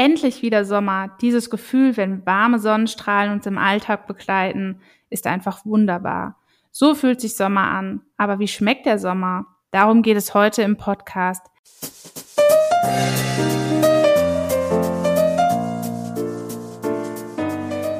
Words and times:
Endlich 0.00 0.40
wieder 0.40 0.64
Sommer. 0.64 1.10
Dieses 1.20 1.50
Gefühl, 1.50 1.94
wenn 1.98 2.24
warme 2.24 2.58
Sonnenstrahlen 2.58 3.34
uns 3.34 3.44
im 3.44 3.58
Alltag 3.58 4.06
begleiten, 4.06 4.80
ist 5.10 5.26
einfach 5.26 5.66
wunderbar. 5.66 6.36
So 6.70 6.94
fühlt 6.94 7.20
sich 7.20 7.36
Sommer 7.36 7.70
an. 7.70 8.00
Aber 8.16 8.38
wie 8.38 8.48
schmeckt 8.48 8.86
der 8.86 8.98
Sommer? 8.98 9.44
Darum 9.72 10.00
geht 10.00 10.16
es 10.16 10.32
heute 10.32 10.62
im 10.62 10.78
Podcast. 10.78 11.42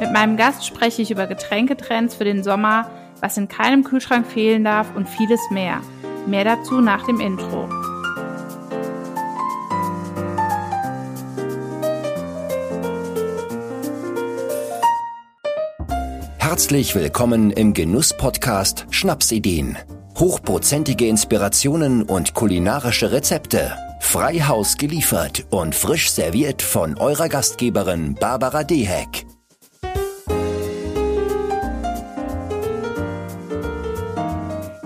Mit 0.01 0.11
meinem 0.11 0.39
Gast 0.39 0.65
spreche 0.65 1.03
ich 1.03 1.11
über 1.11 1.27
Getränketrends 1.27 2.15
für 2.15 2.25
den 2.25 2.43
Sommer, 2.43 2.91
was 3.21 3.37
in 3.37 3.49
keinem 3.49 3.85
Kühlschrank 3.85 4.27
fehlen 4.27 4.65
darf 4.65 4.97
und 4.97 5.07
vieles 5.07 5.51
mehr. 5.51 5.83
Mehr 6.27 6.45
dazu 6.45 6.81
nach 6.81 7.05
dem 7.05 7.21
Intro. 7.21 7.69
Herzlich 16.61 16.95
willkommen 16.95 17.51
im 17.53 17.73
Genuss-Podcast 17.73 18.87
Schnapsideen. 18.91 19.79
Hochprozentige 20.19 21.07
Inspirationen 21.07 22.03
und 22.03 22.35
kulinarische 22.35 23.13
Rezepte. 23.13 23.73
Freihaus 24.01 24.77
geliefert 24.77 25.47
und 25.49 25.75
frisch 25.75 26.11
serviert 26.11 26.61
von 26.61 26.99
eurer 26.99 27.31
Gastgeberin 27.31 28.15
Barbara 28.15 28.63
Deheck. 28.63 29.25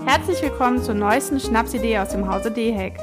Herzlich 0.05 0.41
willkommen 0.41 0.81
zur 0.81 0.93
neuesten 0.93 1.41
Schnapsidee 1.41 1.97
aus 1.99 2.07
dem 2.07 2.31
Hause 2.31 2.51
Deheck. 2.51 2.97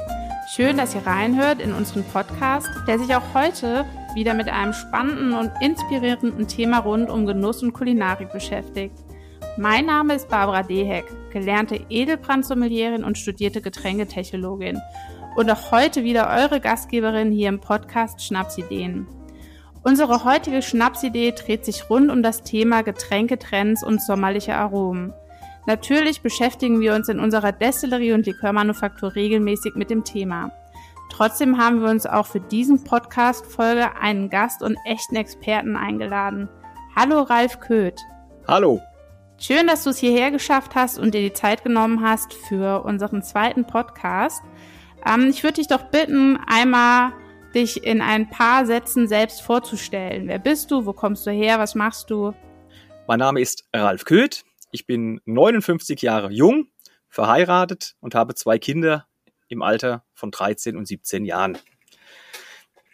Schön, 0.55 0.77
dass 0.77 0.95
ihr 0.95 1.05
reinhört 1.05 1.61
in 1.61 1.73
unseren 1.73 2.03
Podcast, 2.05 2.69
der 2.87 2.97
sich 2.97 3.15
auch 3.15 3.35
heute 3.35 3.85
wieder 4.15 4.33
mit 4.33 4.47
einem 4.47 4.73
spannenden 4.73 5.33
und 5.33 5.51
inspirierenden 5.61 6.47
Thema 6.47 6.79
rund 6.79 7.09
um 7.09 7.25
Genuss 7.25 7.63
und 7.63 7.73
Kulinarik 7.73 8.31
beschäftigt. 8.31 8.95
Mein 9.57 9.85
Name 9.85 10.15
ist 10.15 10.29
Barbara 10.29 10.63
Deheck, 10.63 11.05
gelernte 11.31 11.79
Edelbrandsommelieren 11.89 13.03
und 13.03 13.17
studierte 13.17 13.61
Getränketechologin 13.61 14.79
und 15.35 15.49
auch 15.51 15.71
heute 15.71 16.03
wieder 16.03 16.29
eure 16.29 16.59
Gastgeberin 16.59 17.31
hier 17.31 17.49
im 17.49 17.59
Podcast 17.59 18.23
Schnapsideen. 18.23 19.07
Unsere 19.83 20.23
heutige 20.23 20.61
Schnapsidee 20.61 21.33
dreht 21.33 21.65
sich 21.65 21.89
rund 21.89 22.09
um 22.09 22.23
das 22.23 22.41
Thema 22.41 22.83
Getränketrends 22.83 23.83
und 23.83 24.01
sommerliche 24.01 24.55
Aromen. 24.55 25.13
Natürlich 25.65 26.21
beschäftigen 26.21 26.79
wir 26.79 26.93
uns 26.95 27.09
in 27.09 27.19
unserer 27.19 27.51
Destillerie 27.51 28.13
und 28.13 28.25
Likörmanufaktur 28.25 29.15
regelmäßig 29.15 29.75
mit 29.75 29.89
dem 29.89 30.03
Thema. 30.03 30.51
Trotzdem 31.13 31.59
haben 31.59 31.83
wir 31.83 31.91
uns 31.91 32.07
auch 32.07 32.25
für 32.25 32.39
diesen 32.39 32.83
Podcast-Folge 32.83 33.95
einen 33.97 34.31
Gast 34.31 34.63
und 34.63 34.75
echten 34.83 35.15
Experten 35.15 35.75
eingeladen. 35.75 36.49
Hallo 36.95 37.21
Ralf 37.21 37.59
Köth. 37.59 37.99
Hallo. 38.47 38.81
Schön, 39.37 39.67
dass 39.67 39.83
du 39.83 39.91
es 39.91 39.99
hierher 39.99 40.31
geschafft 40.31 40.73
hast 40.73 40.97
und 40.97 41.13
dir 41.13 41.21
die 41.21 41.33
Zeit 41.33 41.63
genommen 41.63 42.01
hast 42.01 42.33
für 42.33 42.83
unseren 42.83 43.21
zweiten 43.21 43.67
Podcast. 43.67 44.41
Ähm, 45.05 45.27
ich 45.29 45.43
würde 45.43 45.57
dich 45.57 45.67
doch 45.67 45.83
bitten, 45.91 46.39
einmal 46.47 47.13
dich 47.53 47.83
in 47.83 48.01
ein 48.01 48.27
paar 48.31 48.65
Sätzen 48.65 49.07
selbst 49.07 49.43
vorzustellen. 49.43 50.27
Wer 50.27 50.39
bist 50.39 50.71
du? 50.71 50.87
Wo 50.87 50.93
kommst 50.93 51.27
du 51.27 51.31
her? 51.31 51.59
Was 51.59 51.75
machst 51.75 52.09
du? 52.09 52.33
Mein 53.07 53.19
Name 53.19 53.39
ist 53.39 53.65
Ralf 53.71 54.05
Köth. 54.05 54.45
Ich 54.71 54.87
bin 54.87 55.21
59 55.25 56.01
Jahre 56.01 56.31
jung, 56.31 56.69
verheiratet 57.07 57.97
und 57.99 58.15
habe 58.15 58.33
zwei 58.33 58.57
Kinder 58.57 59.05
im 59.47 59.61
Alter 59.61 60.03
von 60.23 60.31
13 60.31 60.77
und 60.77 60.87
17 60.87 61.25
Jahren. 61.25 61.57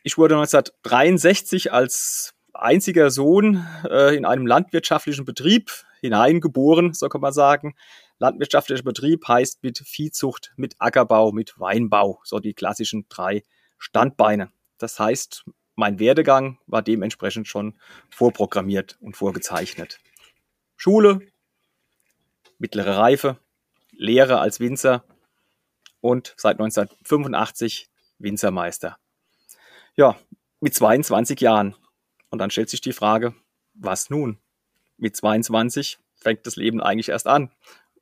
Ich 0.02 0.18
wurde 0.18 0.34
1963 0.34 1.72
als 1.72 2.34
einziger 2.56 3.12
Sohn 3.12 3.68
äh, 3.88 4.16
in 4.18 4.26
einem 4.26 4.48
landwirtschaftlichen 4.48 5.26
Betrieb 5.26 5.72
hineingeboren, 6.02 6.94
so 6.96 7.08
kann 7.08 7.22
man 7.22 7.32
sagen. 7.32 7.76
Landwirtschaftlicher 8.18 8.82
Betrieb 8.82 9.28
heißt 9.28 9.62
mit 9.62 9.78
Viehzucht, 9.78 10.54
mit 10.56 10.74
Ackerbau, 10.80 11.32
mit 11.32 11.60
Weinbau, 11.60 12.20
so 12.24 12.40
die 12.40 12.56
klassischen 12.56 13.06
drei 13.10 13.44
Standbeine. 13.78 14.52
Das 14.80 15.00
heißt, 15.00 15.46
mein 15.76 16.00
Werdegang 16.00 16.58
war 16.66 16.82
dementsprechend 16.82 17.48
schon 17.48 17.78
vorprogrammiert 18.10 18.98
und 19.02 19.18
vorgezeichnet. 19.18 20.00
Schule, 20.78 21.20
mittlere 22.58 22.98
Reife, 22.98 23.38
Lehre 23.92 24.40
als 24.40 24.60
Winzer, 24.60 25.04
und 26.02 26.34
seit 26.38 26.60
1985 26.60 27.90
Winzermeister. 28.18 28.98
Ja, 29.96 30.18
mit 30.60 30.74
22 30.74 31.40
Jahren. 31.42 31.76
Und 32.30 32.40
dann 32.40 32.52
stellt 32.52 32.70
sich 32.70 32.82
die 32.82 32.94
Frage, 32.94 33.34
was 33.74 34.10
nun? 34.10 34.38
Mit 34.98 35.16
22 35.16 36.00
fängt 36.16 36.46
das 36.46 36.56
Leben 36.56 36.82
eigentlich 36.82 37.10
erst 37.10 37.28
an. 37.28 37.52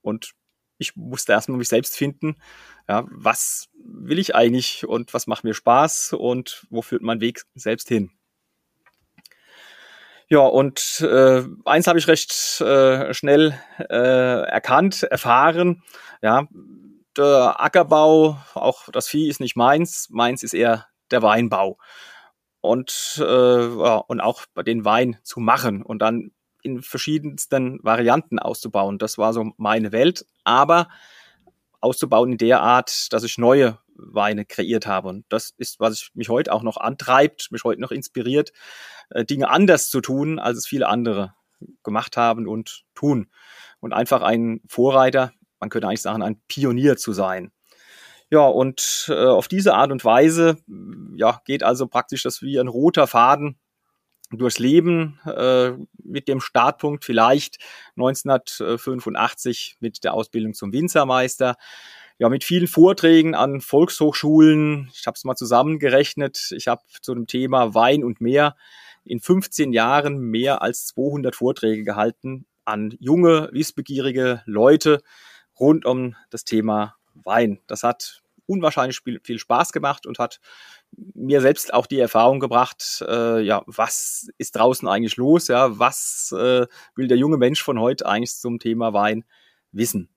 Und 0.01 0.33
ich 0.77 0.95
musste 0.95 1.31
erstmal 1.31 1.57
mich 1.57 1.69
selbst 1.69 1.95
finden. 1.95 2.35
Ja, 2.87 3.05
was 3.09 3.69
will 3.83 4.19
ich 4.19 4.35
eigentlich 4.35 4.87
und 4.87 5.13
was 5.13 5.27
macht 5.27 5.43
mir 5.43 5.53
Spaß 5.53 6.13
und 6.13 6.65
wo 6.69 6.81
führt 6.81 7.01
mein 7.01 7.21
Weg 7.21 7.43
selbst 7.55 7.87
hin? 7.87 8.11
Ja, 10.29 10.39
und 10.39 10.99
äh, 11.01 11.43
eins 11.63 11.87
habe 11.87 11.99
ich 11.99 12.07
recht 12.07 12.59
äh, 12.59 13.13
schnell 13.13 13.57
äh, 13.79 14.41
erkannt, 14.41 15.03
erfahren. 15.03 15.83
Ja, 16.21 16.47
der 17.17 17.61
Ackerbau, 17.61 18.37
auch 18.53 18.89
das 18.91 19.07
Vieh 19.07 19.27
ist 19.27 19.39
nicht 19.39 19.55
meins, 19.55 20.09
meins 20.09 20.43
ist 20.43 20.53
eher 20.53 20.87
der 21.11 21.21
Weinbau. 21.21 21.77
Und, 22.61 23.21
äh, 23.21 23.65
und 23.65 24.19
auch 24.19 24.45
den 24.65 24.83
Wein 24.83 25.17
zu 25.23 25.39
machen 25.39 25.83
und 25.83 25.99
dann 25.99 26.31
in 26.63 26.81
verschiedensten 26.81 27.79
Varianten 27.83 28.39
auszubauen. 28.39 28.97
Das 28.97 29.17
war 29.17 29.31
so 29.31 29.51
meine 29.57 29.91
Welt. 29.91 30.25
Aber 30.43 30.87
auszubauen 31.79 32.33
in 32.33 32.37
der 32.37 32.61
Art, 32.61 33.11
dass 33.13 33.23
ich 33.23 33.37
neue 33.37 33.77
Weine 33.95 34.45
kreiert 34.45 34.85
habe. 34.87 35.09
Und 35.09 35.25
das 35.29 35.53
ist, 35.57 35.79
was 35.79 36.09
mich 36.13 36.29
heute 36.29 36.51
auch 36.53 36.63
noch 36.63 36.77
antreibt, 36.77 37.51
mich 37.51 37.63
heute 37.63 37.81
noch 37.81 37.91
inspiriert, 37.91 38.51
äh, 39.09 39.25
Dinge 39.25 39.49
anders 39.49 39.89
zu 39.89 40.01
tun, 40.01 40.39
als 40.39 40.57
es 40.57 40.67
viele 40.67 40.87
andere 40.87 41.33
gemacht 41.83 42.17
haben 42.17 42.47
und 42.47 42.83
tun. 42.93 43.29
Und 43.79 43.93
einfach 43.93 44.21
ein 44.21 44.61
Vorreiter 44.67 45.31
man 45.59 45.69
könnte 45.69 45.87
eigentlich 45.87 46.01
sagen, 46.01 46.23
ein 46.23 46.39
Pionier 46.47 46.97
zu 46.97 47.13
sein. 47.13 47.51
Ja, 48.29 48.45
und 48.45 49.05
äh, 49.09 49.25
auf 49.25 49.47
diese 49.47 49.73
Art 49.73 49.91
und 49.91 50.03
Weise 50.03 50.57
ja, 51.15 51.41
geht 51.45 51.63
also 51.63 51.87
praktisch 51.87 52.23
das 52.23 52.41
wie 52.41 52.59
ein 52.59 52.67
roter 52.67 53.07
Faden 53.07 53.57
durchs 54.31 54.59
Leben 54.59 55.19
äh, 55.25 55.71
mit 56.03 56.27
dem 56.27 56.41
Startpunkt 56.41 57.05
vielleicht 57.05 57.57
1985 57.95 59.77
mit 59.79 60.03
der 60.03 60.13
Ausbildung 60.13 60.53
zum 60.53 60.73
Winzermeister. 60.73 61.55
Ja, 62.19 62.29
mit 62.29 62.43
vielen 62.43 62.67
Vorträgen 62.67 63.35
an 63.35 63.61
Volkshochschulen. 63.61 64.89
Ich 64.93 65.05
habe 65.05 65.15
es 65.15 65.23
mal 65.23 65.35
zusammengerechnet. 65.35 66.51
Ich 66.51 66.67
habe 66.67 66.81
zu 67.01 67.13
dem 67.13 67.27
Thema 67.27 67.75
Wein 67.75 68.03
und 68.03 68.19
Meer 68.19 68.55
in 69.05 69.19
15 69.19 69.71
Jahren 69.71 70.17
mehr 70.17 70.61
als 70.61 70.87
200 70.87 71.35
Vorträge 71.35 71.83
gehalten 71.83 72.45
an 72.65 72.95
junge, 72.99 73.49
wissbegierige 73.53 74.41
Leute, 74.45 75.01
rund 75.59 75.85
um 75.85 76.15
das 76.29 76.43
Thema 76.43 76.95
Wein. 77.13 77.59
Das 77.67 77.83
hat 77.83 78.21
unwahrscheinlich 78.45 79.01
viel 79.23 79.39
Spaß 79.39 79.71
gemacht 79.73 80.07
und 80.07 80.19
hat 80.19 80.39
mir 81.13 81.41
selbst 81.41 81.73
auch 81.73 81.85
die 81.85 81.99
Erfahrung 81.99 82.39
gebracht, 82.39 83.03
äh, 83.07 83.41
ja, 83.41 83.61
was 83.67 84.29
ist 84.37 84.55
draußen 84.55 84.87
eigentlich 84.87 85.17
los, 85.17 85.49
ja, 85.49 85.77
was 85.77 86.33
äh, 86.37 86.65
will 86.95 87.07
der 87.07 87.17
junge 87.17 87.37
Mensch 87.37 87.61
von 87.61 87.79
heute 87.79 88.05
eigentlich 88.05 88.35
zum 88.35 88.59
Thema 88.59 88.93
Wein 88.93 89.25
wissen. 89.71 90.09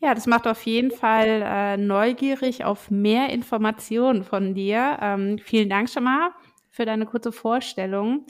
Ja, 0.00 0.14
das 0.14 0.26
macht 0.26 0.46
auf 0.46 0.62
jeden 0.66 0.90
Fall 0.90 1.42
äh, 1.42 1.76
neugierig 1.78 2.64
auf 2.64 2.90
mehr 2.90 3.30
Informationen 3.30 4.22
von 4.22 4.54
dir. 4.54 4.98
Ähm, 5.00 5.38
vielen 5.42 5.70
Dank 5.70 5.88
schon 5.88 6.04
mal 6.04 6.30
für 6.68 6.84
deine 6.84 7.06
kurze 7.06 7.32
Vorstellung. 7.32 8.26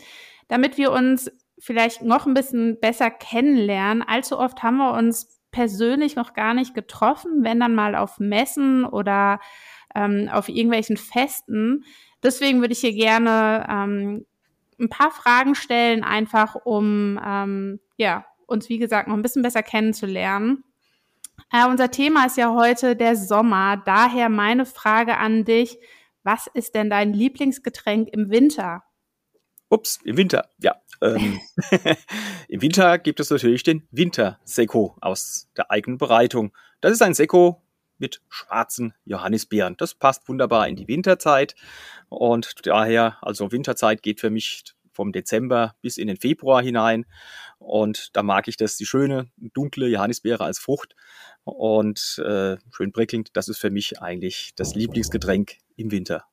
Damit 0.47 0.79
wir 0.79 0.93
uns 0.93 1.32
vielleicht 1.58 2.02
noch 2.02 2.26
ein 2.26 2.35
bisschen 2.35 2.79
besser 2.79 3.11
kennenlernen, 3.11 4.05
allzu 4.05 4.38
oft 4.38 4.62
haben 4.62 4.76
wir 4.76 4.93
uns 4.93 5.43
persönlich 5.55 6.17
noch 6.17 6.35
gar 6.35 6.53
nicht 6.53 6.75
getroffen, 6.75 7.45
wenn 7.45 7.61
dann 7.61 7.77
mal 7.77 7.95
auf 7.95 8.19
Messen 8.19 8.85
oder 8.85 9.39
ähm, 9.95 10.29
auf 10.31 10.49
irgendwelchen 10.49 10.97
Festen. 10.97 11.85
Deswegen 12.25 12.61
würde 12.61 12.73
ich 12.73 12.81
hier 12.81 12.93
gerne 12.93 13.65
ähm, 13.71 14.27
ein 14.81 14.89
paar 14.89 15.12
Fragen 15.12 15.55
stellen, 15.55 16.03
einfach 16.03 16.56
um 16.56 17.21
ähm, 17.25 17.81
ja, 17.97 18.27
uns, 18.47 18.69
wie 18.69 18.79
gesagt, 18.79 19.09
noch 19.09 19.15
ein 19.15 19.23
bisschen 19.23 19.43
besser 19.43 19.62
kennenzulernen. 19.62 20.65
Äh, 21.53 21.69
unser 21.69 21.91
Thema 21.91 22.27
ist 22.27 22.37
ja 22.37 22.53
heute 22.53 22.97
der 22.97 23.15
Sommer. 23.15 23.81
Daher 23.85 24.29
meine 24.29 24.67
Frage 24.67 25.19
an 25.19 25.45
dich. 25.45 25.79
Was 26.25 26.49
ist 26.49 26.75
denn 26.75 26.91
dein 26.91 27.12
Lieblingsgetränk 27.12 28.09
im 28.11 28.31
Winter? 28.31 28.84
Ups, 29.75 29.99
im 30.05 30.17
Winter, 30.17 30.49
ja. 30.59 30.76
Ähm, 31.03 31.41
Im 32.49 32.62
Winter 32.62 32.99
gibt 32.99 33.19
es 33.19 33.31
natürlich 33.31 33.65
den 33.65 33.87
Wintersekko 33.91 34.97
aus 35.00 35.49
der 35.56 35.71
eigenen 35.71 35.99
Bereitung. 35.99 36.53
Das 36.81 36.93
ist 36.93 37.03
ein 37.03 37.15
Sekko, 37.15 37.61
mit 37.99 38.21
schwarzen 38.29 38.94
Johannisbeeren. 39.05 39.76
Das 39.76 39.94
passt 39.94 40.29
wunderbar 40.29 40.69
in 40.69 40.76
die 40.76 40.88
Winterzeit 40.88 41.55
und 42.09 42.67
daher, 42.67 43.19
also 43.23 43.53
Winterzeit 43.53 44.03
geht 44.03 44.21
für 44.21 44.31
mich 44.31 44.65
vom 44.93 45.12
Dezember 45.12 45.75
bis 45.81 45.97
in 45.97 46.06
den 46.06 46.17
Februar 46.17 46.62
hinein 46.62 47.06
und 47.59 48.11
da 48.15 48.23
mag 48.23 48.47
ich 48.49 48.56
das, 48.56 48.76
die 48.76 48.87
schöne, 48.87 49.31
dunkle 49.37 49.88
Johannisbeere 49.88 50.44
als 50.44 50.59
Frucht 50.59 50.94
und 51.44 52.23
äh, 52.25 52.56
schön 52.71 52.93
prickelnd. 52.93 53.31
Das 53.37 53.49
ist 53.49 53.59
für 53.59 53.71
mich 53.71 54.00
eigentlich 54.00 54.53
das 54.56 54.75
Lieblingsgetränk 54.75 55.56
im 55.76 55.91
Winter. 55.91 56.25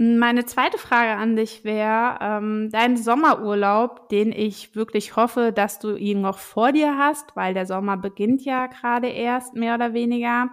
Meine 0.00 0.46
zweite 0.46 0.78
Frage 0.78 1.18
an 1.18 1.34
dich 1.34 1.64
wäre, 1.64 2.18
ähm, 2.20 2.70
dein 2.70 2.96
Sommerurlaub, 2.96 4.08
den 4.10 4.30
ich 4.30 4.76
wirklich 4.76 5.16
hoffe, 5.16 5.52
dass 5.52 5.80
du 5.80 5.96
ihn 5.96 6.20
noch 6.20 6.38
vor 6.38 6.70
dir 6.70 6.96
hast, 6.96 7.34
weil 7.34 7.52
der 7.52 7.66
Sommer 7.66 7.96
beginnt 7.96 8.44
ja 8.44 8.68
gerade 8.68 9.08
erst, 9.08 9.54
mehr 9.54 9.74
oder 9.74 9.94
weniger. 9.94 10.50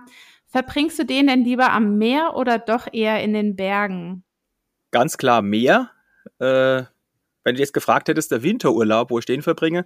Verbringst 0.47 0.97
du 0.97 1.06
den 1.06 1.27
denn 1.27 1.44
lieber 1.44 1.71
am 1.74 2.00
Meer 2.00 2.33
oder 2.36 2.57
doch 2.57 2.88
eher 2.92 3.21
in 3.21 3.33
den 3.33 3.56
Bergen? 3.56 4.24
Ganz 4.89 5.15
klar 5.15 5.44
Meer. 5.44 5.92
Äh, 6.39 6.86
wenn 7.44 7.53
du 7.53 7.59
jetzt 7.59 7.74
gefragt 7.74 8.09
hättest, 8.09 8.31
der 8.31 8.42
Winterurlaub, 8.42 9.12
wo 9.12 9.19
ich 9.19 9.25
den 9.25 9.44
verbringe, 9.44 9.86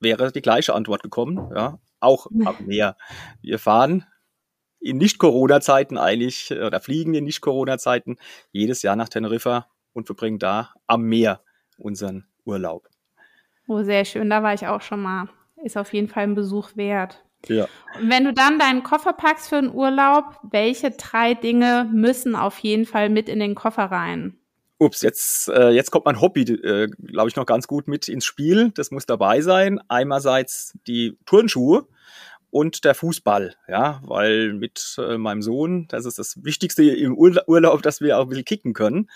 wäre 0.00 0.32
die 0.32 0.42
gleiche 0.42 0.74
Antwort 0.74 1.04
gekommen. 1.04 1.52
Ja, 1.54 1.78
auch 2.00 2.26
am 2.44 2.56
Meer. 2.66 2.96
Wir 3.42 3.60
fahren 3.60 4.06
in 4.80 4.98
Nicht-Corona-Zeiten 4.98 5.98
eigentlich 5.98 6.52
oder 6.52 6.80
fliegen 6.80 7.14
in 7.14 7.24
Nicht-Corona-Zeiten 7.24 8.16
jedes 8.52 8.82
Jahr 8.82 8.96
nach 8.96 9.08
Teneriffa 9.08 9.66
und 9.92 10.06
verbringen 10.06 10.38
da 10.38 10.72
am 10.86 11.02
Meer 11.02 11.40
unseren 11.78 12.26
Urlaub. 12.44 12.88
Oh, 13.66 13.82
sehr 13.82 14.04
schön. 14.04 14.30
Da 14.30 14.42
war 14.42 14.54
ich 14.54 14.66
auch 14.66 14.80
schon 14.80 15.02
mal. 15.02 15.28
Ist 15.62 15.76
auf 15.76 15.92
jeden 15.92 16.08
Fall 16.08 16.24
ein 16.24 16.34
Besuch 16.34 16.76
wert. 16.76 17.22
Ja. 17.46 17.68
Und 18.00 18.10
wenn 18.10 18.24
du 18.24 18.32
dann 18.32 18.58
deinen 18.58 18.82
Koffer 18.82 19.12
packst 19.12 19.48
für 19.48 19.56
einen 19.56 19.72
Urlaub, 19.72 20.24
welche 20.42 20.90
drei 20.90 21.34
Dinge 21.34 21.88
müssen 21.92 22.34
auf 22.34 22.58
jeden 22.58 22.86
Fall 22.86 23.10
mit 23.10 23.28
in 23.28 23.38
den 23.38 23.54
Koffer 23.54 23.84
rein? 23.84 24.38
Ups, 24.78 25.02
jetzt, 25.02 25.48
äh, 25.48 25.70
jetzt 25.70 25.90
kommt 25.90 26.04
mein 26.04 26.20
Hobby, 26.20 26.42
äh, 26.42 26.88
glaube 26.88 27.28
ich, 27.28 27.36
noch 27.36 27.46
ganz 27.46 27.66
gut 27.66 27.88
mit 27.88 28.08
ins 28.08 28.24
Spiel. 28.24 28.70
Das 28.74 28.90
muss 28.90 29.06
dabei 29.06 29.40
sein. 29.40 29.80
Einerseits 29.88 30.78
die 30.86 31.18
Turnschuhe 31.26 31.86
und 32.50 32.84
der 32.84 32.94
Fußball, 32.94 33.56
ja, 33.68 34.00
weil 34.04 34.52
mit 34.54 34.96
äh, 34.98 35.18
meinem 35.18 35.42
Sohn, 35.42 35.86
das 35.88 36.06
ist 36.06 36.18
das 36.18 36.42
Wichtigste 36.44 36.82
im 36.84 37.16
Urlaub, 37.16 37.82
dass 37.82 38.00
wir 38.00 38.18
auch 38.18 38.22
ein 38.22 38.28
bisschen 38.28 38.44
kicken 38.44 38.72
können, 38.72 39.10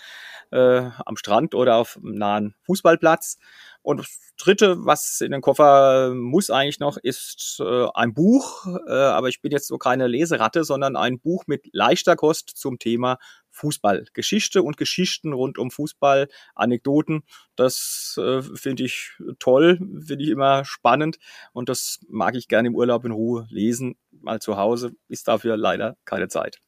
äh, 0.51 0.89
am 1.05 1.17
Strand 1.17 1.55
oder 1.55 1.75
auf 1.75 1.97
einem 1.97 2.15
nahen 2.15 2.55
Fußballplatz. 2.63 3.39
Und 3.83 3.97
das 3.99 4.33
Dritte, 4.37 4.85
was 4.85 5.19
in 5.21 5.31
den 5.31 5.41
Koffer 5.41 6.13
muss 6.15 6.49
eigentlich 6.49 6.79
noch, 6.79 6.97
ist 6.97 7.59
äh, 7.59 7.87
ein 7.93 8.13
Buch, 8.13 8.65
äh, 8.87 8.91
aber 8.91 9.27
ich 9.27 9.41
bin 9.41 9.51
jetzt 9.51 9.67
so 9.67 9.77
keine 9.77 10.07
Leseratte, 10.07 10.63
sondern 10.63 10.95
ein 10.95 11.19
Buch 11.19 11.43
mit 11.47 11.67
leichter 11.73 12.15
Kost 12.15 12.49
zum 12.55 12.79
Thema 12.79 13.19
Fußball. 13.51 14.05
Geschichte 14.13 14.63
und 14.63 14.77
Geschichten 14.77 15.33
rund 15.33 15.57
um 15.57 15.69
Fußball, 15.69 16.29
Anekdoten, 16.55 17.23
das 17.57 18.17
äh, 18.17 18.41
finde 18.41 18.83
ich 18.83 19.11
toll, 19.37 19.77
finde 19.77 20.23
ich 20.23 20.29
immer 20.29 20.63
spannend 20.65 21.19
und 21.51 21.67
das 21.67 21.99
mag 22.07 22.35
ich 22.35 22.47
gerne 22.47 22.69
im 22.69 22.75
Urlaub 22.75 23.03
in 23.03 23.11
Ruhe 23.11 23.47
lesen. 23.49 23.97
Mal 24.11 24.39
zu 24.39 24.57
Hause 24.57 24.93
ist 25.09 25.27
dafür 25.27 25.57
leider 25.57 25.97
keine 26.05 26.29
Zeit. 26.29 26.61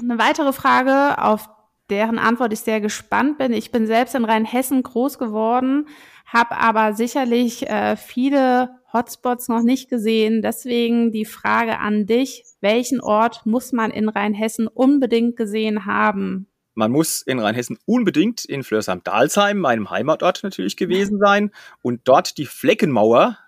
Eine 0.00 0.18
weitere 0.18 0.52
Frage, 0.52 1.22
auf 1.22 1.48
deren 1.90 2.18
Antwort 2.18 2.52
ich 2.52 2.60
sehr 2.60 2.80
gespannt 2.80 3.38
bin. 3.38 3.52
Ich 3.52 3.70
bin 3.70 3.86
selbst 3.86 4.14
in 4.14 4.24
Rheinhessen 4.24 4.82
groß 4.82 5.18
geworden, 5.18 5.88
habe 6.26 6.56
aber 6.56 6.94
sicherlich 6.94 7.68
äh, 7.68 7.96
viele 7.96 8.70
Hotspots 8.92 9.48
noch 9.48 9.62
nicht 9.62 9.88
gesehen. 9.88 10.42
Deswegen 10.42 11.12
die 11.12 11.24
Frage 11.24 11.78
an 11.78 12.06
dich, 12.06 12.44
welchen 12.60 13.00
Ort 13.00 13.46
muss 13.46 13.72
man 13.72 13.90
in 13.90 14.08
Rheinhessen 14.08 14.66
unbedingt 14.66 15.36
gesehen 15.36 15.86
haben? 15.86 16.46
Man 16.74 16.92
muss 16.92 17.22
in 17.22 17.40
Rheinhessen 17.40 17.78
unbedingt 17.84 18.44
in 18.44 18.62
Flörsheim-Dalsheim, 18.62 19.58
meinem 19.58 19.90
Heimatort 19.90 20.42
natürlich 20.42 20.76
gewesen 20.76 21.18
sein 21.18 21.50
und 21.82 22.02
dort 22.04 22.38
die 22.38 22.46
Fleckenmauer, 22.46 23.38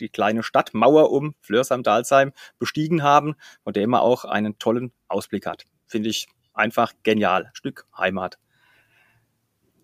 die 0.00 0.08
kleine 0.08 0.42
Stadtmauer 0.42 1.10
um 1.10 1.34
Flörsheim-Dalsheim 1.40 2.32
bestiegen 2.58 3.02
haben, 3.02 3.36
von 3.62 3.72
der 3.72 3.86
man 3.86 4.00
auch 4.00 4.24
einen 4.24 4.58
tollen 4.58 4.92
Ausblick 5.08 5.46
hat. 5.46 5.64
Finde 5.86 6.08
ich 6.08 6.26
einfach 6.54 6.92
genial. 7.02 7.50
Stück 7.54 7.86
Heimat. 7.96 8.38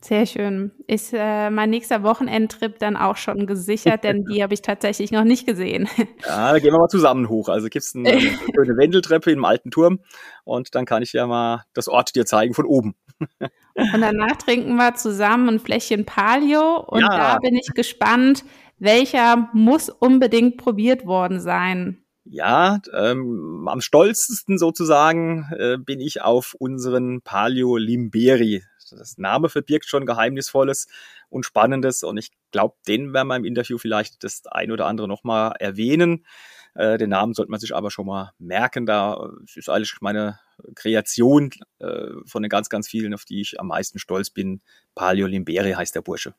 Sehr 0.01 0.27
schön. 0.27 0.71
Ist 0.87 1.13
äh, 1.13 1.51
mein 1.51 1.71
nächster 1.71 2.05
Wochenendtrip 2.05 2.79
dann 2.79 2.97
auch 2.97 3.17
schon 3.17 3.47
gesichert, 3.47 4.05
denn 4.05 4.25
die 4.25 4.43
habe 4.43 4.55
ich 4.55 4.63
tatsächlich 4.63 5.11
noch 5.11 5.25
nicht 5.25 5.47
gesehen. 5.47 5.89
Ja, 6.27 6.53
da 6.53 6.59
gehen 6.59 6.73
wir 6.73 6.79
mal 6.79 6.89
zusammen 6.89 7.29
hoch. 7.29 7.49
Also 7.49 7.69
gibt 7.69 7.85
es 7.85 7.95
eine 7.95 8.21
schöne 8.21 8.77
Wendeltreppe 8.77 9.31
im 9.31 9.45
alten 9.45 9.71
Turm 9.71 10.01
und 10.45 10.75
dann 10.75 10.85
kann 10.85 11.03
ich 11.03 11.13
ja 11.13 11.27
mal 11.27 11.65
das 11.75 11.89
Ort 11.89 12.15
dir 12.15 12.27
zeigen 12.27 12.55
von 12.55 12.67
oben. 12.67 12.95
Und 13.19 14.01
danach 14.01 14.37
trinken 14.37 14.77
wir 14.77 14.95
zusammen 14.95 15.49
ein 15.49 15.59
Fläschchen 15.59 16.05
Palio 16.05 16.81
und 16.81 17.01
ja. 17.01 17.09
da 17.09 17.39
bin 17.39 17.57
ich 17.57 17.69
gespannt, 17.75 18.45
welcher 18.79 19.49
muss 19.53 19.89
unbedingt 19.89 20.59
probiert 20.59 21.07
worden 21.07 21.41
sein. 21.41 22.05
Ja, 22.31 22.81
ähm, 22.93 23.67
am 23.69 23.81
stolzesten 23.81 24.59
sozusagen 24.59 25.49
äh, 25.57 25.79
bin 25.79 25.99
ich 25.99 26.21
auf 26.21 26.55
unseren 26.59 27.23
Palio 27.23 27.79
Limberi. 27.79 28.63
Das 28.91 29.17
Name 29.17 29.49
verbirgt 29.49 29.89
schon 29.89 30.05
Geheimnisvolles 30.05 30.89
und 31.31 31.47
Spannendes 31.47 32.03
und 32.03 32.19
ich 32.19 32.31
glaube, 32.51 32.77
den 32.87 33.15
werden 33.15 33.29
wir 33.29 33.37
im 33.37 33.47
Interview 33.47 33.79
vielleicht 33.79 34.25
das 34.25 34.47
ein 34.47 34.71
oder 34.71 34.87
andere 34.87 35.09
nochmal 35.09 35.55
erwähnen. 35.59 36.27
Äh, 36.75 36.99
den 36.99 37.11
Namen 37.11 37.33
sollte 37.33 37.51
man 37.51 37.61
sich 37.61 37.75
aber 37.75 37.91
schon 37.91 38.07
mal 38.07 38.33
merken. 38.39 38.85
Da 38.85 39.31
ist 39.55 39.71
eigentlich 39.71 39.97
meine 40.03 40.39
Kreation 40.75 41.51
äh, 41.79 42.09
von 42.27 42.43
den 42.43 42.51
ganz, 42.51 42.69
ganz 42.69 42.89
vielen, 42.89 43.15
auf 43.15 43.25
die 43.25 43.41
ich 43.41 43.59
am 43.59 43.69
meisten 43.69 43.99
stolz 43.99 44.29
bin. 44.29 44.61
Palio 44.95 45.27
Limberi 45.27 45.73
heißt 45.73 45.95
der 45.95 46.03
Bursche. 46.03 46.35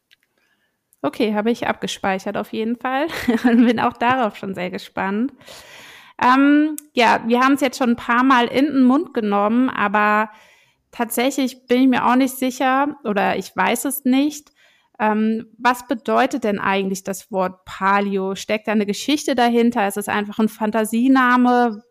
Okay, 1.01 1.33
habe 1.33 1.49
ich 1.49 1.67
abgespeichert 1.67 2.35
auf 2.35 2.51
jeden 2.51 2.75
Fall 2.75 3.07
und 3.45 3.65
bin 3.65 3.79
auch 3.79 3.93
darauf 3.93 4.35
schon 4.35 4.53
sehr 4.53 4.69
gespannt. 4.69 5.31
Ähm, 6.21 6.75
ja, 6.93 7.23
wir 7.25 7.39
haben 7.39 7.53
es 7.53 7.61
jetzt 7.61 7.77
schon 7.77 7.91
ein 7.91 7.95
paar 7.95 8.23
Mal 8.23 8.47
in 8.47 8.65
den 8.65 8.83
Mund 8.83 9.13
genommen, 9.13 9.69
aber 9.69 10.29
tatsächlich 10.91 11.65
bin 11.67 11.83
ich 11.83 11.87
mir 11.87 12.05
auch 12.05 12.15
nicht 12.15 12.35
sicher 12.35 12.97
oder 13.05 13.37
ich 13.37 13.55
weiß 13.55 13.85
es 13.85 14.03
nicht. 14.03 14.51
Ähm, 14.99 15.45
was 15.57 15.87
bedeutet 15.87 16.43
denn 16.43 16.59
eigentlich 16.59 17.05
das 17.05 17.31
Wort 17.31 17.63
Palio? 17.63 18.35
Steckt 18.35 18.67
da 18.67 18.73
eine 18.73 18.85
Geschichte 18.85 19.33
dahinter? 19.33 19.87
Ist 19.87 19.95
es 19.95 20.09
einfach 20.09 20.39
ein 20.39 20.49
Fantasiename? 20.49 21.81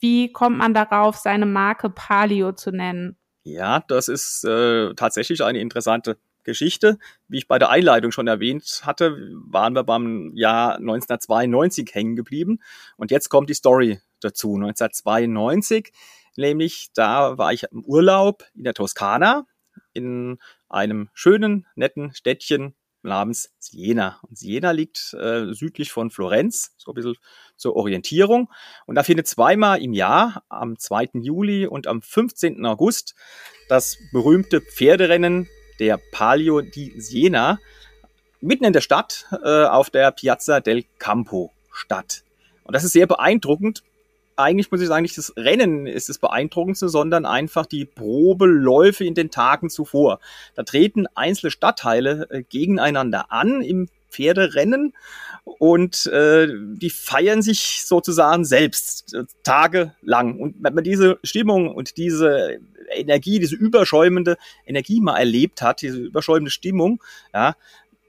Wie 0.00 0.32
kommt 0.32 0.58
man 0.58 0.74
darauf, 0.74 1.16
seine 1.16 1.46
Marke 1.46 1.88
Palio 1.90 2.52
zu 2.52 2.72
nennen? 2.72 3.16
Ja, 3.44 3.84
das 3.86 4.08
ist 4.08 4.44
äh, 4.44 4.92
tatsächlich 4.94 5.44
eine 5.44 5.60
interessante 5.60 6.18
Geschichte. 6.46 6.98
Wie 7.28 7.38
ich 7.38 7.48
bei 7.48 7.58
der 7.58 7.68
Einleitung 7.68 8.12
schon 8.12 8.26
erwähnt 8.26 8.82
hatte, 8.84 9.18
waren 9.44 9.74
wir 9.74 9.84
beim 9.84 10.32
Jahr 10.34 10.76
1992 10.76 11.94
hängen 11.94 12.16
geblieben. 12.16 12.60
Und 12.96 13.10
jetzt 13.10 13.28
kommt 13.28 13.50
die 13.50 13.54
Story 13.54 14.00
dazu. 14.20 14.54
1992, 14.54 15.92
nämlich 16.36 16.88
da 16.94 17.36
war 17.36 17.52
ich 17.52 17.64
im 17.64 17.84
Urlaub 17.84 18.44
in 18.54 18.64
der 18.64 18.74
Toskana 18.74 19.46
in 19.92 20.38
einem 20.68 21.10
schönen, 21.12 21.66
netten 21.74 22.14
Städtchen 22.14 22.74
namens 23.02 23.54
Siena. 23.58 24.18
Und 24.22 24.36
Siena 24.36 24.72
liegt 24.72 25.14
äh, 25.14 25.52
südlich 25.52 25.92
von 25.92 26.10
Florenz, 26.10 26.74
so 26.76 26.90
ein 26.90 26.94
bisschen 26.94 27.16
zur 27.56 27.76
Orientierung. 27.76 28.50
Und 28.84 28.96
da 28.96 29.02
findet 29.02 29.26
zweimal 29.26 29.80
im 29.80 29.92
Jahr, 29.92 30.44
am 30.48 30.78
2. 30.78 31.10
Juli 31.14 31.66
und 31.66 31.86
am 31.86 32.02
15. 32.02 32.64
August, 32.66 33.14
das 33.68 33.96
berühmte 34.12 34.60
Pferderennen 34.60 35.48
der 35.78 35.98
Palio 36.12 36.60
di 36.60 36.94
Siena, 37.00 37.58
mitten 38.40 38.64
in 38.64 38.72
der 38.72 38.80
Stadt 38.80 39.26
äh, 39.42 39.64
auf 39.64 39.90
der 39.90 40.10
Piazza 40.12 40.60
del 40.60 40.84
Campo 40.98 41.52
statt. 41.72 42.22
Und 42.64 42.74
das 42.74 42.84
ist 42.84 42.92
sehr 42.92 43.06
beeindruckend. 43.06 43.82
Eigentlich 44.36 44.70
muss 44.70 44.82
ich 44.82 44.88
sagen, 44.88 45.02
nicht 45.02 45.16
das 45.16 45.32
Rennen 45.36 45.86
ist 45.86 46.08
das 46.08 46.18
Beeindruckendste, 46.18 46.88
sondern 46.88 47.24
einfach 47.24 47.64
die 47.64 47.86
Probeläufe 47.86 49.04
in 49.04 49.14
den 49.14 49.30
Tagen 49.30 49.70
zuvor. 49.70 50.20
Da 50.54 50.62
treten 50.62 51.06
einzelne 51.14 51.50
Stadtteile 51.50 52.26
äh, 52.30 52.42
gegeneinander 52.42 53.32
an 53.32 53.62
im 53.62 53.88
Pferderennen 54.10 54.94
und 55.46 56.06
äh, 56.06 56.48
die 56.50 56.90
feiern 56.90 57.40
sich 57.40 57.84
sozusagen 57.86 58.44
selbst 58.44 59.14
äh, 59.14 59.24
tagelang. 59.44 60.40
Und 60.40 60.56
wenn 60.58 60.74
man 60.74 60.82
diese 60.82 61.20
Stimmung 61.22 61.72
und 61.72 61.96
diese 61.96 62.58
Energie, 62.92 63.38
diese 63.38 63.54
überschäumende 63.54 64.36
Energie 64.66 65.00
mal 65.00 65.16
erlebt 65.16 65.62
hat, 65.62 65.82
diese 65.82 65.98
überschäumende 65.98 66.50
Stimmung, 66.50 67.00
ja, 67.32 67.54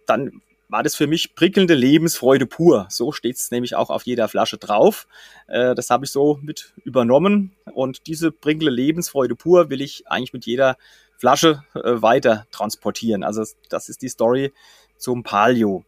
dann 0.08 0.42
war 0.68 0.82
das 0.82 0.96
für 0.96 1.06
mich 1.06 1.36
prickelnde 1.36 1.76
Lebensfreude 1.76 2.48
pur. 2.48 2.88
So 2.90 3.12
steht 3.12 3.36
es 3.36 3.52
nämlich 3.52 3.76
auch 3.76 3.92
auf 3.92 4.04
jeder 4.04 4.28
Flasche 4.28 4.58
drauf. 4.58 5.08
Äh, 5.46 5.76
das 5.76 5.92
habe 5.92 6.06
ich 6.06 6.12
so 6.12 6.40
mit 6.42 6.74
übernommen. 6.84 7.56
Und 7.72 8.08
diese 8.08 8.32
prickelnde 8.32 8.72
Lebensfreude 8.72 9.36
pur 9.36 9.70
will 9.70 9.82
ich 9.82 10.08
eigentlich 10.08 10.34
mit 10.34 10.48
jeder 10.48 10.76
Flasche 11.18 11.64
äh, 11.76 12.02
weiter 12.02 12.48
transportieren. 12.50 13.24
Also 13.24 13.46
das 13.70 13.90
ist 13.90 14.02
die 14.02 14.10
Story 14.10 14.54
zum 14.98 15.22
Palio 15.22 15.86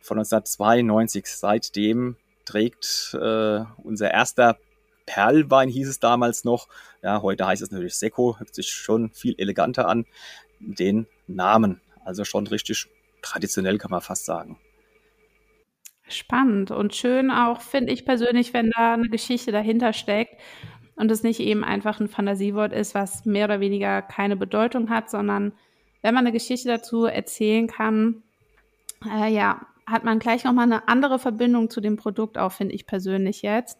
von 0.00 0.18
1992. 0.18 1.26
Seitdem 1.26 2.16
trägt 2.44 3.16
äh, 3.20 3.64
unser 3.82 4.10
erster 4.10 4.58
Perlwein 5.06 5.68
hieß 5.68 5.88
es 5.88 5.98
damals 5.98 6.44
noch. 6.44 6.68
Ja, 7.02 7.22
heute 7.22 7.46
heißt 7.46 7.62
es 7.62 7.70
natürlich 7.70 7.96
Sekko, 7.96 8.38
hört 8.38 8.54
sich 8.54 8.70
schon 8.70 9.10
viel 9.10 9.34
eleganter 9.38 9.88
an, 9.88 10.06
den 10.60 11.06
Namen. 11.26 11.80
Also 12.04 12.24
schon 12.24 12.46
richtig 12.46 12.88
traditionell 13.22 13.78
kann 13.78 13.90
man 13.90 14.00
fast 14.00 14.24
sagen. 14.24 14.58
Spannend 16.08 16.70
und 16.70 16.94
schön 16.94 17.30
auch, 17.30 17.60
finde 17.60 17.92
ich 17.92 18.04
persönlich, 18.04 18.52
wenn 18.52 18.70
da 18.70 18.94
eine 18.94 19.08
Geschichte 19.08 19.52
dahinter 19.52 19.92
steckt 19.92 20.40
und 20.96 21.10
es 21.10 21.22
nicht 21.22 21.40
eben 21.40 21.64
einfach 21.64 22.00
ein 22.00 22.08
Fantasiewort 22.08 22.72
ist, 22.72 22.94
was 22.94 23.24
mehr 23.24 23.46
oder 23.46 23.60
weniger 23.60 24.02
keine 24.02 24.36
Bedeutung 24.36 24.90
hat, 24.90 25.10
sondern 25.10 25.52
wenn 26.02 26.14
man 26.14 26.24
eine 26.26 26.32
Geschichte 26.32 26.68
dazu 26.68 27.04
erzählen 27.04 27.68
kann, 27.68 28.22
äh, 29.08 29.32
ja, 29.32 29.66
hat 29.90 30.04
man 30.04 30.18
gleich 30.18 30.44
nochmal 30.44 30.66
eine 30.66 30.88
andere 30.88 31.18
Verbindung 31.18 31.70
zu 31.70 31.80
dem 31.80 31.96
Produkt 31.96 32.38
auch, 32.38 32.52
finde 32.52 32.74
ich 32.74 32.86
persönlich 32.86 33.42
jetzt. 33.42 33.78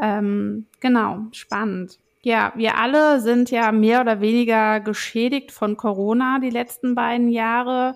Ähm, 0.00 0.66
genau, 0.80 1.26
spannend. 1.32 1.98
Ja, 2.22 2.52
wir 2.54 2.76
alle 2.76 3.20
sind 3.20 3.50
ja 3.50 3.72
mehr 3.72 4.02
oder 4.02 4.20
weniger 4.20 4.80
geschädigt 4.80 5.52
von 5.52 5.76
Corona 5.76 6.38
die 6.38 6.50
letzten 6.50 6.94
beiden 6.94 7.30
Jahre. 7.30 7.94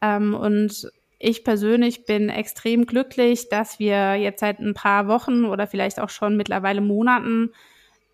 Ähm, 0.00 0.34
und 0.34 0.90
ich 1.18 1.44
persönlich 1.44 2.04
bin 2.04 2.28
extrem 2.28 2.86
glücklich, 2.86 3.48
dass 3.48 3.78
wir 3.78 4.14
jetzt 4.16 4.40
seit 4.40 4.60
ein 4.60 4.74
paar 4.74 5.08
Wochen 5.08 5.44
oder 5.44 5.66
vielleicht 5.66 5.98
auch 5.98 6.10
schon 6.10 6.36
mittlerweile 6.36 6.80
Monaten 6.80 7.52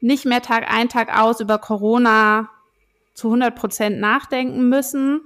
nicht 0.00 0.24
mehr 0.24 0.42
Tag 0.42 0.72
ein, 0.72 0.88
Tag 0.88 1.16
aus 1.16 1.40
über 1.40 1.58
Corona 1.58 2.48
zu 3.14 3.28
100 3.28 3.54
Prozent 3.54 4.00
nachdenken 4.00 4.68
müssen, 4.68 5.22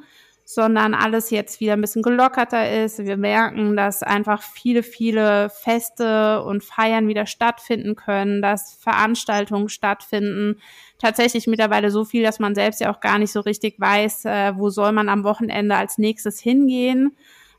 sondern 0.49 0.95
alles 0.95 1.31
jetzt 1.31 1.59
wieder 1.59 1.73
ein 1.73 1.81
bisschen 1.81 2.03
gelockerter 2.03 2.85
ist. 2.85 3.05
Wir 3.05 3.17
merken, 3.17 3.77
dass 3.77 4.05
einfach 4.05 4.45
viele, 4.45 4.85
viele 4.85 5.51
Feste 5.51 6.41
und 6.45 6.63
Feiern 6.63 7.09
wieder 7.09 7.27
stattfinden 7.27 7.97
können, 7.97 8.41
dass 8.43 8.75
Veranstaltungen 8.81 9.69
stattfinden. 9.69 10.61
Tatsächlich 10.99 11.49
mittlerweile 11.49 11.91
so 11.91 12.05
viel, 12.05 12.23
dass 12.23 12.39
man 12.39 12.55
selbst 12.55 12.81
ja 12.81 12.95
auch 12.95 13.01
gar 13.01 13.19
nicht 13.19 13.33
so 13.33 13.41
richtig 13.41 13.81
weiß, 13.81 14.25
äh, 14.27 14.53
wo 14.57 14.71
soll 14.71 14.93
man 14.93 15.09
am 15.09 15.25
Wochenende 15.25 15.75
als 15.75 15.99
nächstes 15.99 16.39
hingehen. 16.39 17.17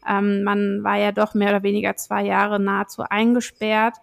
Ähm, 0.08 0.44
man 0.44 0.82
war 0.82 0.96
ja 0.98 1.12
doch 1.12 1.34
mehr 1.34 1.50
oder 1.50 1.64
weniger 1.64 1.98
zwei 1.98 2.24
Jahre 2.24 2.58
nahezu 2.58 3.02
eingesperrt. 3.02 3.96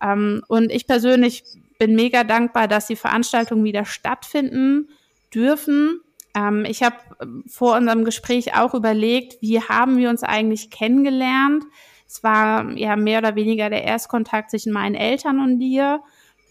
Ähm, 0.00 0.42
und 0.46 0.70
ich 0.70 0.86
persönlich 0.86 1.42
bin 1.80 1.96
mega 1.96 2.22
dankbar, 2.22 2.68
dass 2.68 2.86
die 2.86 2.94
Veranstaltungen 2.94 3.64
wieder 3.64 3.84
stattfinden 3.84 4.88
dürfen 5.34 6.00
ähm, 6.34 6.64
ich 6.66 6.82
habe 6.82 6.96
ähm, 7.20 7.44
vor 7.46 7.76
unserem 7.76 8.04
Gespräch 8.04 8.54
auch 8.56 8.74
überlegt, 8.74 9.40
wie 9.40 9.60
haben 9.60 9.96
wir 9.96 10.10
uns 10.10 10.22
eigentlich 10.22 10.70
kennengelernt? 10.70 11.64
Es 12.06 12.22
war 12.22 12.70
ja 12.76 12.96
mehr 12.96 13.20
oder 13.20 13.36
weniger 13.36 13.70
der 13.70 13.84
Erstkontakt 13.84 14.50
zwischen 14.50 14.72
meinen 14.72 14.94
Eltern 14.94 15.40
und 15.40 15.58
dir. 15.58 16.02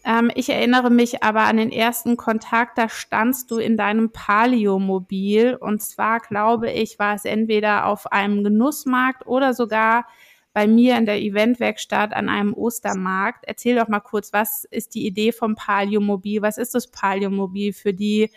Ähm, 0.04 0.30
ich 0.34 0.48
erinnere 0.48 0.90
mich 0.90 1.22
aber 1.22 1.42
an 1.42 1.58
den 1.58 1.72
ersten 1.72 2.16
Kontakt, 2.16 2.78
da 2.78 2.88
standst 2.88 3.50
du 3.50 3.58
in 3.58 3.76
deinem 3.76 4.10
Palio-Mobil. 4.10 5.56
Und 5.56 5.82
zwar, 5.82 6.20
glaube 6.20 6.70
ich, 6.70 6.98
war 6.98 7.14
es 7.14 7.24
entweder 7.24 7.86
auf 7.86 8.10
einem 8.10 8.42
Genussmarkt 8.44 9.26
oder 9.26 9.54
sogar 9.54 10.06
bei 10.52 10.66
mir 10.66 10.96
in 10.96 11.06
der 11.06 11.20
Eventwerkstatt 11.20 12.12
an 12.12 12.28
einem 12.28 12.54
Ostermarkt. 12.54 13.44
Erzähl 13.46 13.76
doch 13.76 13.88
mal 13.88 14.00
kurz, 14.00 14.32
was 14.32 14.64
ist 14.64 14.94
die 14.94 15.06
Idee 15.06 15.32
vom 15.32 15.54
Palio-Mobil? 15.54 16.42
Was 16.42 16.58
ist 16.58 16.74
das 16.74 16.90
Palio-Mobil 16.90 17.72
für 17.72 17.94
die 17.94 18.30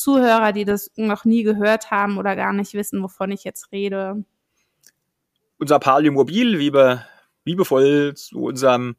Zuhörer, 0.00 0.52
die 0.52 0.64
das 0.64 0.90
noch 0.96 1.24
nie 1.24 1.42
gehört 1.42 1.90
haben 1.90 2.18
oder 2.18 2.36
gar 2.36 2.52
nicht 2.52 2.74
wissen, 2.74 3.02
wovon 3.02 3.30
ich 3.30 3.44
jetzt 3.44 3.70
rede. 3.72 4.24
Unser 5.58 5.78
Paliomobil, 5.78 6.58
wie 6.58 6.72
wir 6.72 7.06
liebevoll 7.44 8.14
zu 8.14 8.42
unserem 8.42 8.96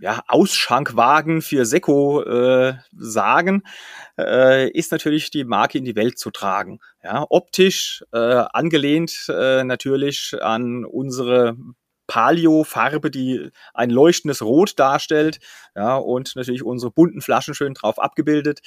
ja, 0.00 0.22
Ausschankwagen 0.28 1.42
für 1.42 1.66
Sekko 1.66 2.22
äh, 2.22 2.74
sagen, 2.96 3.62
äh, 4.18 4.70
ist 4.70 4.92
natürlich 4.92 5.30
die 5.30 5.44
Marke 5.44 5.78
in 5.78 5.84
die 5.84 5.96
Welt 5.96 6.18
zu 6.18 6.30
tragen. 6.30 6.78
Ja, 7.02 7.26
optisch 7.28 8.04
äh, 8.12 8.18
angelehnt 8.18 9.26
äh, 9.28 9.64
natürlich 9.64 10.34
an 10.40 10.84
unsere 10.84 11.56
Palio-Farbe, 12.10 13.08
die 13.08 13.50
ein 13.72 13.88
leuchtendes 13.88 14.42
Rot 14.42 14.76
darstellt. 14.80 15.38
Ja, 15.76 15.96
und 15.96 16.34
natürlich 16.34 16.64
unsere 16.64 16.90
bunten 16.90 17.20
Flaschen 17.20 17.54
schön 17.54 17.74
drauf 17.74 18.00
abgebildet. 18.00 18.62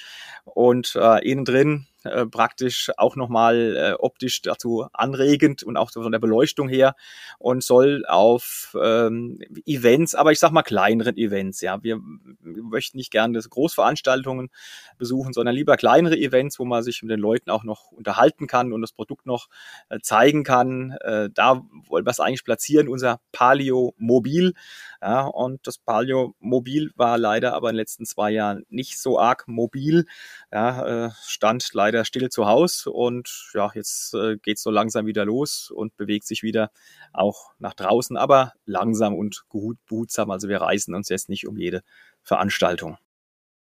Und 0.46 0.96
äh, 0.96 1.30
innen 1.30 1.44
drin 1.44 1.88
äh, 2.03 2.25
praktisch 2.25 2.91
auch 2.98 3.15
nochmal 3.15 3.75
äh, 3.75 3.93
optisch 3.93 4.41
dazu 4.41 4.88
anregend 4.93 5.63
und 5.63 5.77
auch 5.77 5.91
von 5.91 6.12
der 6.12 6.19
Beleuchtung 6.19 6.69
her 6.69 6.95
und 7.39 7.63
soll 7.63 8.05
auf 8.07 8.75
ähm, 8.81 9.39
Events, 9.65 10.15
aber 10.15 10.31
ich 10.31 10.39
sag 10.39 10.51
mal 10.51 10.63
kleineren 10.63 11.17
Events, 11.17 11.62
ja. 11.62 11.81
Wir, 11.83 12.00
wir 12.39 12.63
möchten 12.63 12.98
nicht 12.98 13.12
gerne 13.12 13.39
Großveranstaltungen 13.39 14.50
besuchen, 14.98 15.33
sondern 15.33 15.55
lieber 15.55 15.77
kleinere 15.77 16.17
Events, 16.17 16.60
wo 16.60 16.65
man 16.65 16.83
sich 16.83 17.01
mit 17.01 17.12
den 17.12 17.19
Leuten 17.19 17.50
auch 17.50 17.63
noch 17.63 17.91
unterhalten 17.91 18.48
kann 18.48 18.74
und 18.74 18.81
das 18.81 18.91
Produkt 18.91 19.25
noch 19.25 19.48
äh, 19.89 20.00
zeigen 20.00 20.43
kann. 20.43 20.91
Äh, 21.01 21.29
da 21.33 21.62
wollen 21.88 22.05
wir 22.05 22.12
es 22.12 22.19
eigentlich 22.19 22.43
platzieren, 22.43 22.88
unser 22.88 23.19
Palio 23.31 23.93
Mobil. 23.98 24.53
Ja, 25.01 25.22
und 25.22 25.65
das 25.67 25.77
Palio 25.77 26.36
Mobil 26.39 26.91
war 26.95 27.17
leider 27.17 27.53
aber 27.53 27.69
in 27.69 27.74
den 27.74 27.79
letzten 27.81 28.05
zwei 28.05 28.31
Jahren 28.31 28.63
nicht 28.69 29.00
so 29.00 29.19
arg 29.19 29.48
mobil. 29.48 30.05
Ja, 30.51 31.07
äh, 31.07 31.12
stand 31.24 31.69
leider 31.74 31.93
still 32.04 32.30
zu 32.30 32.48
Hause 32.48 32.90
und 32.92 33.52
ja, 33.54 33.72
jetzt 33.74 34.14
äh, 34.14 34.38
geht 34.38 34.60
so 34.60 34.72
langsam 34.72 35.06
wieder 35.06 35.26
los 35.26 35.72
und 35.72 35.96
bewegt 35.96 36.26
sich 36.26 36.44
wieder 36.44 36.72
auch 37.14 37.52
nach 37.60 37.74
draußen, 37.74 38.18
aber 38.18 38.54
langsam 38.66 39.14
und 39.16 39.44
behutsam. 39.88 40.32
Also 40.32 40.50
wir 40.50 40.62
reisen 40.62 40.96
uns 40.96 41.10
jetzt 41.10 41.30
nicht 41.30 41.48
um 41.48 41.58
jede 41.58 41.84
Veranstaltung. 42.22 42.98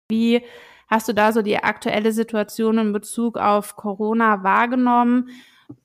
Wie 0.10 0.44
hast 0.88 1.08
du 1.08 1.14
da 1.14 1.32
so 1.32 1.42
die 1.42 1.58
aktuelle 1.58 2.12
Situation 2.12 2.78
in 2.78 2.94
Bezug 2.94 3.38
auf 3.38 3.76
Corona 3.76 4.44
wahrgenommen? 4.44 5.30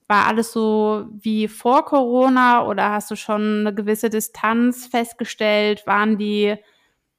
War 0.07 0.27
alles 0.27 0.51
so 0.51 1.07
wie 1.11 1.47
vor 1.47 1.85
Corona 1.85 2.65
oder 2.65 2.91
hast 2.91 3.09
du 3.11 3.15
schon 3.15 3.61
eine 3.61 3.73
gewisse 3.73 4.09
Distanz 4.09 4.87
festgestellt? 4.87 5.87
Waren 5.87 6.17
die 6.17 6.55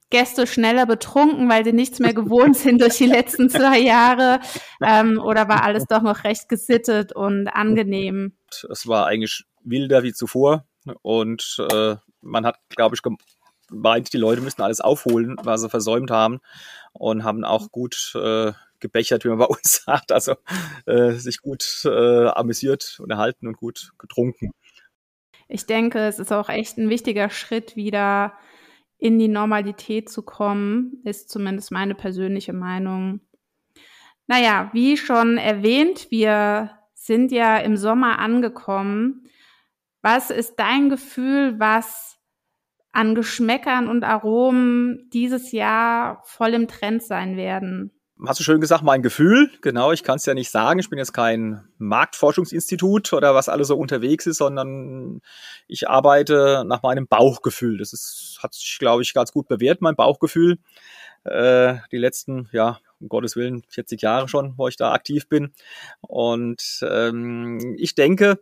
Gäste 0.09 0.47
schneller 0.47 0.85
betrunken, 0.85 1.49
weil 1.49 1.63
sie 1.63 1.73
nichts 1.73 1.99
mehr 1.99 2.13
gewohnt 2.13 2.57
sind 2.57 2.81
durch 2.81 2.97
die 2.97 3.05
letzten 3.05 3.49
zwei 3.49 3.79
Jahre? 3.79 4.39
Ähm, 4.83 5.19
oder 5.23 5.47
war 5.47 5.63
alles 5.63 5.85
doch 5.85 6.01
noch 6.01 6.23
recht 6.23 6.49
gesittet 6.49 7.13
und 7.13 7.47
angenehm? 7.47 8.33
Es 8.69 8.87
war 8.87 9.05
eigentlich 9.05 9.43
wilder 9.63 10.03
wie 10.03 10.13
zuvor 10.13 10.65
und 11.01 11.57
äh, 11.71 11.95
man 12.21 12.45
hat, 12.45 12.57
glaube 12.69 12.95
ich, 12.95 13.01
gemeint, 13.69 14.13
die 14.13 14.17
Leute 14.17 14.41
müssten 14.41 14.61
alles 14.61 14.81
aufholen, 14.81 15.35
was 15.43 15.61
sie 15.61 15.69
versäumt 15.69 16.11
haben 16.11 16.39
und 16.93 17.23
haben 17.23 17.43
auch 17.43 17.71
gut 17.71 18.13
äh, 18.15 18.51
gebechert, 18.79 19.25
wie 19.25 19.29
man 19.29 19.37
bei 19.37 19.45
uns 19.45 19.83
sagt, 19.85 20.11
also 20.11 20.35
äh, 20.85 21.11
sich 21.11 21.41
gut 21.41 21.81
äh, 21.85 22.27
amüsiert 22.27 22.99
und 22.99 23.09
erhalten 23.11 23.47
und 23.47 23.57
gut 23.57 23.91
getrunken. 23.97 24.51
Ich 25.47 25.65
denke, 25.65 25.99
es 25.99 26.19
ist 26.19 26.31
auch 26.31 26.49
echt 26.49 26.77
ein 26.77 26.89
wichtiger 26.89 27.29
Schritt, 27.29 27.75
wieder 27.75 28.33
in 28.99 29.17
die 29.17 29.29
Normalität 29.29 30.09
zu 30.09 30.21
kommen, 30.21 31.01
ist 31.05 31.29
zumindest 31.29 31.71
meine 31.71 31.95
persönliche 31.95 32.53
Meinung. 32.53 33.21
Naja, 34.27 34.69
wie 34.73 34.97
schon 34.97 35.37
erwähnt, 35.37 36.11
wir 36.11 36.71
sind 36.93 37.31
ja 37.31 37.57
im 37.57 37.77
Sommer 37.77 38.19
angekommen. 38.19 39.23
Was 40.01 40.29
ist 40.29 40.57
dein 40.57 40.89
Gefühl, 40.89 41.59
was 41.59 42.19
an 42.91 43.15
Geschmäckern 43.15 43.87
und 43.87 44.03
Aromen 44.03 45.09
dieses 45.13 45.51
Jahr 45.51 46.21
voll 46.25 46.53
im 46.53 46.67
Trend 46.67 47.01
sein 47.01 47.37
werden? 47.37 47.98
Hast 48.25 48.39
du 48.39 48.43
schön 48.43 48.61
gesagt, 48.61 48.83
mein 48.83 49.01
Gefühl. 49.01 49.49
Genau, 49.61 49.91
ich 49.91 50.03
kann 50.03 50.17
es 50.17 50.25
ja 50.25 50.33
nicht 50.33 50.51
sagen. 50.51 50.79
Ich 50.79 50.89
bin 50.89 50.99
jetzt 50.99 51.13
kein 51.13 51.63
Marktforschungsinstitut 51.77 53.13
oder 53.13 53.33
was 53.33 53.49
alles 53.49 53.69
so 53.69 53.77
unterwegs 53.77 54.25
ist, 54.25 54.37
sondern 54.37 55.21
ich 55.67 55.89
arbeite 55.89 56.63
nach 56.65 56.83
meinem 56.83 57.07
Bauchgefühl. 57.07 57.77
Das 57.77 57.93
ist, 57.93 58.39
hat 58.41 58.53
sich, 58.53 58.77
glaube 58.79 59.03
ich, 59.03 59.13
ganz 59.13 59.31
gut 59.31 59.47
bewährt, 59.47 59.81
mein 59.81 59.95
Bauchgefühl. 59.95 60.57
Äh, 61.23 61.75
die 61.91 61.97
letzten, 61.97 62.49
ja, 62.51 62.79
um 62.99 63.07
Gottes 63.07 63.35
Willen, 63.35 63.63
40 63.69 64.01
Jahre 64.01 64.27
schon, 64.27 64.53
wo 64.57 64.67
ich 64.67 64.75
da 64.75 64.91
aktiv 64.91 65.29
bin. 65.29 65.53
Und 66.01 66.79
ähm, 66.81 67.75
ich 67.77 67.95
denke, 67.95 68.39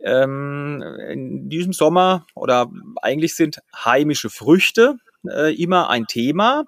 ähm, 0.00 0.82
in 1.08 1.48
diesem 1.48 1.72
Sommer 1.72 2.26
oder 2.34 2.70
eigentlich 3.02 3.34
sind 3.34 3.60
heimische 3.74 4.30
Früchte 4.30 4.96
äh, 5.28 5.54
immer 5.54 5.90
ein 5.90 6.06
Thema 6.06 6.64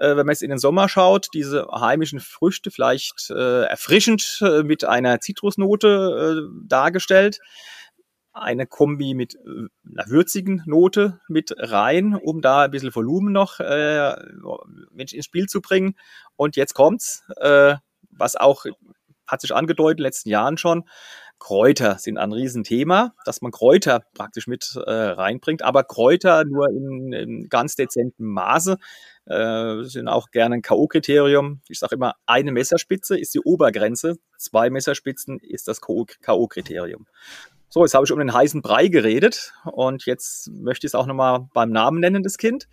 äh, 0.00 0.16
wenn 0.16 0.26
man 0.26 0.30
jetzt 0.30 0.42
in 0.42 0.50
den 0.50 0.58
Sommer 0.58 0.88
schaut, 0.88 1.28
diese 1.34 1.66
heimischen 1.72 2.20
Früchte 2.20 2.70
vielleicht 2.70 3.30
äh, 3.30 3.62
erfrischend 3.64 4.40
äh, 4.42 4.62
mit 4.62 4.84
einer 4.84 5.20
Zitrusnote 5.20 6.48
äh, 6.48 6.66
dargestellt. 6.66 7.40
Eine 8.32 8.66
Kombi 8.66 9.14
mit 9.14 9.34
äh, 9.34 9.68
einer 9.90 10.08
würzigen 10.08 10.62
Note 10.66 11.20
mit 11.28 11.54
rein, 11.58 12.14
um 12.14 12.40
da 12.40 12.64
ein 12.64 12.70
bisschen 12.70 12.94
Volumen 12.94 13.32
noch 13.32 13.60
äh, 13.60 14.14
ins 14.96 15.24
Spiel 15.24 15.46
zu 15.46 15.60
bringen. 15.60 15.96
Und 16.36 16.56
jetzt 16.56 16.74
kommt's, 16.74 17.24
was 18.10 18.36
auch 18.36 18.64
hat 19.28 19.40
sich 19.40 19.54
angedeutet 19.54 19.98
in 19.98 20.02
den 20.02 20.08
letzten 20.08 20.30
Jahren 20.30 20.56
schon. 20.56 20.84
Kräuter 21.38 21.98
sind 21.98 22.18
ein 22.18 22.32
Riesenthema, 22.32 23.14
dass 23.24 23.42
man 23.42 23.52
Kräuter 23.52 24.02
praktisch 24.14 24.48
mit 24.48 24.74
äh, 24.74 24.90
reinbringt, 24.90 25.62
aber 25.62 25.84
Kräuter 25.84 26.44
nur 26.44 26.68
in, 26.68 27.12
in 27.12 27.48
ganz 27.48 27.76
dezentem 27.76 28.26
Maße 28.26 28.76
äh, 29.26 29.84
sind 29.84 30.08
auch 30.08 30.30
gerne 30.30 30.56
ein 30.56 30.62
K.O.-Kriterium. 30.62 31.58
Ich 31.68 31.78
sage 31.78 31.94
immer, 31.94 32.14
eine 32.26 32.50
Messerspitze 32.50 33.16
ist 33.16 33.34
die 33.34 33.40
Obergrenze, 33.40 34.16
zwei 34.36 34.68
Messerspitzen 34.68 35.38
ist 35.38 35.68
das 35.68 35.80
K.O.-Kriterium. 35.80 37.04
So, 37.70 37.84
jetzt 37.84 37.94
habe 37.94 38.06
ich 38.06 38.12
um 38.12 38.18
den 38.18 38.32
heißen 38.32 38.62
Brei 38.62 38.88
geredet 38.88 39.52
und 39.64 40.06
jetzt 40.06 40.50
möchte 40.50 40.86
ich 40.86 40.90
es 40.90 40.94
auch 40.94 41.06
nochmal 41.06 41.48
beim 41.52 41.70
Namen 41.70 42.00
nennen, 42.00 42.22
das 42.22 42.38
Kind. 42.38 42.66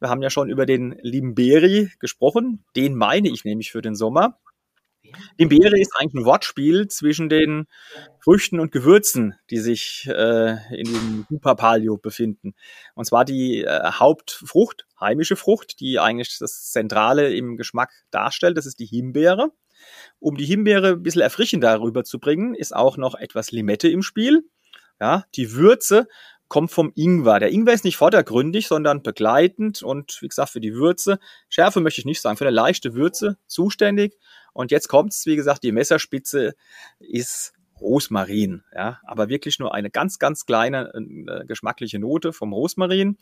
Wir 0.00 0.10
haben 0.10 0.20
ja 0.20 0.28
schon 0.28 0.50
über 0.50 0.66
den 0.66 0.98
Limberi 1.00 1.90
gesprochen. 1.98 2.62
Den 2.76 2.94
meine 2.94 3.30
ich 3.30 3.46
nämlich 3.46 3.72
für 3.72 3.80
den 3.80 3.94
Sommer. 3.94 4.38
Himbeere 5.36 5.78
ist 5.78 5.92
eigentlich 5.98 6.22
ein 6.22 6.24
Wortspiel 6.24 6.88
zwischen 6.88 7.28
den 7.28 7.66
Früchten 8.20 8.60
und 8.60 8.72
Gewürzen, 8.72 9.34
die 9.50 9.58
sich 9.58 10.08
äh, 10.08 10.56
in 10.74 10.84
dem 10.84 11.26
Hyperpalio 11.28 11.96
befinden. 11.96 12.54
Und 12.94 13.04
zwar 13.04 13.24
die 13.24 13.64
äh, 13.64 13.92
Hauptfrucht, 13.92 14.86
heimische 15.00 15.36
Frucht, 15.36 15.80
die 15.80 15.98
eigentlich 15.98 16.38
das 16.38 16.70
Zentrale 16.70 17.34
im 17.34 17.56
Geschmack 17.56 17.92
darstellt, 18.10 18.56
das 18.56 18.66
ist 18.66 18.78
die 18.78 18.86
Himbeere. 18.86 19.50
Um 20.18 20.36
die 20.36 20.46
Himbeere 20.46 20.92
ein 20.92 21.02
bisschen 21.02 21.22
erfrischender 21.22 21.80
rüberzubringen, 21.80 22.54
ist 22.54 22.74
auch 22.74 22.96
noch 22.96 23.14
etwas 23.14 23.52
Limette 23.52 23.88
im 23.88 24.02
Spiel. 24.02 24.48
Ja, 25.00 25.24
die 25.34 25.52
Würze 25.52 26.06
kommt 26.48 26.70
vom 26.70 26.92
Ingwer. 26.94 27.40
Der 27.40 27.50
Ingwer 27.50 27.74
ist 27.74 27.84
nicht 27.84 27.96
vordergründig, 27.96 28.68
sondern 28.68 29.02
begleitend 29.02 29.82
und 29.82 30.18
wie 30.20 30.28
gesagt 30.28 30.50
für 30.50 30.60
die 30.60 30.74
Würze, 30.74 31.18
Schärfe 31.48 31.80
möchte 31.80 32.00
ich 32.00 32.04
nicht 32.04 32.20
sagen, 32.20 32.36
für 32.36 32.44
eine 32.44 32.54
leichte 32.54 32.94
Würze 32.94 33.38
zuständig. 33.46 34.16
Und 34.52 34.70
jetzt 34.70 34.88
kommt's, 34.88 35.26
wie 35.26 35.36
gesagt, 35.36 35.62
die 35.64 35.72
Messerspitze 35.72 36.54
ist 37.00 37.52
Rosmarin, 37.80 38.62
ja, 38.74 39.00
aber 39.04 39.28
wirklich 39.28 39.58
nur 39.58 39.74
eine 39.74 39.90
ganz, 39.90 40.18
ganz 40.18 40.46
kleine 40.46 40.92
äh, 40.94 41.44
geschmackliche 41.44 41.98
Note 41.98 42.32
vom 42.32 42.52
Rosmarin. 42.52 43.18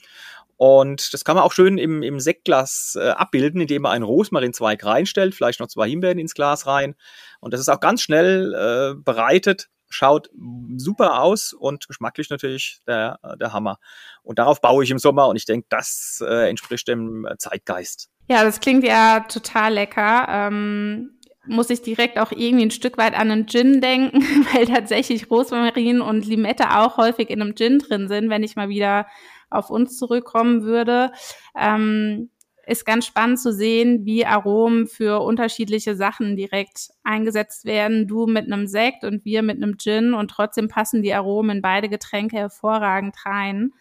Und 0.56 1.14
das 1.14 1.24
kann 1.24 1.36
man 1.36 1.44
auch 1.44 1.52
schön 1.52 1.78
im, 1.78 2.02
im 2.02 2.20
Sektglas 2.20 2.96
äh, 3.00 3.08
abbilden, 3.08 3.60
indem 3.62 3.82
man 3.82 3.92
einen 3.92 4.04
Rosmarinzweig 4.04 4.84
reinstellt, 4.84 5.34
vielleicht 5.34 5.60
noch 5.60 5.68
zwei 5.68 5.88
Himbeeren 5.88 6.18
ins 6.18 6.34
Glas 6.34 6.66
rein. 6.66 6.94
Und 7.40 7.54
das 7.54 7.60
ist 7.60 7.68
auch 7.68 7.80
ganz 7.80 8.02
schnell 8.02 8.54
äh, 8.54 8.94
bereitet 9.02 9.70
schaut 9.92 10.30
super 10.76 11.20
aus 11.20 11.52
und 11.52 11.88
geschmacklich 11.88 12.30
natürlich 12.30 12.80
der, 12.86 13.18
der 13.38 13.52
Hammer. 13.52 13.78
Und 14.22 14.38
darauf 14.38 14.60
baue 14.60 14.84
ich 14.84 14.90
im 14.90 14.98
Sommer 14.98 15.28
und 15.28 15.36
ich 15.36 15.44
denke, 15.44 15.66
das 15.70 16.22
äh, 16.26 16.48
entspricht 16.48 16.88
dem 16.88 17.26
Zeitgeist. 17.38 18.08
Ja, 18.28 18.44
das 18.44 18.60
klingt 18.60 18.84
ja 18.84 19.20
total 19.20 19.74
lecker. 19.74 20.26
Ähm, 20.28 21.18
muss 21.44 21.70
ich 21.70 21.82
direkt 21.82 22.18
auch 22.18 22.30
irgendwie 22.30 22.66
ein 22.66 22.70
Stück 22.70 22.98
weit 22.98 23.14
an 23.14 23.30
einen 23.30 23.46
Gin 23.46 23.80
denken, 23.80 24.22
weil 24.52 24.66
tatsächlich 24.66 25.30
Rosmarin 25.30 26.00
und 26.00 26.26
Limette 26.26 26.78
auch 26.78 26.96
häufig 26.96 27.30
in 27.30 27.42
einem 27.42 27.54
Gin 27.56 27.78
drin 27.78 28.08
sind, 28.08 28.30
wenn 28.30 28.42
ich 28.42 28.56
mal 28.56 28.68
wieder 28.68 29.06
auf 29.50 29.70
uns 29.70 29.98
zurückkommen 29.98 30.62
würde. 30.62 31.12
Ähm, 31.58 32.30
ist 32.66 32.86
ganz 32.86 33.06
spannend 33.06 33.40
zu 33.40 33.52
sehen, 33.52 34.04
wie 34.04 34.24
Aromen 34.24 34.86
für 34.86 35.20
unterschiedliche 35.20 35.96
Sachen 35.96 36.36
direkt 36.36 36.90
eingesetzt 37.02 37.64
werden. 37.64 38.06
Du 38.06 38.26
mit 38.26 38.46
einem 38.46 38.66
Sekt 38.66 39.04
und 39.04 39.24
wir 39.24 39.42
mit 39.42 39.56
einem 39.56 39.78
Gin 39.78 40.14
und 40.14 40.30
trotzdem 40.30 40.68
passen 40.68 41.02
die 41.02 41.12
Aromen 41.12 41.56
in 41.56 41.62
beide 41.62 41.88
Getränke 41.88 42.36
hervorragend 42.36 43.16
rein. 43.26 43.72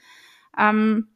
Ähm, 0.57 1.09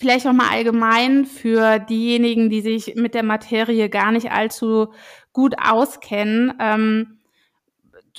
vielleicht 0.00 0.26
auch 0.26 0.32
mal 0.32 0.50
allgemein 0.50 1.26
für 1.26 1.78
diejenigen, 1.78 2.50
die 2.50 2.60
sich 2.60 2.94
mit 2.96 3.14
der 3.14 3.22
Materie 3.22 3.88
gar 3.88 4.10
nicht 4.10 4.32
allzu 4.32 4.92
gut 5.32 5.54
auskennen. 5.58 6.54
Ähm, 6.58 7.18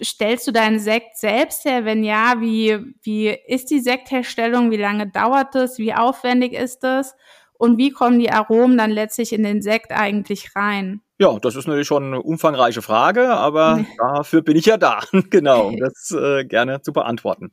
stellst 0.02 0.48
du 0.48 0.52
deinen 0.52 0.80
Sekt 0.80 1.18
selbst 1.18 1.66
her? 1.66 1.84
Wenn 1.84 2.04
ja, 2.04 2.36
wie, 2.40 2.78
wie 3.02 3.38
ist 3.48 3.70
die 3.70 3.82
Sektherstellung? 3.82 4.72
Wie 4.72 4.78
lange 4.78 5.08
dauert 5.08 5.56
es? 5.56 5.78
Wie 5.78 5.94
aufwendig 5.94 6.54
ist 6.54 6.84
es? 6.86 7.16
Und 7.60 7.78
wie 7.78 7.92
kommen 7.92 8.20
die 8.20 8.32
Aromen 8.32 8.78
dann 8.78 8.90
letztlich 8.90 9.34
in 9.34 9.44
den 9.44 9.62
Sekt 9.62 9.92
eigentlich 9.92 10.56
rein? 10.56 11.02
Ja, 11.20 11.38
das 11.40 11.58
ist 11.58 11.68
natürlich 11.68 11.88
schon 11.88 12.06
eine 12.06 12.22
umfangreiche 12.22 12.82
Frage, 12.82 13.32
aber 13.32 13.84
dafür 13.98 14.42
bin 14.42 14.56
ich 14.56 14.66
ja 14.66 14.78
da, 14.78 15.02
genau, 15.30 15.68
um 15.68 15.78
das 15.80 16.12
äh, 16.12 16.46
gerne 16.46 16.82
zu 16.82 16.94
beantworten. 16.94 17.52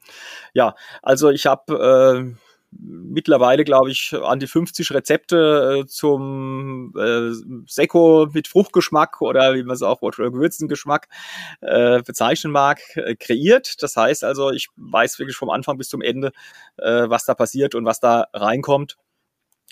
Ja, 0.55 0.77
also 1.03 1.31
ich 1.31 1.47
habe 1.47 2.33
äh, 2.33 2.37
mittlerweile, 2.71 3.65
glaube 3.65 3.91
ich, 3.91 4.15
an 4.15 4.39
die 4.39 4.47
50 4.47 4.95
Rezepte 4.95 5.81
äh, 5.81 5.87
zum 5.87 6.95
äh, 6.97 7.33
Sekko 7.67 8.29
mit 8.33 8.47
Fruchtgeschmack 8.47 9.21
oder 9.21 9.55
wie 9.55 9.65
man 9.65 9.75
es 9.75 9.83
auch 9.83 10.03
oder 10.03 10.31
Gewürzengeschmack 10.31 11.09
äh, 11.63 12.01
bezeichnen 12.03 12.53
mag, 12.53 12.79
äh, 12.95 13.17
kreiert. 13.17 13.83
Das 13.83 13.97
heißt 13.97 14.23
also, 14.23 14.53
ich 14.53 14.69
weiß 14.77 15.19
wirklich 15.19 15.37
vom 15.37 15.51
Anfang 15.51 15.79
bis 15.79 15.89
zum 15.89 16.01
Ende, 16.01 16.31
äh, 16.77 17.09
was 17.09 17.25
da 17.25 17.35
passiert 17.35 17.75
und 17.75 17.85
was 17.85 17.99
da 17.99 18.29
reinkommt 18.33 18.99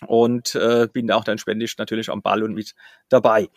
und 0.07 0.55
äh, 0.55 0.89
bin 0.93 1.11
auch 1.11 1.25
dann 1.25 1.39
spendisch 1.39 1.79
natürlich 1.79 2.11
am 2.11 2.23
Ball 2.23 2.43
und 2.43 2.55
mit 2.55 2.75
dabei. 3.09 3.49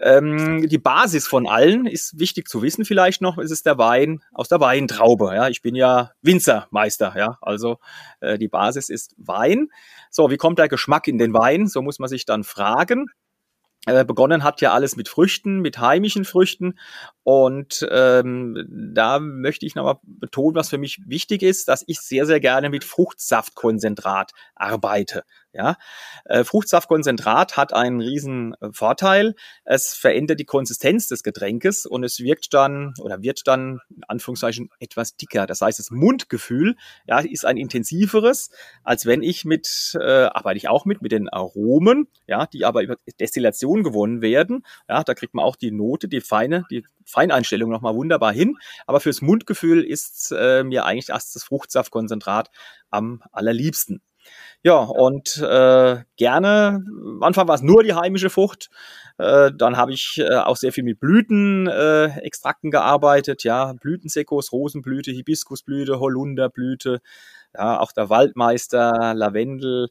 Ähm, 0.00 0.68
die 0.68 0.78
Basis 0.78 1.26
von 1.26 1.46
allen 1.46 1.86
ist 1.86 2.18
wichtig 2.18 2.48
zu 2.48 2.62
wissen 2.62 2.84
vielleicht 2.84 3.22
noch, 3.22 3.38
ist 3.38 3.50
es 3.50 3.62
der 3.62 3.78
Wein 3.78 4.22
aus 4.32 4.48
der 4.48 4.60
Weintraube. 4.60 5.32
Ja, 5.34 5.48
ich 5.48 5.62
bin 5.62 5.74
ja 5.74 6.12
Winzermeister, 6.22 7.14
ja, 7.16 7.38
also 7.40 7.78
äh, 8.20 8.38
die 8.38 8.48
Basis 8.48 8.88
ist 8.88 9.14
Wein. 9.16 9.68
So, 10.10 10.30
wie 10.30 10.36
kommt 10.36 10.58
der 10.58 10.68
Geschmack 10.68 11.08
in 11.08 11.18
den 11.18 11.32
Wein? 11.32 11.66
So 11.66 11.82
muss 11.82 11.98
man 11.98 12.08
sich 12.08 12.24
dann 12.24 12.44
fragen. 12.44 13.06
Äh, 13.86 14.04
begonnen 14.04 14.42
hat 14.42 14.60
ja 14.60 14.72
alles 14.72 14.96
mit 14.96 15.08
Früchten, 15.08 15.60
mit 15.60 15.78
heimischen 15.78 16.24
Früchten. 16.24 16.76
Und 17.22 17.86
ähm, 17.88 18.66
da 18.68 19.20
möchte 19.20 19.64
ich 19.64 19.76
nochmal 19.76 19.98
betonen, 20.02 20.56
was 20.56 20.70
für 20.70 20.78
mich 20.78 21.00
wichtig 21.06 21.42
ist, 21.42 21.68
dass 21.68 21.84
ich 21.86 22.00
sehr, 22.00 22.26
sehr 22.26 22.40
gerne 22.40 22.68
mit 22.68 22.82
Fruchtsaftkonzentrat 22.82 24.32
arbeite. 24.56 25.22
Ja, 25.56 25.76
äh, 26.26 26.44
Fruchtsaftkonzentrat 26.44 27.56
hat 27.56 27.72
einen 27.72 28.00
riesen 28.00 28.54
äh, 28.60 28.68
Vorteil. 28.72 29.34
Es 29.64 29.94
verändert 29.94 30.38
die 30.38 30.44
Konsistenz 30.44 31.08
des 31.08 31.22
Getränkes 31.22 31.86
und 31.86 32.04
es 32.04 32.20
wirkt 32.20 32.52
dann 32.52 32.92
oder 33.00 33.22
wird 33.22 33.46
dann 33.46 33.80
in 33.88 34.04
Anführungszeichen 34.06 34.68
etwas 34.80 35.16
dicker. 35.16 35.46
Das 35.46 35.62
heißt, 35.62 35.78
das 35.78 35.90
Mundgefühl 35.90 36.76
ja, 37.06 37.20
ist 37.20 37.46
ein 37.46 37.56
intensiveres, 37.56 38.50
als 38.84 39.06
wenn 39.06 39.22
ich 39.22 39.46
mit, 39.46 39.96
äh, 39.98 40.24
arbeite 40.24 40.58
ich 40.58 40.68
auch 40.68 40.84
mit, 40.84 41.00
mit 41.00 41.12
den 41.12 41.30
Aromen, 41.30 42.08
ja, 42.26 42.46
die 42.46 42.66
aber 42.66 42.82
über 42.82 42.96
Destillation 43.18 43.82
gewonnen 43.82 44.20
werden. 44.20 44.66
Ja, 44.88 45.04
da 45.04 45.14
kriegt 45.14 45.32
man 45.32 45.44
auch 45.44 45.56
die 45.56 45.70
Note, 45.70 46.08
die 46.08 46.20
feine, 46.20 46.66
die 46.70 46.84
Feineinstellung 47.06 47.70
nochmal 47.70 47.94
wunderbar 47.94 48.32
hin. 48.32 48.58
Aber 48.86 49.00
fürs 49.00 49.22
Mundgefühl 49.22 49.82
ist 49.82 50.34
äh, 50.36 50.64
mir 50.64 50.84
eigentlich 50.84 51.08
erst 51.08 51.34
das 51.34 51.44
Fruchtsaftkonzentrat 51.44 52.50
am 52.90 53.22
allerliebsten. 53.32 54.02
Ja, 54.66 54.78
und 54.80 55.36
äh, 55.42 55.98
gerne, 56.16 56.82
am 56.88 57.22
Anfang 57.22 57.46
war 57.46 57.54
es 57.54 57.62
nur 57.62 57.84
die 57.84 57.94
heimische 57.94 58.30
Frucht. 58.30 58.68
Äh, 59.16 59.52
dann 59.54 59.76
habe 59.76 59.92
ich 59.92 60.18
äh, 60.18 60.34
auch 60.38 60.56
sehr 60.56 60.72
viel 60.72 60.82
mit 60.82 60.98
Blütenextrakten 60.98 62.70
äh, 62.70 62.72
gearbeitet, 62.72 63.44
ja, 63.44 63.74
Blütensekos, 63.74 64.50
Rosenblüte, 64.50 65.12
Hibiskusblüte, 65.12 66.00
Holunderblüte, 66.00 67.00
ja, 67.54 67.78
auch 67.78 67.92
der 67.92 68.10
Waldmeister, 68.10 69.14
Lavendel, 69.14 69.90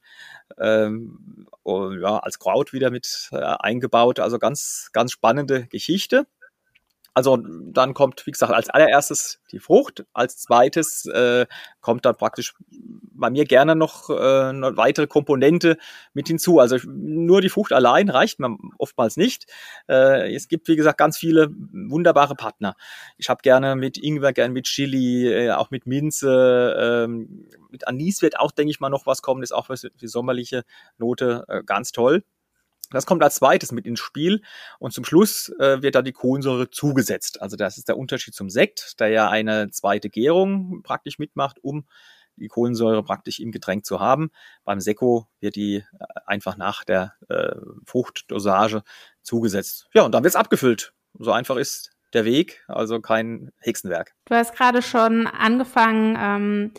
ähm, 0.60 1.48
oh, 1.64 1.92
ja, 1.92 2.18
als 2.18 2.38
Kraut 2.38 2.74
wieder 2.74 2.92
mit 2.92 3.30
äh, 3.32 3.38
eingebaut. 3.38 4.20
Also 4.20 4.40
ganz, 4.40 4.90
ganz 4.92 5.14
spannende 5.14 5.68
Geschichte. 5.68 6.28
Also 7.16 7.38
dann 7.38 7.94
kommt, 7.94 8.28
wie 8.28 8.32
gesagt, 8.32 8.52
als 8.52 8.70
allererstes 8.70 9.40
die 9.54 9.60
Frucht, 9.60 10.06
als 10.12 10.38
zweites 10.38 11.06
äh, 11.06 11.46
kommt 11.80 12.06
dann 12.06 12.18
praktisch 12.18 12.54
bei 12.70 13.30
mir 13.30 13.46
gerne 13.46 13.74
noch 13.74 14.10
äh, 14.10 14.14
eine 14.14 14.76
weitere 14.76 15.08
Komponente 15.08 15.78
mit 16.14 16.28
hinzu. 16.28 16.60
Also 16.60 16.78
nur 16.86 17.40
die 17.40 17.48
Frucht 17.48 17.72
allein 17.72 18.10
reicht 18.10 18.42
mir 18.42 18.58
oftmals 18.80 19.16
nicht. 19.16 19.46
Äh, 19.88 20.36
es 20.36 20.50
gibt, 20.50 20.68
wie 20.68 20.76
gesagt, 20.76 20.98
ganz 20.98 21.18
viele 21.18 21.50
wunderbare 21.72 22.36
Partner. 22.36 22.76
Ich 23.18 23.30
habe 23.30 23.40
gerne 23.42 23.78
mit 23.78 23.98
Ingwer, 23.98 24.34
gerne 24.34 24.54
mit 24.54 24.66
Chili, 24.66 25.32
äh, 25.32 25.52
auch 25.52 25.72
mit 25.72 25.88
Minze, 25.88 27.06
ähm, 27.08 27.48
mit 27.70 27.88
Anis 27.88 28.22
wird 28.22 28.38
auch, 28.42 28.52
denke 28.52 28.72
ich 28.72 28.82
mal, 28.82 28.90
noch 28.90 29.06
was 29.06 29.22
kommen. 29.22 29.42
ist 29.42 29.54
auch 29.54 29.68
für 29.68 29.76
die 29.76 30.08
sommerliche 30.08 30.64
Note 30.98 31.46
äh, 31.48 31.64
ganz 31.64 31.94
toll. 31.94 32.24
Das 32.96 33.06
kommt 33.06 33.22
als 33.24 33.36
zweites 33.36 33.72
mit 33.72 33.86
ins 33.86 34.00
Spiel 34.00 34.42
und 34.80 34.92
zum 34.92 35.06
Schluss 35.06 35.50
äh, 35.60 35.82
wird 35.82 35.96
da 35.96 36.02
die 36.02 36.14
Kohlensäure 36.14 36.70
zugesetzt. 36.70 37.42
Also 37.42 37.56
das 37.58 37.78
ist 37.78 37.88
der 37.88 37.98
Unterschied 37.98 38.34
zum 38.34 38.50
Sekt, 38.50 39.00
der 39.00 39.10
ja 39.10 39.30
eine 39.30 39.70
zweite 39.70 40.10
Gärung 40.10 40.82
praktisch 40.84 41.20
mitmacht, 41.20 41.58
um 41.62 41.86
die 42.38 42.48
Kohlensäure 42.48 43.04
praktisch 43.04 43.40
im 43.40 43.52
Getränk 43.52 43.86
zu 43.86 44.00
haben. 44.00 44.30
Beim 44.64 44.80
Sekko 44.80 45.28
wird 45.40 45.56
die 45.56 45.76
äh, 45.76 45.84
einfach 46.26 46.58
nach 46.58 46.84
der 46.84 47.14
äh, 47.30 47.56
Fruchtdosage 47.86 48.84
zugesetzt. 49.22 49.88
Ja, 49.94 50.04
und 50.04 50.14
dann 50.14 50.24
wird's 50.24 50.36
abgefüllt. 50.36 50.94
So 51.18 51.32
einfach 51.32 51.58
ist 51.58 51.92
der 52.14 52.26
Weg, 52.26 52.64
also 52.68 53.02
kein 53.02 53.52
Hexenwerk. 53.60 54.14
Du 54.26 54.36
hast 54.36 54.56
gerade 54.56 54.82
schon 54.82 55.28
angefangen, 55.28 56.18
ähm, 56.20 56.72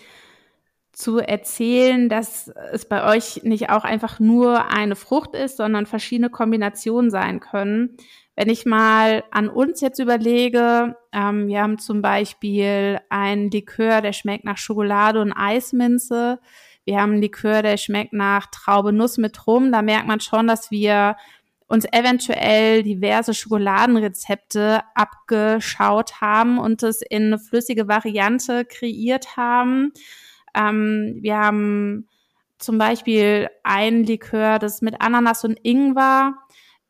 zu 0.96 1.18
erzählen, 1.18 2.08
dass 2.08 2.50
es 2.72 2.86
bei 2.86 3.14
euch 3.14 3.42
nicht 3.42 3.68
auch 3.68 3.84
einfach 3.84 4.18
nur 4.18 4.70
eine 4.70 4.96
Frucht 4.96 5.34
ist, 5.34 5.58
sondern 5.58 5.84
verschiedene 5.84 6.30
Kombinationen 6.30 7.10
sein 7.10 7.38
können. 7.38 7.98
Wenn 8.34 8.48
ich 8.48 8.64
mal 8.64 9.22
an 9.30 9.50
uns 9.50 9.82
jetzt 9.82 9.98
überlege, 9.98 10.96
ähm, 11.12 11.48
wir 11.48 11.60
haben 11.60 11.78
zum 11.78 12.00
Beispiel 12.00 12.98
einen 13.10 13.50
Likör, 13.50 14.00
der 14.00 14.14
schmeckt 14.14 14.44
nach 14.44 14.56
Schokolade 14.56 15.20
und 15.20 15.34
Eisminze. 15.34 16.40
Wir 16.86 17.02
haben 17.02 17.12
einen 17.12 17.22
Likör, 17.22 17.60
der 17.60 17.76
schmeckt 17.76 18.14
nach 18.14 18.46
Traube 18.46 18.94
Nuss 18.94 19.18
mit 19.18 19.46
Rum. 19.46 19.72
Da 19.72 19.82
merkt 19.82 20.06
man 20.06 20.20
schon, 20.20 20.46
dass 20.46 20.70
wir 20.70 21.16
uns 21.66 21.84
eventuell 21.92 22.82
diverse 22.82 23.34
Schokoladenrezepte 23.34 24.80
abgeschaut 24.94 26.22
haben 26.22 26.58
und 26.58 26.82
es 26.82 27.02
in 27.02 27.24
eine 27.24 27.38
flüssige 27.38 27.86
Variante 27.86 28.64
kreiert 28.64 29.36
haben. 29.36 29.92
Ähm, 30.56 31.18
wir 31.20 31.38
haben 31.38 32.08
zum 32.58 32.78
Beispiel 32.78 33.48
ein 33.62 34.04
Likör, 34.04 34.58
das 34.58 34.80
mit 34.82 35.00
Ananas 35.00 35.44
und 35.44 35.58
Ingwer 35.62 36.34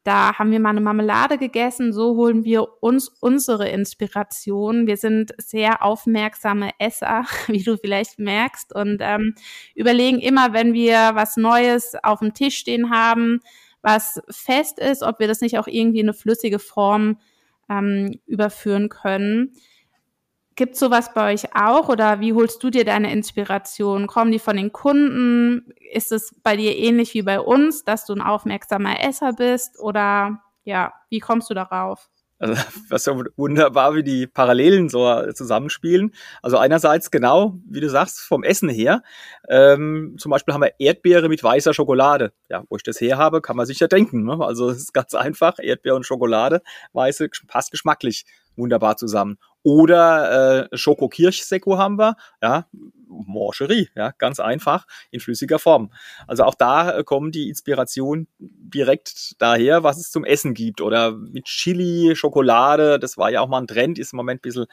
da 0.06 0.38
haben 0.38 0.52
wir 0.52 0.60
mal 0.60 0.70
eine 0.70 0.80
Marmelade 0.80 1.36
gegessen. 1.36 1.92
So 1.92 2.14
holen 2.14 2.44
wir 2.44 2.80
uns 2.80 3.08
unsere 3.08 3.68
Inspiration. 3.68 4.86
Wir 4.86 4.96
sind 4.96 5.34
sehr 5.36 5.82
aufmerksame 5.82 6.70
Esser, 6.78 7.24
wie 7.48 7.64
du 7.64 7.76
vielleicht 7.76 8.20
merkst, 8.20 8.72
und 8.72 8.98
ähm, 9.00 9.34
überlegen 9.74 10.20
immer, 10.20 10.52
wenn 10.52 10.74
wir 10.74 11.10
was 11.14 11.36
Neues 11.36 11.96
auf 12.04 12.20
dem 12.20 12.34
Tisch 12.34 12.56
stehen 12.56 12.90
haben, 12.90 13.40
was 13.82 14.20
fest 14.30 14.78
ist, 14.78 15.02
ob 15.02 15.18
wir 15.18 15.26
das 15.26 15.40
nicht 15.40 15.58
auch 15.58 15.66
irgendwie 15.66 15.98
in 15.98 16.06
eine 16.06 16.14
flüssige 16.14 16.60
Form 16.60 17.18
ähm, 17.68 18.20
überführen 18.26 18.88
können. 18.88 19.54
Gibt 20.56 20.76
sowas 20.76 21.12
bei 21.12 21.34
euch 21.34 21.54
auch 21.54 21.90
oder 21.90 22.20
wie 22.20 22.32
holst 22.32 22.62
du 22.62 22.70
dir 22.70 22.86
deine 22.86 23.12
Inspiration? 23.12 24.06
Kommen 24.06 24.32
die 24.32 24.38
von 24.38 24.56
den 24.56 24.72
Kunden? 24.72 25.70
Ist 25.92 26.12
es 26.12 26.34
bei 26.42 26.56
dir 26.56 26.74
ähnlich 26.76 27.12
wie 27.12 27.20
bei 27.20 27.40
uns, 27.40 27.84
dass 27.84 28.06
du 28.06 28.14
ein 28.14 28.22
aufmerksamer 28.22 29.04
Esser 29.04 29.34
bist 29.34 29.78
oder 29.78 30.40
ja, 30.64 30.94
wie 31.10 31.20
kommst 31.20 31.50
du 31.50 31.54
darauf? 31.54 32.08
Also, 32.38 32.54
was 32.88 33.04
so 33.04 33.22
wunderbar, 33.36 33.94
wie 33.94 34.02
die 34.02 34.26
Parallelen 34.26 34.88
so 34.88 35.30
zusammenspielen. 35.32 36.14
Also 36.42 36.58
einerseits 36.58 37.10
genau, 37.10 37.58
wie 37.68 37.80
du 37.80 37.88
sagst, 37.88 38.20
vom 38.20 38.42
Essen 38.42 38.68
her. 38.68 39.02
Ähm, 39.48 40.16
zum 40.18 40.30
Beispiel 40.30 40.54
haben 40.54 40.62
wir 40.62 40.72
Erdbeere 40.78 41.28
mit 41.28 41.42
weißer 41.42 41.74
Schokolade. 41.74 42.32
Ja, 42.48 42.64
wo 42.68 42.76
ich 42.76 42.82
das 42.82 43.00
her 43.00 43.18
habe, 43.18 43.40
kann 43.40 43.56
man 43.56 43.66
sich 43.66 43.80
ja 43.80 43.88
denken. 43.88 44.24
Ne? 44.24 44.38
Also 44.40 44.70
es 44.70 44.78
ist 44.78 44.92
ganz 44.92 45.14
einfach. 45.14 45.58
Erdbeere 45.58 45.96
und 45.96 46.06
Schokolade, 46.06 46.62
weiße, 46.92 47.28
passt 47.46 47.70
geschmacklich 47.70 48.24
wunderbar 48.56 48.96
zusammen. 48.96 49.38
Oder 49.66 50.68
äh, 50.70 50.76
Schoko-Kirschseko 50.76 51.76
haben 51.76 51.98
wir, 51.98 52.14
ja, 52.40 52.68
Morcherie, 53.08 53.88
ja, 53.96 54.12
ganz 54.16 54.38
einfach 54.38 54.86
in 55.10 55.18
flüssiger 55.18 55.58
Form. 55.58 55.90
Also 56.28 56.44
auch 56.44 56.54
da 56.54 56.98
äh, 56.98 57.02
kommen 57.02 57.32
die 57.32 57.48
Inspirationen 57.48 58.28
direkt 58.38 59.34
daher, 59.42 59.82
was 59.82 59.98
es 59.98 60.12
zum 60.12 60.24
Essen 60.24 60.54
gibt. 60.54 60.80
Oder 60.80 61.10
mit 61.10 61.46
Chili, 61.46 62.14
Schokolade, 62.14 63.00
das 63.00 63.18
war 63.18 63.28
ja 63.28 63.40
auch 63.40 63.48
mal 63.48 63.58
ein 63.58 63.66
Trend, 63.66 63.98
ist 63.98 64.12
im 64.12 64.18
Moment 64.18 64.38
ein 64.38 64.42
bisschen 64.42 64.66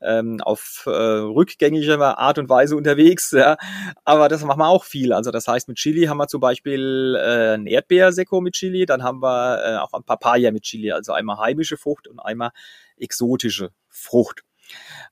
ähm, 0.00 0.40
auf 0.40 0.82
äh, 0.86 0.90
rückgängige 0.90 2.18
Art 2.18 2.38
und 2.40 2.48
Weise 2.48 2.74
unterwegs. 2.74 3.30
Ja. 3.30 3.56
Aber 4.04 4.26
das 4.26 4.42
machen 4.42 4.58
wir 4.58 4.66
auch 4.66 4.82
viel. 4.82 5.12
Also 5.12 5.30
das 5.30 5.46
heißt, 5.46 5.68
mit 5.68 5.76
Chili 5.76 6.06
haben 6.06 6.18
wir 6.18 6.26
zum 6.26 6.40
Beispiel 6.40 7.16
äh, 7.16 7.54
ein 7.54 7.68
Erdbeerseko 7.68 8.40
mit 8.40 8.54
Chili, 8.54 8.86
dann 8.86 9.04
haben 9.04 9.22
wir 9.22 9.64
äh, 9.64 9.76
auch 9.76 9.92
ein 9.92 10.02
Papaya 10.02 10.50
mit 10.50 10.64
Chili, 10.64 10.90
also 10.90 11.12
einmal 11.12 11.38
heimische 11.38 11.76
Frucht 11.76 12.08
und 12.08 12.18
einmal 12.18 12.50
exotische 12.96 13.70
Frucht. 13.92 14.42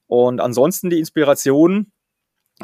Und 0.07 0.41
ansonsten 0.41 0.91
die 0.91 0.99
Inspiration, 0.99 1.93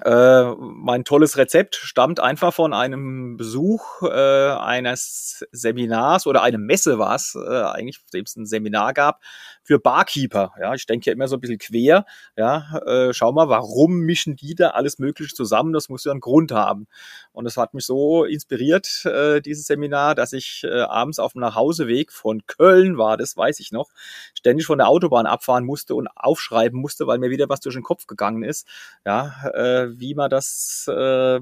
äh, 0.02 0.44
mein 0.58 1.04
tolles 1.04 1.36
Rezept 1.36 1.76
stammt 1.76 2.20
einfach 2.20 2.52
von 2.52 2.74
einem 2.74 3.36
Besuch 3.36 4.02
äh, 4.02 4.50
eines 4.50 5.46
Seminars 5.52 6.26
oder 6.26 6.42
eine 6.42 6.58
Messe 6.58 6.98
war 6.98 7.14
es, 7.14 7.34
äh, 7.34 7.62
eigentlich, 7.62 8.04
dem 8.12 8.24
es 8.24 8.36
ein 8.36 8.46
Seminar 8.46 8.92
gab 8.92 9.20
für 9.66 9.80
Barkeeper. 9.80 10.52
Ja, 10.60 10.74
ich 10.74 10.86
denke 10.86 11.06
ja 11.06 11.12
immer 11.12 11.26
so 11.26 11.36
ein 11.36 11.40
bisschen 11.40 11.58
quer. 11.58 12.06
Ja, 12.36 12.78
äh, 12.86 13.12
schau 13.12 13.32
mal, 13.32 13.48
warum 13.48 13.98
mischen 13.98 14.36
die 14.36 14.54
da 14.54 14.70
alles 14.70 15.00
Mögliche 15.00 15.34
zusammen? 15.34 15.72
Das 15.72 15.88
muss 15.88 16.04
ja 16.04 16.12
einen 16.12 16.20
Grund 16.20 16.52
haben. 16.52 16.86
Und 17.32 17.46
es 17.46 17.56
hat 17.56 17.74
mich 17.74 17.84
so 17.84 18.24
inspiriert, 18.24 19.04
äh, 19.06 19.40
dieses 19.40 19.66
Seminar, 19.66 20.14
dass 20.14 20.32
ich 20.32 20.62
äh, 20.62 20.82
abends 20.82 21.18
auf 21.18 21.32
dem 21.32 21.40
Nachhauseweg 21.40 22.12
von 22.12 22.46
Köln 22.46 22.96
war, 22.96 23.16
das 23.16 23.36
weiß 23.36 23.58
ich 23.58 23.72
noch, 23.72 23.90
ständig 24.38 24.66
von 24.66 24.78
der 24.78 24.88
Autobahn 24.88 25.26
abfahren 25.26 25.64
musste 25.64 25.96
und 25.96 26.06
aufschreiben 26.14 26.80
musste, 26.80 27.08
weil 27.08 27.18
mir 27.18 27.30
wieder 27.30 27.48
was 27.48 27.58
durch 27.58 27.74
den 27.74 27.82
Kopf 27.82 28.06
gegangen 28.06 28.44
ist. 28.44 28.68
Ja, 29.04 29.50
äh, 29.52 29.98
wie 29.98 30.14
man 30.14 30.30
das 30.30 30.86
äh, 30.88 31.40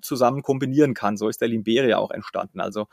zusammen 0.00 0.42
kombinieren 0.42 0.94
kann. 0.94 1.16
So 1.16 1.28
ist 1.28 1.40
der 1.40 1.48
Limberia 1.48 1.98
auch 1.98 2.12
entstanden. 2.12 2.60
Also 2.60 2.86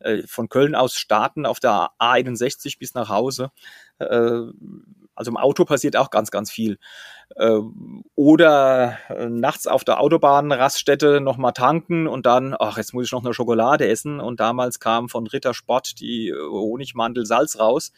äh, 0.00 0.22
von 0.26 0.48
Köln 0.48 0.74
aus 0.74 0.94
starten 0.94 1.46
auf 1.46 1.60
der 1.60 1.90
A61 1.98 2.78
bis 2.78 2.94
nach 2.94 3.08
Hause. 3.08 3.50
Äh, 3.98 4.42
also 5.14 5.30
im 5.30 5.36
Auto 5.36 5.64
passiert 5.64 5.96
auch 5.96 6.10
ganz, 6.10 6.30
ganz 6.30 6.50
viel. 6.50 6.78
Äh, 7.36 7.60
oder 8.14 8.98
äh, 9.08 9.26
nachts 9.26 9.66
auf 9.66 9.84
der 9.84 10.00
Autobahnraststätte 10.00 11.20
nochmal 11.20 11.52
tanken 11.52 12.06
und 12.06 12.26
dann, 12.26 12.56
ach, 12.58 12.78
jetzt 12.78 12.94
muss 12.94 13.06
ich 13.06 13.12
noch 13.12 13.24
eine 13.24 13.34
Schokolade 13.34 13.86
essen. 13.88 14.20
Und 14.20 14.40
damals 14.40 14.80
kam 14.80 15.08
von 15.08 15.26
Ritter 15.26 15.54
Sport 15.54 16.00
die 16.00 16.32
Honigmandel 16.32 17.26
Salz 17.26 17.58
raus. 17.58 17.92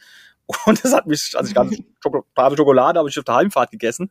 Und 0.67 0.85
das 0.85 0.93
hat 0.93 1.07
mich, 1.07 1.35
also 1.37 1.51
ich 1.51 1.57
habe 1.57 1.71
Schokolade, 2.57 2.99
habe 2.99 3.09
ich 3.09 3.19
auf 3.19 3.25
der 3.25 3.37
Heimfahrt 3.37 3.71
gegessen. 3.71 4.11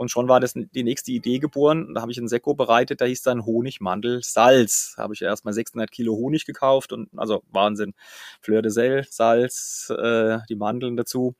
Und 0.00 0.10
schon 0.10 0.28
war 0.28 0.40
das 0.40 0.54
die 0.54 0.82
nächste 0.82 1.12
Idee 1.12 1.40
geboren. 1.40 1.92
Da 1.92 2.00
habe 2.00 2.10
ich 2.10 2.16
einen 2.16 2.26
Sekko 2.26 2.54
bereitet, 2.54 3.02
da 3.02 3.04
hieß 3.04 3.20
dann 3.20 3.44
Honig, 3.44 3.82
Mandel, 3.82 4.22
Salz. 4.22 4.94
Da 4.96 5.02
habe 5.02 5.12
ich 5.12 5.20
erstmal 5.20 5.52
600 5.52 5.90
Kilo 5.90 6.14
Honig 6.14 6.46
gekauft 6.46 6.94
und 6.94 7.10
also 7.18 7.42
Wahnsinn. 7.50 7.92
Fleur 8.40 8.62
de 8.62 8.70
Sel, 8.70 9.06
Salz, 9.10 9.92
äh, 9.94 10.38
die 10.48 10.56
Mandeln 10.56 10.96
dazu. 10.96 11.34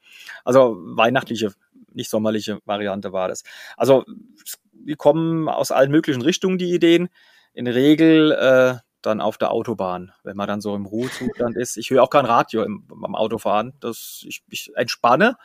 Also 0.44 0.76
weihnachtliche, 0.78 1.54
nicht 1.94 2.10
sommerliche 2.10 2.58
Variante 2.66 3.14
war 3.14 3.28
das. 3.28 3.44
Also 3.78 4.04
die 4.74 4.94
kommen 4.94 5.48
aus 5.48 5.70
allen 5.70 5.90
möglichen 5.90 6.20
Richtungen, 6.20 6.58
die 6.58 6.74
Ideen. 6.74 7.08
In 7.54 7.64
der 7.64 7.74
Regel 7.74 8.32
äh, 8.32 8.74
dann 9.00 9.22
auf 9.22 9.38
der 9.38 9.52
Autobahn, 9.52 10.12
wenn 10.22 10.36
man 10.36 10.48
dann 10.48 10.60
so 10.60 10.76
im 10.76 10.84
Ruhezustand 10.84 11.56
ist. 11.56 11.78
Ich 11.78 11.88
höre 11.88 12.02
auch 12.02 12.10
kein 12.10 12.26
Radio 12.26 12.64
im, 12.64 12.86
beim 12.86 13.14
Autofahren. 13.14 13.72
Das, 13.80 14.22
ich, 14.28 14.42
ich 14.50 14.70
entspanne 14.76 15.38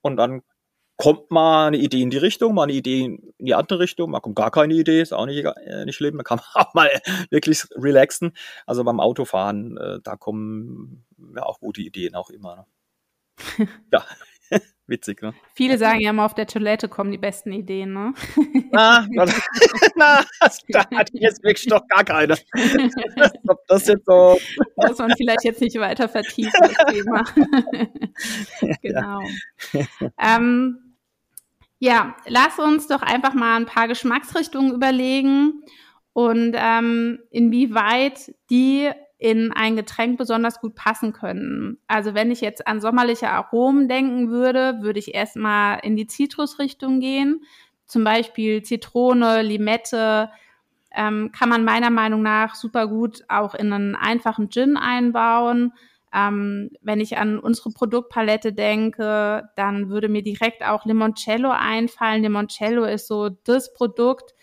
und 0.00 0.16
dann 0.16 0.42
kommt 0.96 1.30
mal 1.30 1.68
eine 1.68 1.76
Idee 1.76 2.02
in 2.02 2.10
die 2.10 2.16
Richtung, 2.16 2.54
mal 2.54 2.64
eine 2.64 2.72
Idee 2.72 3.04
in 3.04 3.34
die 3.38 3.54
andere 3.54 3.80
Richtung, 3.80 4.10
mal 4.10 4.20
kommt 4.20 4.36
gar 4.36 4.50
keine 4.50 4.74
Idee, 4.74 5.02
ist 5.02 5.12
auch 5.12 5.26
nicht, 5.26 5.44
äh, 5.44 5.84
nicht 5.84 5.96
schlimm, 5.96 6.16
man 6.16 6.24
kann 6.24 6.40
auch 6.54 6.74
mal 6.74 6.90
wirklich 7.30 7.64
relaxen. 7.74 8.32
Also 8.66 8.84
beim 8.84 9.00
Autofahren, 9.00 9.76
äh, 9.76 9.98
da 10.02 10.16
kommen 10.16 11.04
ja 11.34 11.42
auch 11.42 11.60
gute 11.60 11.82
Ideen 11.82 12.14
auch 12.14 12.30
immer. 12.30 12.66
Ne? 13.58 13.68
ja. 13.92 14.04
Witzig, 14.86 15.20
ne? 15.20 15.34
Viele 15.54 15.78
sagen 15.78 16.00
ja 16.00 16.10
immer, 16.10 16.24
auf 16.24 16.34
der 16.34 16.46
Toilette 16.46 16.88
kommen 16.88 17.10
die 17.10 17.18
besten 17.18 17.52
Ideen, 17.52 17.92
ne? 17.92 18.14
Na, 18.70 19.04
na 19.96 20.24
da 20.68 20.84
hatte 20.94 21.12
ich 21.14 21.20
jetzt 21.20 21.42
wirklich 21.42 21.66
doch 21.66 21.84
gar 21.88 22.04
keine. 22.04 22.34
Ob 23.48 23.66
das 23.66 23.88
jetzt 23.88 24.06
so. 24.06 24.38
Muss 24.76 24.98
man 24.98 25.12
vielleicht 25.16 25.42
jetzt 25.42 25.60
nicht 25.60 25.76
weiter 25.80 26.08
vertiefen, 26.08 26.52
das 26.60 26.94
Thema. 26.94 27.24
genau. 28.80 29.20
Ja. 29.72 30.36
Ähm, 30.36 30.85
ja, 31.78 32.16
lass 32.26 32.58
uns 32.58 32.86
doch 32.86 33.02
einfach 33.02 33.34
mal 33.34 33.56
ein 33.56 33.66
paar 33.66 33.88
Geschmacksrichtungen 33.88 34.72
überlegen 34.74 35.62
und 36.12 36.54
ähm, 36.56 37.18
inwieweit 37.30 38.34
die 38.50 38.90
in 39.18 39.52
ein 39.52 39.76
Getränk 39.76 40.18
besonders 40.18 40.60
gut 40.60 40.74
passen 40.74 41.12
können. 41.12 41.78
Also 41.86 42.14
wenn 42.14 42.30
ich 42.30 42.40
jetzt 42.40 42.66
an 42.66 42.80
sommerliche 42.80 43.30
Aromen 43.30 43.88
denken 43.88 44.30
würde, 44.30 44.78
würde 44.80 44.98
ich 44.98 45.14
erstmal 45.14 45.80
in 45.82 45.96
die 45.96 46.06
Zitrusrichtung 46.06 47.00
gehen. 47.00 47.44
Zum 47.86 48.04
Beispiel 48.04 48.62
Zitrone, 48.62 49.42
Limette, 49.42 50.30
ähm, 50.94 51.30
kann 51.32 51.48
man 51.48 51.64
meiner 51.64 51.90
Meinung 51.90 52.22
nach 52.22 52.54
super 52.54 52.88
gut 52.88 53.24
auch 53.28 53.54
in 53.54 53.72
einen 53.72 53.94
einfachen 53.94 54.50
Gin 54.50 54.76
einbauen. 54.76 55.72
Ähm, 56.16 56.70
wenn 56.80 57.00
ich 57.00 57.18
an 57.18 57.38
unsere 57.38 57.70
Produktpalette 57.70 58.54
denke, 58.54 59.50
dann 59.54 59.90
würde 59.90 60.08
mir 60.08 60.22
direkt 60.22 60.64
auch 60.64 60.86
Limoncello 60.86 61.50
einfallen. 61.50 62.22
Limoncello 62.22 62.84
ist 62.84 63.06
so 63.06 63.28
das 63.28 63.74
Produkt, 63.74 64.34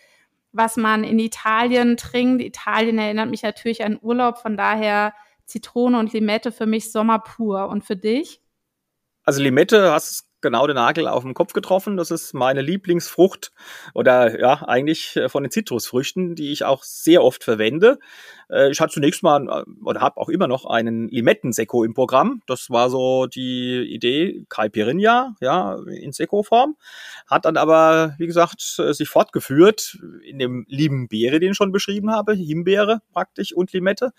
was 0.52 0.76
man 0.76 1.02
in 1.02 1.18
Italien 1.18 1.96
trinkt. 1.96 2.44
Italien 2.44 2.98
erinnert 2.98 3.28
mich 3.28 3.42
natürlich 3.42 3.84
an 3.84 3.98
Urlaub, 4.00 4.38
von 4.38 4.56
daher 4.56 5.14
Zitrone 5.46 5.98
und 5.98 6.12
Limette 6.12 6.52
für 6.52 6.66
mich 6.66 6.92
Sommer 6.92 7.18
pur. 7.18 7.68
Und 7.68 7.84
für 7.84 7.96
dich? 7.96 8.40
Also 9.24 9.42
Limette 9.42 9.90
hast 9.90 10.26
genau 10.44 10.66
den 10.68 10.76
Nagel 10.76 11.08
auf 11.08 11.24
den 11.24 11.34
Kopf 11.34 11.52
getroffen. 11.52 11.96
Das 11.96 12.12
ist 12.12 12.34
meine 12.34 12.62
Lieblingsfrucht 12.62 13.50
oder 13.94 14.38
ja, 14.38 14.62
eigentlich 14.68 15.16
äh, 15.16 15.28
von 15.28 15.42
den 15.42 15.50
Zitrusfrüchten, 15.50 16.36
die 16.36 16.52
ich 16.52 16.64
auch 16.64 16.84
sehr 16.84 17.24
oft 17.24 17.42
verwende. 17.42 17.98
Äh, 18.48 18.70
ich 18.70 18.80
hatte 18.80 18.92
zunächst 18.92 19.24
mal 19.24 19.48
äh, 19.48 19.84
oder 19.84 20.00
habe 20.00 20.18
auch 20.18 20.28
immer 20.28 20.46
noch 20.46 20.66
einen 20.66 21.08
Limettensekko 21.08 21.82
im 21.82 21.94
Programm. 21.94 22.42
Das 22.46 22.70
war 22.70 22.90
so 22.90 23.26
die 23.26 23.82
Idee, 23.82 24.44
Caipirinha, 24.48 25.34
ja, 25.40 25.78
in 25.88 26.12
Sekko-Form. 26.12 26.76
Hat 27.26 27.46
dann 27.46 27.56
aber, 27.56 28.14
wie 28.18 28.26
gesagt, 28.26 28.60
sich 28.60 29.08
fortgeführt 29.08 29.98
in 30.24 30.38
dem 30.38 30.66
lieben 30.68 31.08
Beere, 31.08 31.40
den 31.40 31.52
ich 31.52 31.56
schon 31.56 31.72
beschrieben 31.72 32.10
habe, 32.12 32.34
Himbeere 32.34 33.00
praktisch 33.12 33.52
und 33.52 33.72
Limette. 33.72 34.12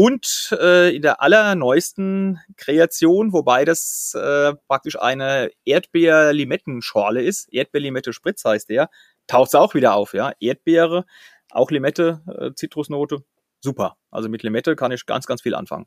Und 0.00 0.56
äh, 0.58 0.96
in 0.96 1.02
der 1.02 1.20
allerneuesten 1.20 2.40
Kreation, 2.56 3.34
wobei 3.34 3.66
das 3.66 4.16
äh, 4.18 4.54
praktisch 4.66 4.98
eine 4.98 5.50
Erdbeer-Limettenschorle 5.66 7.20
ist, 7.22 7.52
Erdbeer-Limette-Spritz 7.52 8.42
heißt 8.46 8.70
der, 8.70 8.88
taucht 9.26 9.48
es 9.48 9.54
auch 9.54 9.74
wieder 9.74 9.92
auf, 9.92 10.14
ja. 10.14 10.32
Erdbeere, 10.40 11.04
auch 11.50 11.70
Limette, 11.70 12.22
äh, 12.34 12.54
Zitrusnote, 12.54 13.26
super. 13.60 13.98
Also 14.10 14.30
mit 14.30 14.42
Limette 14.42 14.74
kann 14.74 14.90
ich 14.90 15.04
ganz, 15.04 15.26
ganz 15.26 15.42
viel 15.42 15.54
anfangen. 15.54 15.84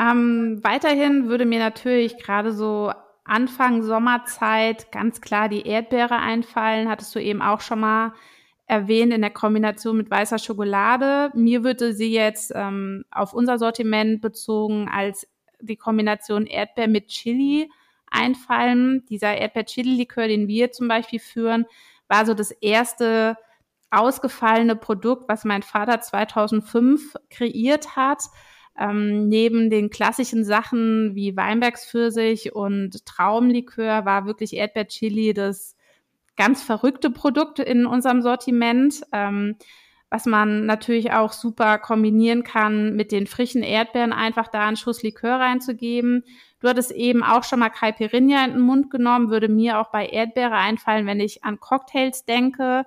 Ähm, 0.00 0.60
weiterhin 0.62 1.28
würde 1.28 1.44
mir 1.44 1.58
natürlich 1.58 2.16
gerade 2.16 2.50
so 2.50 2.94
Anfang 3.24 3.82
Sommerzeit 3.82 4.90
ganz 4.90 5.20
klar 5.20 5.50
die 5.50 5.66
Erdbeere 5.66 6.16
einfallen. 6.16 6.88
Hattest 6.88 7.14
du 7.14 7.18
eben 7.18 7.42
auch 7.42 7.60
schon 7.60 7.80
mal 7.80 8.14
erwähnt 8.72 9.12
in 9.12 9.20
der 9.20 9.30
Kombination 9.30 9.98
mit 9.98 10.10
weißer 10.10 10.38
Schokolade. 10.38 11.30
Mir 11.34 11.62
würde 11.62 11.92
sie 11.92 12.10
jetzt 12.10 12.52
ähm, 12.54 13.04
auf 13.10 13.34
unser 13.34 13.58
Sortiment 13.58 14.22
bezogen 14.22 14.88
als 14.90 15.28
die 15.60 15.76
Kombination 15.76 16.46
Erdbeer 16.46 16.88
mit 16.88 17.08
Chili 17.08 17.70
einfallen. 18.10 19.04
Dieser 19.10 19.36
Erdbeer-Chili-Likör, 19.36 20.26
den 20.26 20.48
wir 20.48 20.72
zum 20.72 20.88
Beispiel 20.88 21.18
führen, 21.18 21.66
war 22.08 22.24
so 22.24 22.32
das 22.32 22.50
erste 22.50 23.36
ausgefallene 23.90 24.74
Produkt, 24.74 25.28
was 25.28 25.44
mein 25.44 25.62
Vater 25.62 26.00
2005 26.00 27.14
kreiert 27.28 27.94
hat. 27.94 28.22
Ähm, 28.78 29.28
neben 29.28 29.68
den 29.68 29.90
klassischen 29.90 30.46
Sachen 30.46 31.14
wie 31.14 31.36
Weinbergspfirsich 31.36 32.54
und 32.54 33.04
Traumlikör 33.04 34.06
war 34.06 34.24
wirklich 34.24 34.54
Erdbeerchili 34.56 35.34
das 35.34 35.76
ganz 36.36 36.62
verrückte 36.62 37.10
Produkt 37.10 37.58
in 37.58 37.86
unserem 37.86 38.22
Sortiment, 38.22 39.02
ähm, 39.12 39.56
was 40.10 40.26
man 40.26 40.66
natürlich 40.66 41.12
auch 41.12 41.32
super 41.32 41.78
kombinieren 41.78 42.42
kann 42.42 42.94
mit 42.94 43.12
den 43.12 43.26
frischen 43.26 43.62
Erdbeeren, 43.62 44.12
einfach 44.12 44.48
da 44.48 44.66
einen 44.66 44.76
Schuss 44.76 45.02
Likör 45.02 45.40
reinzugeben. 45.40 46.24
Du 46.60 46.68
hattest 46.68 46.92
eben 46.92 47.22
auch 47.22 47.44
schon 47.44 47.60
mal 47.60 47.70
Caipirinha 47.70 48.44
in 48.44 48.52
den 48.52 48.60
Mund 48.60 48.90
genommen, 48.90 49.30
würde 49.30 49.48
mir 49.48 49.78
auch 49.78 49.90
bei 49.90 50.06
Erdbeere 50.06 50.54
einfallen, 50.54 51.06
wenn 51.06 51.18
ich 51.18 51.44
an 51.44 51.60
Cocktails 51.60 52.26
denke. 52.26 52.84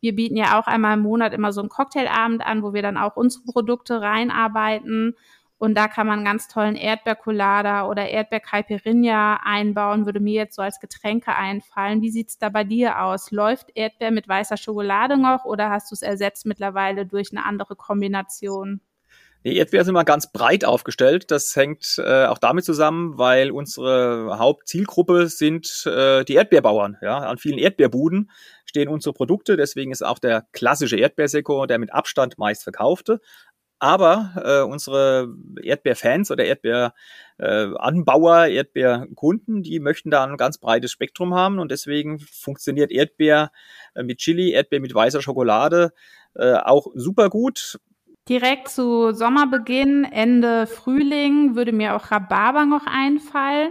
Wir 0.00 0.14
bieten 0.14 0.36
ja 0.36 0.58
auch 0.58 0.68
einmal 0.68 0.94
im 0.94 1.02
Monat 1.02 1.34
immer 1.34 1.52
so 1.52 1.60
einen 1.60 1.68
Cocktailabend 1.68 2.46
an, 2.46 2.62
wo 2.62 2.72
wir 2.72 2.82
dann 2.82 2.96
auch 2.96 3.16
unsere 3.16 3.44
Produkte 3.44 4.00
reinarbeiten. 4.00 5.16
Und 5.58 5.74
da 5.74 5.88
kann 5.88 6.06
man 6.06 6.24
ganz 6.24 6.46
tollen 6.46 6.76
Erdbeercolada 6.76 7.88
oder 7.88 8.08
Erdbeercaipirinha 8.08 9.40
einbauen, 9.44 10.06
würde 10.06 10.20
mir 10.20 10.34
jetzt 10.34 10.54
so 10.54 10.62
als 10.62 10.78
Getränke 10.78 11.34
einfallen. 11.34 12.00
Wie 12.00 12.10
sieht's 12.10 12.38
da 12.38 12.48
bei 12.48 12.62
dir 12.62 13.02
aus? 13.02 13.32
Läuft 13.32 13.70
Erdbeer 13.74 14.12
mit 14.12 14.28
weißer 14.28 14.56
Schokolade 14.56 15.16
noch 15.16 15.44
oder 15.44 15.68
hast 15.70 15.90
du 15.90 15.94
es 15.94 16.02
ersetzt 16.02 16.46
mittlerweile 16.46 17.06
durch 17.06 17.32
eine 17.32 17.44
andere 17.44 17.74
Kombination? 17.74 18.80
Die 19.44 19.56
Erdbeer 19.56 19.84
sind 19.84 19.94
immer 19.94 20.04
ganz 20.04 20.32
breit 20.32 20.64
aufgestellt. 20.64 21.30
Das 21.30 21.54
hängt 21.54 21.96
äh, 21.98 22.26
auch 22.26 22.38
damit 22.38 22.64
zusammen, 22.64 23.18
weil 23.18 23.52
unsere 23.52 24.36
Hauptzielgruppe 24.38 25.28
sind 25.28 25.86
äh, 25.86 26.24
die 26.24 26.34
Erdbeerbauern. 26.34 26.96
Ja, 27.02 27.18
an 27.18 27.38
vielen 27.38 27.58
Erdbeerbuden 27.58 28.30
stehen 28.64 28.88
unsere 28.88 29.12
Produkte. 29.12 29.56
Deswegen 29.56 29.92
ist 29.92 30.02
auch 30.02 30.18
der 30.18 30.46
klassische 30.52 30.96
Erdbeersekor 30.96 31.68
der 31.68 31.78
mit 31.78 31.94
Abstand 31.94 32.36
meist 32.36 32.64
verkaufte. 32.64 33.20
Aber 33.80 34.32
äh, 34.36 34.68
unsere 34.68 35.34
Erdbeerfans 35.62 36.30
oder 36.30 36.44
Erdbeeranbauer, 36.44 38.46
äh, 38.46 38.56
Erdbeerkunden, 38.56 39.62
die 39.62 39.78
möchten 39.78 40.10
da 40.10 40.24
ein 40.24 40.36
ganz 40.36 40.58
breites 40.58 40.90
Spektrum 40.90 41.34
haben 41.34 41.60
und 41.60 41.70
deswegen 41.70 42.18
funktioniert 42.18 42.90
Erdbeer 42.90 43.52
äh, 43.94 44.02
mit 44.02 44.18
Chili, 44.18 44.50
Erdbeer 44.50 44.80
mit 44.80 44.94
weißer 44.94 45.22
Schokolade 45.22 45.92
äh, 46.34 46.54
auch 46.54 46.88
super 46.94 47.30
gut. 47.30 47.78
Direkt 48.28 48.68
zu 48.68 49.12
Sommerbeginn, 49.12 50.04
Ende 50.04 50.66
Frühling 50.66 51.54
würde 51.54 51.72
mir 51.72 51.96
auch 51.96 52.10
Rhabarber 52.10 52.66
noch 52.66 52.84
einfallen. 52.86 53.70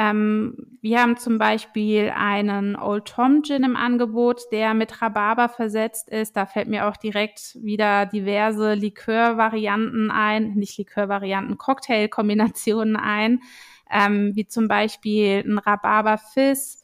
Ähm, 0.00 0.56
wir 0.80 1.02
haben 1.02 1.18
zum 1.18 1.36
Beispiel 1.36 2.10
einen 2.16 2.74
Old 2.74 3.04
Tom 3.04 3.42
Gin 3.42 3.64
im 3.64 3.76
Angebot, 3.76 4.44
der 4.50 4.72
mit 4.72 5.02
Rhabarber 5.02 5.50
versetzt 5.50 6.08
ist. 6.08 6.36
Da 6.36 6.46
fällt 6.46 6.68
mir 6.68 6.88
auch 6.88 6.96
direkt 6.96 7.58
wieder 7.60 8.06
diverse 8.06 8.72
Likörvarianten 8.72 10.10
ein, 10.10 10.54
nicht 10.54 10.78
Likörvarianten, 10.78 11.58
Cocktailkombinationen 11.58 12.96
ein, 12.96 13.40
ähm, 13.90 14.32
wie 14.34 14.46
zum 14.46 14.68
Beispiel 14.68 15.44
ein 15.46 15.58
Rhabarber 15.58 16.16
Fizz 16.16 16.78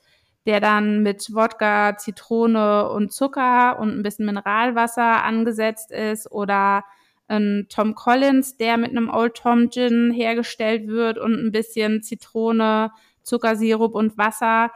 der 0.44 0.60
dann 0.60 1.02
mit 1.02 1.34
Wodka, 1.34 1.96
Zitrone 1.96 2.88
und 2.88 3.12
Zucker 3.12 3.80
und 3.80 3.90
ein 3.90 4.04
bisschen 4.04 4.26
Mineralwasser 4.26 5.24
angesetzt 5.24 5.90
ist 5.90 6.30
oder 6.30 6.84
ein 7.28 7.66
Tom 7.68 7.94
Collins, 7.94 8.56
der 8.56 8.76
mit 8.76 8.90
einem 8.90 9.10
Old 9.10 9.34
Tom 9.34 9.70
Gin 9.70 10.12
hergestellt 10.12 10.86
wird 10.86 11.18
und 11.18 11.34
ein 11.34 11.52
bisschen 11.52 12.02
Zitrone, 12.02 12.92
Zuckersirup 13.26 13.94
und 13.94 14.16
Wasser. 14.16 14.70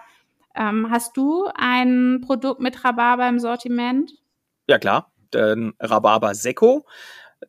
Ähm, 0.54 0.88
hast 0.90 1.16
du 1.16 1.48
ein 1.54 2.20
Produkt 2.26 2.60
mit 2.60 2.84
Rhabarber 2.84 3.28
im 3.28 3.38
Sortiment? 3.38 4.12
Ja 4.68 4.78
klar, 4.78 5.12
den 5.32 5.74
Rhabarber 5.80 6.34
Secco 6.34 6.84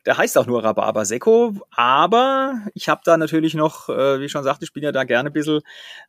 der 0.06 0.16
heißt 0.16 0.38
auch 0.38 0.46
nur 0.46 0.64
Rhabarber 0.64 1.04
Secco, 1.04 1.54
aber 1.70 2.62
ich 2.74 2.88
habe 2.88 3.02
da 3.04 3.16
natürlich 3.16 3.54
noch, 3.54 3.88
äh, 3.90 4.20
wie 4.20 4.24
ich 4.24 4.32
schon 4.32 4.42
sagte, 4.42 4.64
ich 4.64 4.72
bin 4.72 4.82
ja 4.82 4.90
da 4.90 5.04
gerne 5.04 5.28
ein 5.28 5.32
bisschen 5.32 5.60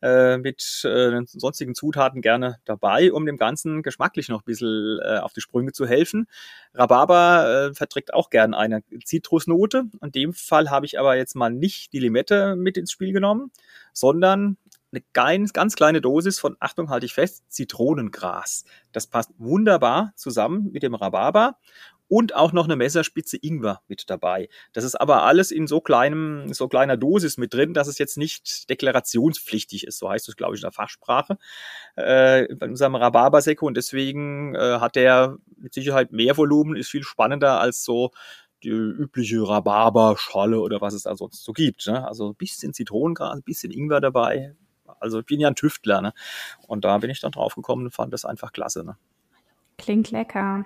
äh, 0.02 0.38
mit 0.38 0.84
äh, 0.86 1.22
sonstigen 1.26 1.76
Zutaten 1.76 2.22
gerne 2.22 2.60
dabei, 2.66 3.12
um 3.12 3.26
dem 3.26 3.38
Ganzen 3.38 3.84
geschmacklich 3.84 4.30
noch 4.30 4.42
ein 4.42 4.46
bisschen 4.46 5.00
äh, 5.04 5.18
auf 5.18 5.34
die 5.34 5.42
Sprünge 5.42 5.74
zu 5.74 5.86
helfen. 5.86 6.28
Rhabarber 6.74 7.70
äh, 7.72 7.74
verträgt 7.74 8.14
auch 8.14 8.30
gern 8.30 8.54
eine 8.54 8.84
Zitrusnote. 9.04 9.84
In 10.02 10.12
dem 10.12 10.34
Fall 10.34 10.70
habe 10.70 10.86
ich 10.86 10.98
aber 10.98 11.18
jetzt 11.18 11.36
mal 11.36 11.50
nicht 11.50 11.92
die 11.92 12.00
Limette 12.00 12.56
mit 12.56 12.78
ins 12.78 12.92
Spiel 12.92 13.12
genommen, 13.12 13.52
sondern 13.92 14.58
eine 14.94 15.04
ganz, 15.14 15.54
ganz 15.54 15.76
kleine 15.76 16.02
Dosis 16.02 16.40
von, 16.40 16.56
Achtung, 16.60 16.90
halte 16.90 17.06
ich 17.06 17.14
fest, 17.14 17.44
Zitronengras. 17.50 18.64
Das 18.92 19.08
passt 19.08 19.32
wunderbar 19.38 20.14
zusammen 20.16 20.72
mit 20.72 20.84
dem 20.84 20.94
Rhabarber 20.94 21.58
und 22.08 22.36
auch 22.36 22.54
noch 22.54 22.66
eine 22.66 22.76
Messerspitze 22.76 23.38
Ingwer 23.42 23.82
mit 23.88 24.08
dabei. 24.08 24.48
Das 24.72 24.84
ist 24.84 24.94
aber 24.94 25.24
alles 25.24 25.50
in 25.50 25.66
so 25.66 25.82
kleinem, 25.82 26.54
so 26.54 26.68
kleiner 26.68 26.96
Dosis 26.96 27.38
mit 27.38 27.56
drin, 27.56 27.74
dass 27.74 27.88
es 27.88 27.98
jetzt 27.98 28.18
nicht 28.18 28.70
deklarationspflichtig 28.70 29.88
ist. 29.88 29.98
So 29.98 30.10
heißt 30.12 30.30
es, 30.30 30.36
glaube 30.36 30.54
ich, 30.54 30.62
in 30.62 30.66
der 30.66 30.72
Fachsprache. 30.72 31.38
Äh, 31.96 32.54
bei 32.54 32.68
unserem 32.68 32.94
Rhabarbersekko 32.96 33.66
und 33.66 33.76
deswegen 33.76 34.54
äh, 34.54 34.80
hat 34.80 34.96
der 34.96 35.38
mit 35.58 35.74
Sicherheit 35.74 36.12
mehr 36.12 36.38
Volumen, 36.38 36.76
ist 36.76 36.90
viel 36.90 37.04
spannender 37.04 37.60
als 37.60 37.84
so 37.84 38.12
die 38.64 38.70
übliche 38.70 39.42
Rhabarberschale 39.42 40.60
oder 40.60 40.82
was 40.82 40.94
es 40.94 41.04
da 41.04 41.16
sonst 41.16 41.44
so 41.44 41.52
gibt. 41.52 41.88
Ne? 41.88 42.08
Also 42.08 42.30
ein 42.30 42.36
bisschen 42.36 42.74
Zitronengras, 42.74 43.34
ein 43.34 43.44
bisschen 43.44 43.72
Ingwer 43.72 44.02
dabei. 44.02 44.56
Also 45.04 45.20
ich 45.20 45.26
bin 45.26 45.40
ja 45.40 45.50
ein 45.50 45.56
Tüftler, 45.56 46.02
ne? 46.02 46.14
Und 46.68 46.86
da 46.86 46.98
bin 46.98 47.10
ich 47.10 47.20
dann 47.20 47.32
drauf 47.32 47.56
gekommen 47.56 47.86
und 47.86 47.92
fand 47.92 48.14
das 48.14 48.26
einfach 48.26 48.54
klasse. 48.54 48.84
Ne? 48.84 48.96
Klingt 49.78 50.12
lecker. 50.12 50.66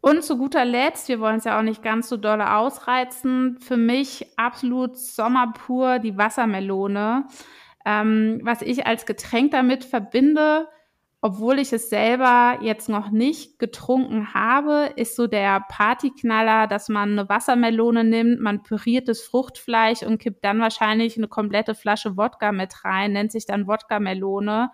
Und 0.00 0.24
zu 0.24 0.38
guter 0.38 0.64
Letzt, 0.64 1.08
wir 1.08 1.20
wollen 1.20 1.36
es 1.36 1.44
ja 1.44 1.58
auch 1.58 1.62
nicht 1.62 1.82
ganz 1.82 2.08
so 2.08 2.16
dolle 2.16 2.54
ausreizen, 2.54 3.58
für 3.60 3.76
mich 3.76 4.26
absolut 4.36 4.96
sommerpur 4.96 5.98
die 5.98 6.16
Wassermelone. 6.16 7.26
Ähm, 7.84 8.40
was 8.42 8.62
ich 8.62 8.86
als 8.86 9.04
Getränk 9.04 9.50
damit 9.50 9.84
verbinde, 9.84 10.68
obwohl 11.26 11.58
ich 11.58 11.72
es 11.72 11.88
selber 11.88 12.58
jetzt 12.60 12.90
noch 12.90 13.10
nicht 13.10 13.58
getrunken 13.58 14.34
habe, 14.34 14.90
ist 14.96 15.16
so 15.16 15.26
der 15.26 15.64
Partyknaller, 15.70 16.66
dass 16.66 16.90
man 16.90 17.12
eine 17.12 17.30
Wassermelone 17.30 18.04
nimmt, 18.04 18.40
man 18.40 18.62
püriert 18.62 19.08
das 19.08 19.22
Fruchtfleisch 19.22 20.02
und 20.02 20.18
kippt 20.18 20.44
dann 20.44 20.60
wahrscheinlich 20.60 21.16
eine 21.16 21.26
komplette 21.26 21.74
Flasche 21.74 22.18
Wodka 22.18 22.52
mit 22.52 22.84
rein, 22.84 23.12
nennt 23.12 23.32
sich 23.32 23.46
dann 23.46 23.66
Wodka-Melone. 23.66 24.70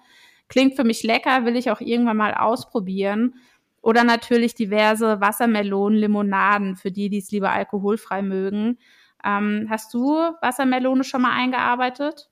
Klingt 0.49 0.75
für 0.75 0.83
mich 0.83 1.05
lecker, 1.05 1.45
will 1.45 1.55
ich 1.55 1.71
auch 1.71 1.81
irgendwann 1.81 2.17
mal 2.17 2.35
ausprobieren. 2.35 3.37
Oder 3.81 4.03
natürlich 4.03 4.57
diverse 4.57 5.21
Wassermelonen, 5.21 6.01
Limonaden, 6.01 6.75
für 6.75 6.91
die, 6.91 7.11
die 7.11 7.19
es 7.19 7.31
lieber 7.31 7.53
alkoholfrei 7.53 8.23
mögen. 8.23 8.79
Ähm, 9.25 9.69
hast 9.71 9.95
du 9.95 10.17
Wassermelone 10.43 11.05
schon 11.05 11.23
mal 11.23 11.33
eingearbeitet? 11.33 12.30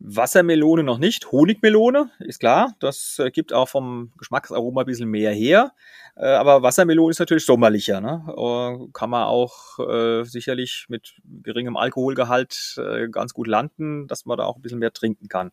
Wassermelone 0.00 0.84
noch 0.84 0.98
nicht, 0.98 1.32
Honigmelone, 1.32 2.10
ist 2.20 2.38
klar. 2.38 2.74
Das 2.78 3.18
äh, 3.18 3.30
gibt 3.30 3.52
auch 3.52 3.68
vom 3.68 4.12
Geschmacksaroma 4.16 4.82
ein 4.82 4.86
bisschen 4.86 5.08
mehr 5.08 5.32
her. 5.32 5.72
Äh, 6.16 6.26
aber 6.26 6.62
Wassermelone 6.62 7.10
ist 7.10 7.18
natürlich 7.18 7.44
sommerlicher. 7.44 8.00
Ne? 8.00 8.24
Äh, 8.28 8.90
kann 8.92 9.10
man 9.10 9.24
auch 9.24 9.78
äh, 9.80 10.24
sicherlich 10.24 10.86
mit 10.88 11.16
geringem 11.42 11.76
Alkoholgehalt 11.76 12.76
äh, 12.78 13.08
ganz 13.08 13.34
gut 13.34 13.48
landen, 13.48 14.06
dass 14.06 14.24
man 14.24 14.38
da 14.38 14.44
auch 14.44 14.56
ein 14.56 14.62
bisschen 14.62 14.78
mehr 14.78 14.92
trinken 14.92 15.28
kann 15.28 15.50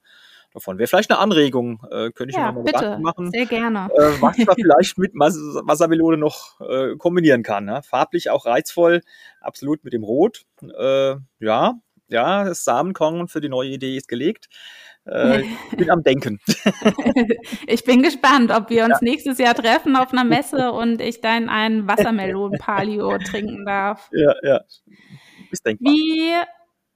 davon. 0.55 0.79
Wäre 0.79 0.88
vielleicht 0.88 1.12
eine 1.12 1.19
Anregung, 1.19 1.81
äh, 1.91 2.12
könnte 2.12 2.29
ich 2.29 2.36
ja, 2.36 2.51
mir 2.51 2.60
mal 2.60 2.63
bitte. 2.63 2.97
machen. 2.99 3.29
Sehr 3.31 3.45
gerne. 3.45 3.89
Äh, 3.93 4.21
was 4.21 4.38
man 4.38 4.55
vielleicht 4.55 4.97
mit 4.97 5.13
Wassermelone 5.13 6.17
noch 6.17 6.60
äh, 6.62 6.95
kombinieren 6.97 7.43
kann. 7.43 7.65
Ne? 7.65 7.81
Farblich 7.84 8.29
auch 8.29 8.45
reizvoll, 8.45 9.01
absolut 9.41 9.84
mit 9.84 9.93
dem 9.93 10.03
Rot. 10.03 10.45
Äh, 10.62 11.15
ja, 11.39 11.73
ja, 12.08 12.44
das 12.44 12.63
Samenkorn 12.63 13.28
für 13.28 13.41
die 13.41 13.50
neue 13.50 13.70
Idee 13.70 13.98
ist 13.98 14.08
gelegt. 14.08 14.48
Äh, 15.08 15.41
ich 15.41 15.78
bin 15.78 15.91
am 15.91 16.04
Denken. 16.04 16.39
ich 17.68 17.84
bin 17.84 18.02
gespannt, 18.02 18.52
ob 18.52 18.70
wir 18.70 18.86
uns 18.86 19.02
ja. 19.02 19.04
nächstes 19.10 19.38
Jahr 19.38 19.54
treffen 19.54 19.96
auf 19.96 20.12
einer 20.12 20.24
Messe 20.24 20.72
und 20.72 21.00
ich 21.02 21.22
dann 21.22 21.50
einen 21.50 21.88
Wassermelonen-Palio 21.88 23.18
trinken 23.26 23.65
darf. 23.65 24.10
Ja, 24.12 24.34
ja. 24.41 24.62
Ist 25.52 25.65
denkbar. 25.65 25.94
Wie 25.94 26.32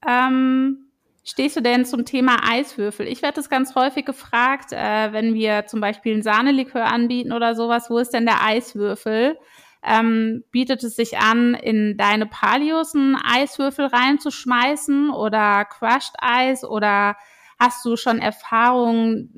ähm, 0.07 0.91
stehst 1.23 1.55
du 1.57 1.61
denn 1.61 1.85
zum 1.85 2.05
Thema 2.05 2.37
Eiswürfel? 2.49 3.07
Ich 3.07 3.21
werde 3.21 3.35
das 3.35 3.49
ganz 3.49 3.75
häufig 3.75 4.05
gefragt, 4.05 4.71
äh, 4.71 5.13
wenn 5.13 5.35
wir 5.35 5.67
zum 5.67 5.79
Beispiel 5.79 6.15
ein 6.15 6.23
Sahnelikör 6.23 6.85
anbieten 6.85 7.31
oder 7.31 7.53
sowas, 7.53 7.89
wo 7.89 7.99
ist 7.99 8.13
denn 8.13 8.25
der 8.25 8.43
Eiswürfel? 8.43 9.37
Ähm, 9.83 10.43
bietet 10.51 10.83
es 10.83 10.95
sich 10.97 11.17
an, 11.17 11.53
in 11.55 11.95
deine 11.97 12.25
Palios 12.25 12.93
einen 12.95 13.15
Eiswürfel 13.15 13.85
reinzuschmeißen 13.85 15.09
oder 15.09 15.65
Crushed 15.65 16.15
Eis 16.19 16.65
oder 16.65 17.15
hast 17.59 17.83
du 17.85 17.95
schon 17.97 18.19
Erfahrung, 18.19 19.29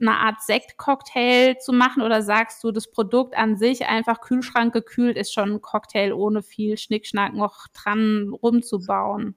eine 0.00 0.12
Art 0.18 0.40
Sektcocktail 0.42 1.58
zu 1.58 1.72
machen 1.72 2.02
oder 2.02 2.22
sagst 2.22 2.62
du, 2.64 2.70
das 2.72 2.90
Produkt 2.90 3.36
an 3.36 3.56
sich 3.56 3.86
einfach 3.86 4.20
Kühlschrank 4.20 4.72
gekühlt 4.72 5.16
ist 5.18 5.32
schon 5.32 5.52
ein 5.52 5.60
Cocktail 5.62 6.12
ohne 6.12 6.42
viel 6.42 6.78
Schnickschnack 6.78 7.34
noch 7.34 7.66
dran 7.74 8.30
rumzubauen? 8.42 9.36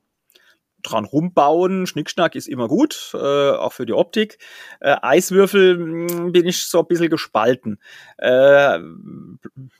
Dran 0.84 1.06
rumbauen. 1.06 1.88
Schnickschnack 1.88 2.36
ist 2.36 2.48
immer 2.48 2.68
gut, 2.68 3.12
äh, 3.14 3.52
auch 3.52 3.74
für 3.74 3.86
die 3.86 3.94
Optik. 3.94 4.38
Äh, 4.80 4.96
Eiswürfel 5.02 5.78
mh, 5.78 6.14
hm, 6.14 6.32
bin 6.32 6.46
ich 6.46 6.66
so 6.66 6.80
ein 6.80 6.88
bisschen 6.88 7.10
gespalten. 7.10 7.80
Äh, 8.18 8.80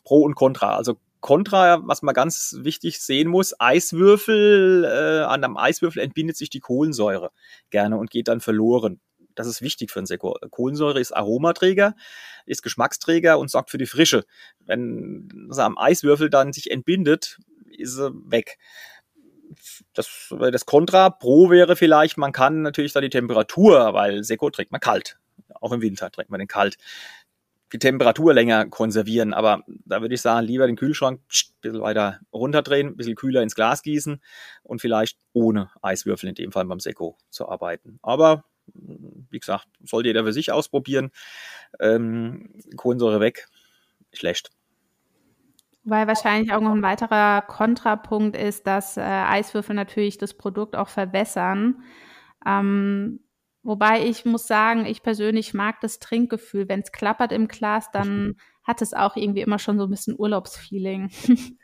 Pro 0.04 0.22
und 0.22 0.36
Contra. 0.36 0.76
Also 0.76 0.98
Contra, 1.22 1.82
was 1.88 2.02
man 2.02 2.14
ganz 2.14 2.58
wichtig 2.60 3.00
sehen 3.00 3.30
muss, 3.30 3.54
Eiswürfel, 3.58 4.84
äh, 4.84 5.24
an 5.24 5.44
einem 5.44 5.56
Eiswürfel 5.56 6.02
entbindet 6.02 6.36
sich 6.36 6.50
die 6.50 6.60
Kohlensäure 6.60 7.32
gerne 7.70 7.98
und 7.98 8.12
geht 8.12 8.28
dann 8.28 8.42
verloren. 8.42 9.00
Das 9.34 9.48
ist 9.48 9.62
wichtig 9.62 9.90
für 9.90 10.00
ein 10.00 10.06
Seko. 10.06 10.38
Kohlensäure 10.52 11.00
ist 11.00 11.16
Aromaträger, 11.16 11.96
ist 12.46 12.62
Geschmacksträger 12.62 13.40
und 13.40 13.50
sorgt 13.50 13.70
für 13.70 13.78
die 13.78 13.86
Frische. 13.86 14.26
Wenn 14.60 15.48
es 15.50 15.60
am 15.60 15.78
Eiswürfel 15.78 16.30
dann 16.30 16.54
sich 16.54 16.72
entbindet, 16.72 17.40
ist 17.78 17.96
sie 17.96 18.12
weg 18.26 18.58
das, 19.94 20.34
das 20.52 20.66
Kontra 20.66 21.10
Pro 21.10 21.50
wäre 21.50 21.76
vielleicht, 21.76 22.18
man 22.18 22.32
kann 22.32 22.62
natürlich 22.62 22.94
da 22.94 23.02
die 23.02 23.10
Temperatur, 23.10 23.94
weil 23.94 24.24
Seko 24.24 24.50
trägt 24.50 24.72
man 24.72 24.82
kalt. 24.82 25.18
Auch 25.56 25.72
im 25.72 25.82
Winter 25.82 26.12
trägt 26.12 26.30
man 26.30 26.40
den 26.40 26.48
kalt. 26.48 26.78
Die 27.72 27.80
Temperatur 27.80 28.34
länger 28.34 28.68
konservieren, 28.68 29.34
aber 29.34 29.64
da 29.68 30.02
würde 30.02 30.14
ich 30.14 30.22
sagen, 30.22 30.46
lieber 30.46 30.68
den 30.68 30.76
Kühlschrank 30.76 31.20
ein 31.20 31.56
bisschen 31.62 31.82
weiter 31.82 32.20
runterdrehen, 32.32 32.90
ein 32.90 32.98
bisschen 32.98 33.16
kühler 33.16 33.42
ins 33.42 33.56
Glas 33.56 33.82
gießen 33.82 34.22
und 34.62 34.80
vielleicht 34.80 35.18
ohne 35.34 35.72
Eiswürfel 35.82 36.30
in 36.30 36.36
dem 36.36 36.52
Fall 36.52 36.66
beim 36.66 36.80
Seko 36.80 37.18
zu 37.32 37.50
arbeiten. 37.50 37.98
Aber 38.04 38.44
wie 38.76 39.40
gesagt, 39.40 39.68
sollte 39.84 40.10
jeder 40.10 40.24
für 40.24 40.34
sich 40.34 40.52
ausprobieren. 40.52 41.12
Ähm, 41.80 42.54
Kohlensäure 42.76 43.20
weg, 43.20 43.48
schlecht. 44.14 44.52
Weil 45.86 46.08
wahrscheinlich 46.08 46.54
auch 46.54 46.62
noch 46.62 46.72
ein 46.72 46.82
weiterer 46.82 47.42
Kontrapunkt 47.42 48.38
ist, 48.38 48.68
dass 48.68 48.96
äh, 48.96 49.02
Eiswürfel 49.02 49.76
natürlich 49.76 50.18
das 50.18 50.34
Produkt 50.34 50.76
auch 50.76 50.88
verbessern. 50.88 51.84
Ähm, 52.46 53.20
wobei 53.64 54.06
ich 54.06 54.24
muss 54.24 54.48
sagen, 54.48 54.86
ich 54.86 55.04
persönlich 55.04 55.54
mag 55.54 55.82
das 55.82 56.00
Trinkgefühl. 56.00 56.70
Wenn 56.70 56.82
es 56.82 56.94
klappert 56.94 57.34
im 57.34 57.50
Glas, 57.50 57.92
dann 57.92 58.36
hat 58.64 58.82
es 58.82 58.94
auch 58.94 59.18
irgendwie 59.18 59.42
immer 59.42 59.60
schon 59.60 59.78
so 59.78 59.86
ein 59.86 59.90
bisschen 59.90 60.16
Urlaubsfeeling. 60.18 61.12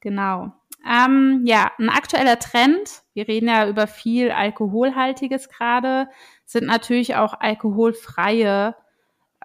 genau. 0.00 0.52
Ähm, 0.84 1.42
ja, 1.44 1.70
ein 1.78 1.88
aktueller 1.88 2.38
Trend, 2.38 3.02
wir 3.14 3.28
reden 3.28 3.48
ja 3.48 3.68
über 3.68 3.86
viel 3.86 4.30
Alkoholhaltiges 4.30 5.48
gerade, 5.48 6.08
sind 6.44 6.66
natürlich 6.66 7.14
auch 7.14 7.34
alkoholfreie 7.38 8.74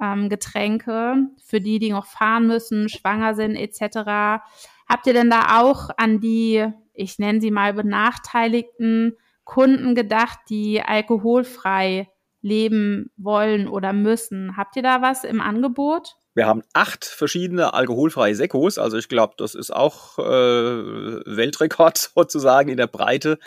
ähm, 0.02 0.30
Getränke 0.30 1.28
für 1.44 1.62
die, 1.62 1.80
die 1.80 1.92
noch 1.92 2.06
fahren 2.06 2.48
müssen, 2.48 2.90
schwanger 2.90 3.36
sind 3.36 3.56
etc. 3.56 4.44
Habt 4.88 5.08
ihr 5.08 5.14
denn 5.14 5.30
da 5.30 5.62
auch 5.62 5.90
an 5.98 6.20
die, 6.20 6.66
ich 6.94 7.20
nenne 7.20 7.42
sie 7.42 7.52
mal 7.52 7.74
benachteiligten 7.74 9.14
Kunden 9.44 9.96
gedacht, 9.96 10.40
die 10.50 10.82
alkoholfrei 10.82 12.10
leben 12.42 13.12
wollen 13.18 13.68
oder 13.68 13.94
müssen? 13.94 14.58
Habt 14.58 14.76
ihr 14.76 14.84
da 14.84 15.02
was 15.02 15.24
im 15.24 15.42
Angebot? 15.42 16.16
Wir 16.38 16.46
haben 16.46 16.62
acht 16.74 17.04
verschiedene 17.04 17.74
alkoholfreie 17.74 18.36
Sekos. 18.36 18.78
Also 18.78 18.96
ich 18.96 19.10
glaube, 19.10 19.34
das 19.38 19.56
ist 19.56 19.72
auch 19.72 20.20
äh, 20.20 20.22
Weltrekord 20.22 21.98
sozusagen 22.16 22.70
in 22.70 22.78
der 22.78 22.86
Breite 22.86 23.40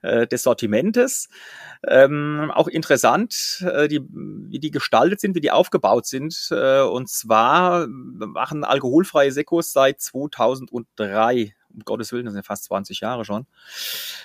äh, 0.00 0.26
des 0.26 0.44
Sortimentes. 0.44 1.28
Ähm, 1.86 2.50
auch 2.54 2.68
interessant, 2.68 3.62
äh, 3.70 3.86
die, 3.86 4.00
wie 4.00 4.58
die 4.60 4.70
gestaltet 4.70 5.20
sind, 5.20 5.34
wie 5.34 5.42
die 5.42 5.50
aufgebaut 5.50 6.06
sind. 6.06 6.48
Äh, 6.50 6.80
und 6.80 7.10
zwar 7.10 7.86
machen 7.86 8.64
alkoholfreie 8.64 9.30
Sekos 9.30 9.74
seit 9.74 10.00
2003 10.00 11.54
um 11.78 11.84
Gottes 11.84 12.12
Willen, 12.12 12.24
das 12.24 12.32
sind 12.32 12.42
ja 12.42 12.46
fast 12.46 12.64
20 12.64 13.00
Jahre 13.00 13.24
schon. 13.24 13.46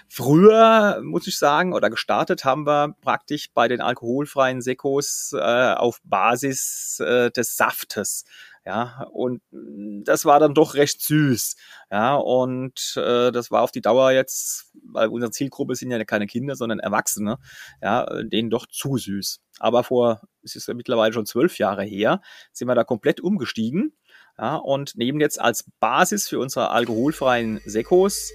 Früher, 0.09 1.01
muss 1.03 1.27
ich 1.27 1.37
sagen, 1.37 1.73
oder 1.73 1.89
gestartet 1.89 2.45
haben 2.45 2.65
wir 2.65 2.95
praktisch 3.01 3.49
bei 3.53 3.67
den 3.67 3.81
alkoholfreien 3.81 4.61
Sekos 4.61 5.33
äh, 5.33 5.73
auf 5.73 5.99
Basis 6.03 6.99
äh, 6.99 7.31
des 7.31 7.55
Saftes. 7.55 8.25
Ja, 8.65 9.07
und 9.11 9.41
das 9.51 10.23
war 10.23 10.39
dann 10.39 10.53
doch 10.53 10.75
recht 10.75 11.01
süß. 11.01 11.57
Ja, 11.91 12.15
und 12.15 12.95
äh, 12.95 13.31
das 13.31 13.51
war 13.51 13.61
auf 13.61 13.71
die 13.71 13.81
Dauer 13.81 14.11
jetzt, 14.11 14.71
weil 14.85 15.09
unsere 15.09 15.31
Zielgruppe 15.31 15.75
sind 15.75 15.91
ja 15.91 16.01
keine 16.05 16.27
Kinder, 16.27 16.55
sondern 16.55 16.79
Erwachsene, 16.79 17.39
ja, 17.81 18.05
denen 18.23 18.49
doch 18.49 18.65
zu 18.67 18.97
süß. 18.97 19.41
Aber 19.59 19.83
vor, 19.83 20.21
es 20.43 20.55
ist 20.55 20.69
ja 20.69 20.73
mittlerweile 20.75 21.11
schon 21.13 21.25
zwölf 21.25 21.57
Jahre 21.57 21.83
her, 21.83 22.21
sind 22.53 22.69
wir 22.69 22.75
da 22.75 22.85
komplett 22.85 23.19
umgestiegen 23.19 23.93
ja, 24.37 24.55
und 24.55 24.97
nehmen 24.97 25.19
jetzt 25.19 25.39
als 25.39 25.65
Basis 25.79 26.27
für 26.27 26.39
unsere 26.39 26.71
alkoholfreien 26.71 27.61
Sekos 27.65 28.31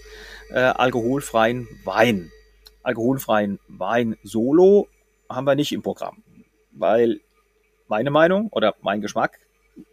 äh, 0.50 0.58
alkoholfreien 0.58 1.68
Wein. 1.84 2.30
Alkoholfreien 2.82 3.58
Wein 3.68 4.16
solo 4.22 4.88
haben 5.28 5.46
wir 5.46 5.54
nicht 5.54 5.72
im 5.72 5.82
Programm, 5.82 6.22
weil 6.72 7.20
meine 7.88 8.10
Meinung 8.10 8.48
oder 8.48 8.74
mein 8.80 9.00
Geschmack 9.00 9.38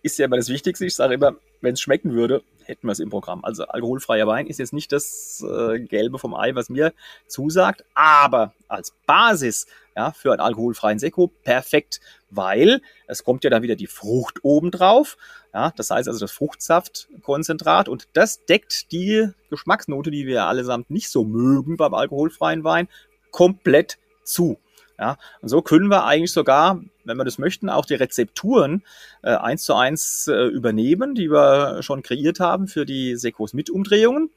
ist 0.02 0.18
ja 0.18 0.26
immer 0.26 0.38
das 0.38 0.50
Wichtigste. 0.50 0.86
Ich 0.86 0.96
sage 0.96 1.16
immer, 1.16 1.36
wenn 1.62 1.74
es 1.74 1.82
schmecken 1.82 2.14
würde, 2.14 2.44
hätten 2.64 2.88
wir 2.88 2.92
es 2.92 3.00
im 3.00 3.10
Programm. 3.10 3.44
Also 3.44 3.66
alkoholfreier 3.66 4.28
Wein 4.28 4.48
ist 4.48 4.60
jetzt 4.60 4.74
nicht 4.74 4.92
das 4.92 5.44
äh, 5.48 5.80
Gelbe 5.80 6.20
vom 6.20 6.34
Ei, 6.34 6.56
was 6.56 6.70
mir 6.70 6.94
zusagt, 7.28 7.84
aber 7.94 8.54
als 8.68 8.94
Basis 9.06 9.68
ja, 9.96 10.12
für 10.12 10.32
einen 10.32 10.42
alkoholfreien 10.42 11.00
Seko 11.00 11.28
perfekt, 11.28 12.02
weil 12.30 12.82
es 13.08 13.24
kommt 13.24 13.44
ja 13.44 13.50
dann 13.50 13.64
wieder 13.64 13.76
die 13.76 13.88
Frucht 13.88 14.44
obendrauf. 14.44 15.18
Ja, 15.54 15.72
das 15.76 15.90
heißt 15.90 16.08
also 16.08 16.20
das 16.20 16.32
Fruchtsaftkonzentrat 16.34 17.88
und 17.88 18.10
das 18.14 18.46
deckt 18.46 18.92
die 18.92 19.30
Geschmacksnote, 19.50 20.12
die 20.12 20.28
wir 20.28 20.46
allesamt 20.46 20.90
nicht 20.90 21.10
so 21.10 21.24
mögen 21.24 21.78
beim 21.78 21.94
alkoholfreien 21.94 22.64
Wein, 22.64 22.90
komplett 23.32 23.98
zu. 24.24 24.58
Ja, 24.98 25.18
und 25.42 25.50
so 25.50 25.62
können 25.62 25.90
wir 25.90 26.06
eigentlich 26.06 26.32
sogar, 26.32 26.82
wenn 27.04 27.18
wir 27.18 27.26
das 27.26 27.38
möchten, 27.38 27.70
auch 27.70 27.86
die 27.86 27.96
Rezepturen 27.96 28.84
äh, 29.24 29.32
eins 29.36 29.64
zu 29.64 29.76
eins 29.76 30.28
äh, 30.28 30.46
übernehmen, 30.46 31.16
die 31.16 31.30
wir 31.30 31.84
schon 31.84 32.02
kreiert 32.02 32.40
haben 32.40 32.68
für 32.68 32.86
die 32.86 33.18
Sekos 33.18 33.54
mit 33.54 33.70
Umdrehungen. 33.70 34.30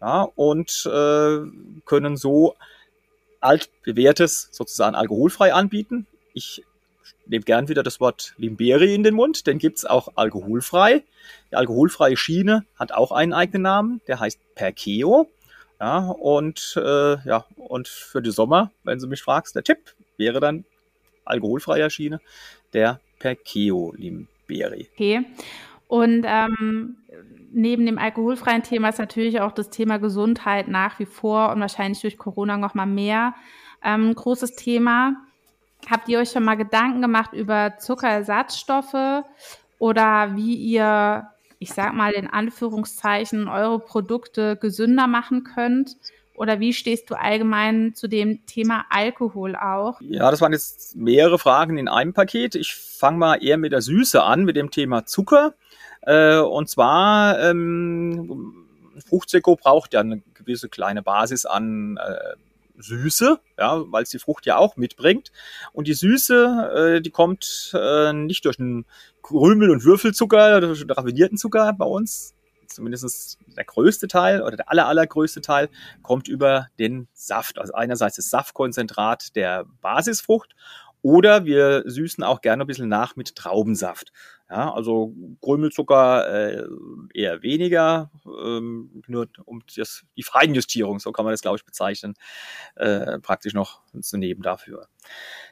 Ja, 0.00 0.22
und 0.34 0.88
äh, 0.90 1.38
können 1.84 2.16
so 2.16 2.54
altbewährtes 3.46 4.48
sozusagen 4.52 4.94
alkoholfrei 4.94 5.54
anbieten. 5.54 6.06
Ich 6.34 6.62
nehme 7.26 7.44
gern 7.44 7.68
wieder 7.68 7.82
das 7.82 8.00
Wort 8.00 8.34
Limberi 8.36 8.94
in 8.94 9.02
den 9.02 9.14
Mund, 9.14 9.46
den 9.46 9.58
gibt's 9.58 9.84
auch 9.84 10.08
alkoholfrei. 10.16 11.02
Die 11.50 11.56
alkoholfreie 11.56 12.16
Schiene 12.16 12.64
hat 12.76 12.92
auch 12.92 13.12
einen 13.12 13.32
eigenen 13.32 13.62
Namen, 13.62 14.00
der 14.06 14.20
heißt 14.20 14.38
Perkeo. 14.54 15.28
Ja, 15.80 16.08
und 16.08 16.74
äh, 16.76 17.16
ja, 17.28 17.44
und 17.56 17.88
für 17.88 18.22
den 18.22 18.32
Sommer, 18.32 18.70
wenn 18.84 18.98
du 18.98 19.06
mich 19.06 19.22
fragst, 19.22 19.54
der 19.56 19.62
Tipp 19.62 19.94
wäre 20.16 20.40
dann 20.40 20.64
alkoholfreier 21.24 21.90
Schiene 21.90 22.20
der 22.72 23.00
Perkeo 23.18 23.92
Limberi. 23.96 24.88
Okay. 24.94 25.24
Und 25.88 26.24
ähm, 26.26 26.96
neben 27.52 27.86
dem 27.86 27.98
alkoholfreien 27.98 28.62
Thema 28.62 28.88
ist 28.88 28.98
natürlich 28.98 29.40
auch 29.40 29.52
das 29.52 29.70
Thema 29.70 29.98
Gesundheit 29.98 30.68
nach 30.68 30.98
wie 30.98 31.06
vor 31.06 31.50
und 31.50 31.60
wahrscheinlich 31.60 32.00
durch 32.00 32.18
Corona 32.18 32.56
noch 32.56 32.74
mal 32.74 32.86
mehr 32.86 33.34
ähm, 33.84 34.14
großes 34.14 34.56
Thema. 34.56 35.14
Habt 35.88 36.08
ihr 36.08 36.18
euch 36.18 36.30
schon 36.30 36.44
mal 36.44 36.56
Gedanken 36.56 37.00
gemacht 37.00 37.32
über 37.32 37.78
Zuckerersatzstoffe 37.78 39.24
oder 39.78 40.34
wie 40.34 40.54
ihr, 40.54 41.28
ich 41.58 41.72
sag 41.72 41.94
mal 41.94 42.12
in 42.12 42.26
Anführungszeichen, 42.26 43.48
eure 43.48 43.78
Produkte 43.78 44.56
gesünder 44.56 45.06
machen 45.06 45.44
könnt? 45.44 45.96
Oder 46.34 46.60
wie 46.60 46.74
stehst 46.74 47.08
du 47.08 47.14
allgemein 47.14 47.94
zu 47.94 48.08
dem 48.08 48.44
Thema 48.44 48.84
Alkohol 48.90 49.56
auch? 49.56 50.00
Ja, 50.02 50.30
das 50.30 50.42
waren 50.42 50.52
jetzt 50.52 50.94
mehrere 50.94 51.38
Fragen 51.38 51.78
in 51.78 51.88
einem 51.88 52.12
Paket. 52.12 52.54
Ich 52.56 52.74
fange 52.74 53.16
mal 53.16 53.42
eher 53.42 53.56
mit 53.56 53.72
der 53.72 53.80
Süße 53.80 54.22
an, 54.22 54.44
mit 54.44 54.56
dem 54.56 54.70
Thema 54.70 55.06
Zucker. 55.06 55.54
Äh, 56.06 56.38
und 56.38 56.70
zwar, 56.70 57.38
ähm, 57.40 58.54
Fruchtsäcko 59.06 59.56
braucht 59.56 59.92
ja 59.92 60.00
eine 60.00 60.22
gewisse 60.34 60.68
kleine 60.68 61.02
Basis 61.02 61.44
an 61.44 61.98
äh, 61.98 62.36
Süße, 62.78 63.40
ja, 63.58 63.82
weil 63.90 64.02
es 64.02 64.10
die 64.10 64.18
Frucht 64.18 64.46
ja 64.46 64.56
auch 64.56 64.76
mitbringt. 64.76 65.32
Und 65.72 65.88
die 65.88 65.94
Süße, 65.94 66.96
äh, 66.96 67.00
die 67.00 67.10
kommt 67.10 67.72
äh, 67.74 68.12
nicht 68.12 68.44
durch 68.44 68.58
einen 68.58 68.86
Krümel- 69.22 69.70
und 69.70 69.84
Würfelzucker, 69.84 70.60
durch 70.60 70.80
einen 70.80 70.90
raffinierten 70.90 71.38
Zucker 71.38 71.72
bei 71.72 71.86
uns, 71.86 72.34
zumindest 72.68 73.38
der 73.56 73.64
größte 73.64 74.08
Teil 74.08 74.42
oder 74.42 74.56
der 74.56 74.70
aller, 74.70 74.86
allergrößte 74.86 75.40
Teil, 75.40 75.68
kommt 76.02 76.28
über 76.28 76.68
den 76.78 77.08
Saft. 77.14 77.58
Also 77.58 77.72
einerseits 77.72 78.16
das 78.16 78.30
Saftkonzentrat 78.30 79.34
der 79.34 79.64
Basisfrucht 79.80 80.54
oder 81.02 81.44
wir 81.44 81.82
süßen 81.86 82.24
auch 82.24 82.40
gerne 82.40 82.64
ein 82.64 82.66
bisschen 82.66 82.88
nach 82.88 83.16
mit 83.16 83.36
Traubensaft. 83.36 84.12
Ja, 84.48 84.72
also 84.72 85.12
Grümelzucker 85.40 86.28
äh, 86.28 86.64
eher 87.14 87.42
weniger, 87.42 88.12
ähm, 88.26 89.02
nur 89.08 89.28
um 89.44 89.62
das, 89.76 90.04
die 90.16 90.22
Feinjustierung, 90.22 91.00
so 91.00 91.10
kann 91.10 91.24
man 91.24 91.32
das, 91.32 91.40
glaube 91.42 91.56
ich, 91.56 91.64
bezeichnen, 91.64 92.14
äh, 92.76 93.18
praktisch 93.18 93.54
noch 93.54 93.82
zu 94.00 94.18
nehmen 94.18 94.42
dafür. 94.42 94.86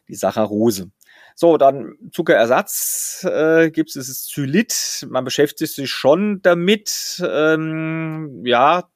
Die 0.09 0.15
Saccharose. 0.15 0.93
So, 1.37 1.57
dann 1.57 1.97
Zuckerersatz 2.13 3.27
äh, 3.29 3.71
gibt 3.71 3.97
es, 3.97 4.07
das 4.07 4.25
Zylit. 4.27 5.05
Man 5.11 5.25
beschäftigt 5.25 5.73
sich 5.73 5.91
schon 5.91 6.41
damit, 6.43 7.21
ähm, 7.29 8.43
ja, 8.45 8.89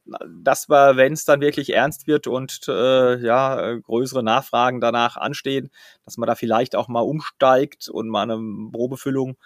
dass 0.42 0.68
wir, 0.68 0.96
wenn 0.96 1.14
es 1.14 1.24
dann 1.24 1.40
wirklich 1.40 1.72
ernst 1.72 2.06
wird 2.06 2.28
und 2.28 2.60
äh, 2.68 3.18
ja, 3.18 3.74
größere 3.78 4.22
Nachfragen 4.22 4.80
danach 4.80 5.16
anstehen, 5.16 5.70
dass 6.04 6.16
man 6.16 6.28
da 6.28 6.36
vielleicht 6.36 6.76
auch 6.76 6.86
mal 6.86 7.00
umsteigt 7.00 7.88
und 7.88 8.08
mal 8.08 8.22
eine 8.22 8.38
Probefüllung 8.70 9.36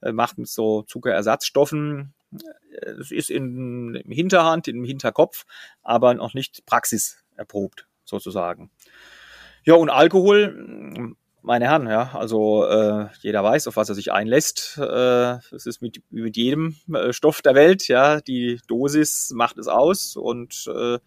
macht 0.00 0.38
mit 0.38 0.48
so 0.48 0.82
Zuckerersatzstoffen. 0.82 2.14
Es 2.80 3.10
ist 3.10 3.30
in, 3.30 3.94
im 3.94 4.10
Hinterhand, 4.10 4.68
im 4.68 4.84
Hinterkopf, 4.84 5.44
aber 5.82 6.14
noch 6.14 6.34
nicht 6.34 6.66
praxiserprobt 6.66 7.86
sozusagen. 8.04 8.70
Ja, 9.64 9.74
und 9.74 9.90
Alkohol 9.90 11.16
meine 11.46 11.66
Herren, 11.66 11.86
ja, 11.86 12.10
also 12.12 12.66
äh, 12.66 13.06
jeder 13.20 13.44
weiß, 13.44 13.68
auf 13.68 13.76
was 13.76 13.88
er 13.88 13.94
sich 13.94 14.10
einlässt. 14.10 14.78
Äh, 14.78 15.36
es 15.54 15.64
ist 15.64 15.80
mit, 15.80 16.02
mit 16.10 16.36
jedem 16.36 16.74
äh, 16.92 17.12
Stoff 17.12 17.40
der 17.40 17.54
Welt, 17.54 17.86
ja, 17.86 18.20
die 18.20 18.60
Dosis 18.66 19.30
macht 19.32 19.56
es 19.56 19.68
aus 19.68 20.16
und 20.16 20.66
äh, 20.66 20.98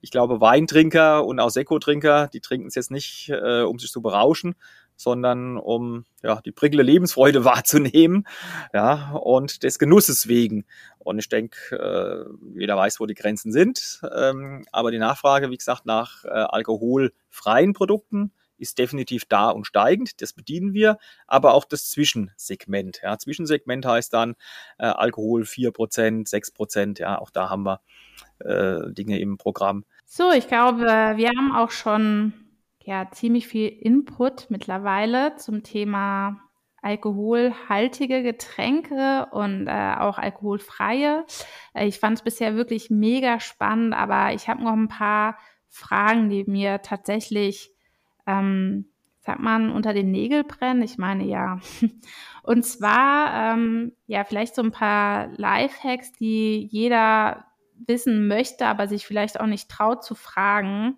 ich 0.00 0.10
glaube, 0.10 0.40
Weintrinker 0.40 1.24
und 1.24 1.38
auch 1.38 1.48
Sekotrinker, 1.48 2.28
die 2.32 2.40
trinken 2.40 2.66
es 2.66 2.74
jetzt 2.74 2.90
nicht, 2.90 3.30
äh, 3.30 3.62
um 3.62 3.78
sich 3.78 3.92
zu 3.92 4.02
berauschen, 4.02 4.56
sondern 4.96 5.56
um 5.56 6.04
ja, 6.22 6.40
die 6.40 6.52
prickelnde 6.52 6.84
Lebensfreude 6.84 7.44
wahrzunehmen, 7.44 8.26
ja, 8.72 9.12
und 9.12 9.62
des 9.62 9.78
Genusses 9.78 10.28
wegen. 10.28 10.64
Und 10.98 11.18
ich 11.18 11.28
denke, 11.28 11.76
äh, 11.76 12.58
jeder 12.58 12.76
weiß, 12.76 13.00
wo 13.00 13.06
die 13.06 13.14
Grenzen 13.14 13.52
sind. 13.52 14.00
Ähm, 14.14 14.64
aber 14.72 14.90
die 14.90 14.98
Nachfrage, 14.98 15.50
wie 15.50 15.56
gesagt, 15.56 15.86
nach 15.86 16.24
äh, 16.24 16.28
alkoholfreien 16.28 17.72
Produkten, 17.72 18.32
ist 18.56 18.78
definitiv 18.78 19.24
da 19.26 19.50
und 19.50 19.66
steigend. 19.66 20.22
Das 20.22 20.32
bedienen 20.32 20.72
wir, 20.72 20.98
aber 21.26 21.54
auch 21.54 21.64
das 21.64 21.90
Zwischensegment. 21.90 23.00
Ja, 23.02 23.18
Zwischensegment 23.18 23.84
heißt 23.84 24.12
dann 24.12 24.36
äh, 24.78 24.86
Alkohol 24.86 25.42
4%, 25.42 26.28
6%. 26.30 27.00
Ja, 27.00 27.18
auch 27.18 27.30
da 27.30 27.50
haben 27.50 27.64
wir 27.64 27.80
Dinge 28.40 29.20
im 29.20 29.38
Programm. 29.38 29.84
So, 30.04 30.32
ich 30.32 30.48
glaube, 30.48 30.82
wir 30.82 31.28
haben 31.28 31.54
auch 31.54 31.70
schon 31.70 32.32
ja, 32.84 33.10
ziemlich 33.10 33.48
viel 33.48 33.68
Input 33.68 34.46
mittlerweile 34.50 35.36
zum 35.36 35.62
Thema 35.62 36.40
alkoholhaltige 36.82 38.22
Getränke 38.22 39.26
und 39.32 39.66
äh, 39.66 39.94
auch 39.98 40.18
alkoholfreie. 40.18 41.24
Äh, 41.72 41.86
ich 41.86 41.98
fand 41.98 42.18
es 42.18 42.24
bisher 42.24 42.56
wirklich 42.56 42.90
mega 42.90 43.40
spannend, 43.40 43.94
aber 43.94 44.34
ich 44.34 44.48
habe 44.48 44.62
noch 44.62 44.74
ein 44.74 44.88
paar 44.88 45.38
Fragen, 45.68 46.28
die 46.28 46.44
mir 46.46 46.82
tatsächlich 46.82 47.72
ähm, 48.26 48.86
sagt 49.24 49.40
man, 49.40 49.70
unter 49.70 49.94
den 49.94 50.10
Nägel 50.10 50.44
brennen? 50.44 50.82
Ich 50.82 50.98
meine 50.98 51.24
ja. 51.24 51.58
Und 52.42 52.64
zwar, 52.64 53.54
ähm, 53.54 53.92
ja, 54.06 54.24
vielleicht 54.24 54.54
so 54.54 54.62
ein 54.62 54.70
paar 54.70 55.28
Lifehacks, 55.36 56.12
die 56.12 56.68
jeder 56.70 57.46
wissen 57.86 58.28
möchte, 58.28 58.66
aber 58.66 58.86
sich 58.86 59.06
vielleicht 59.06 59.40
auch 59.40 59.46
nicht 59.46 59.70
traut 59.70 60.04
zu 60.04 60.14
fragen. 60.14 60.96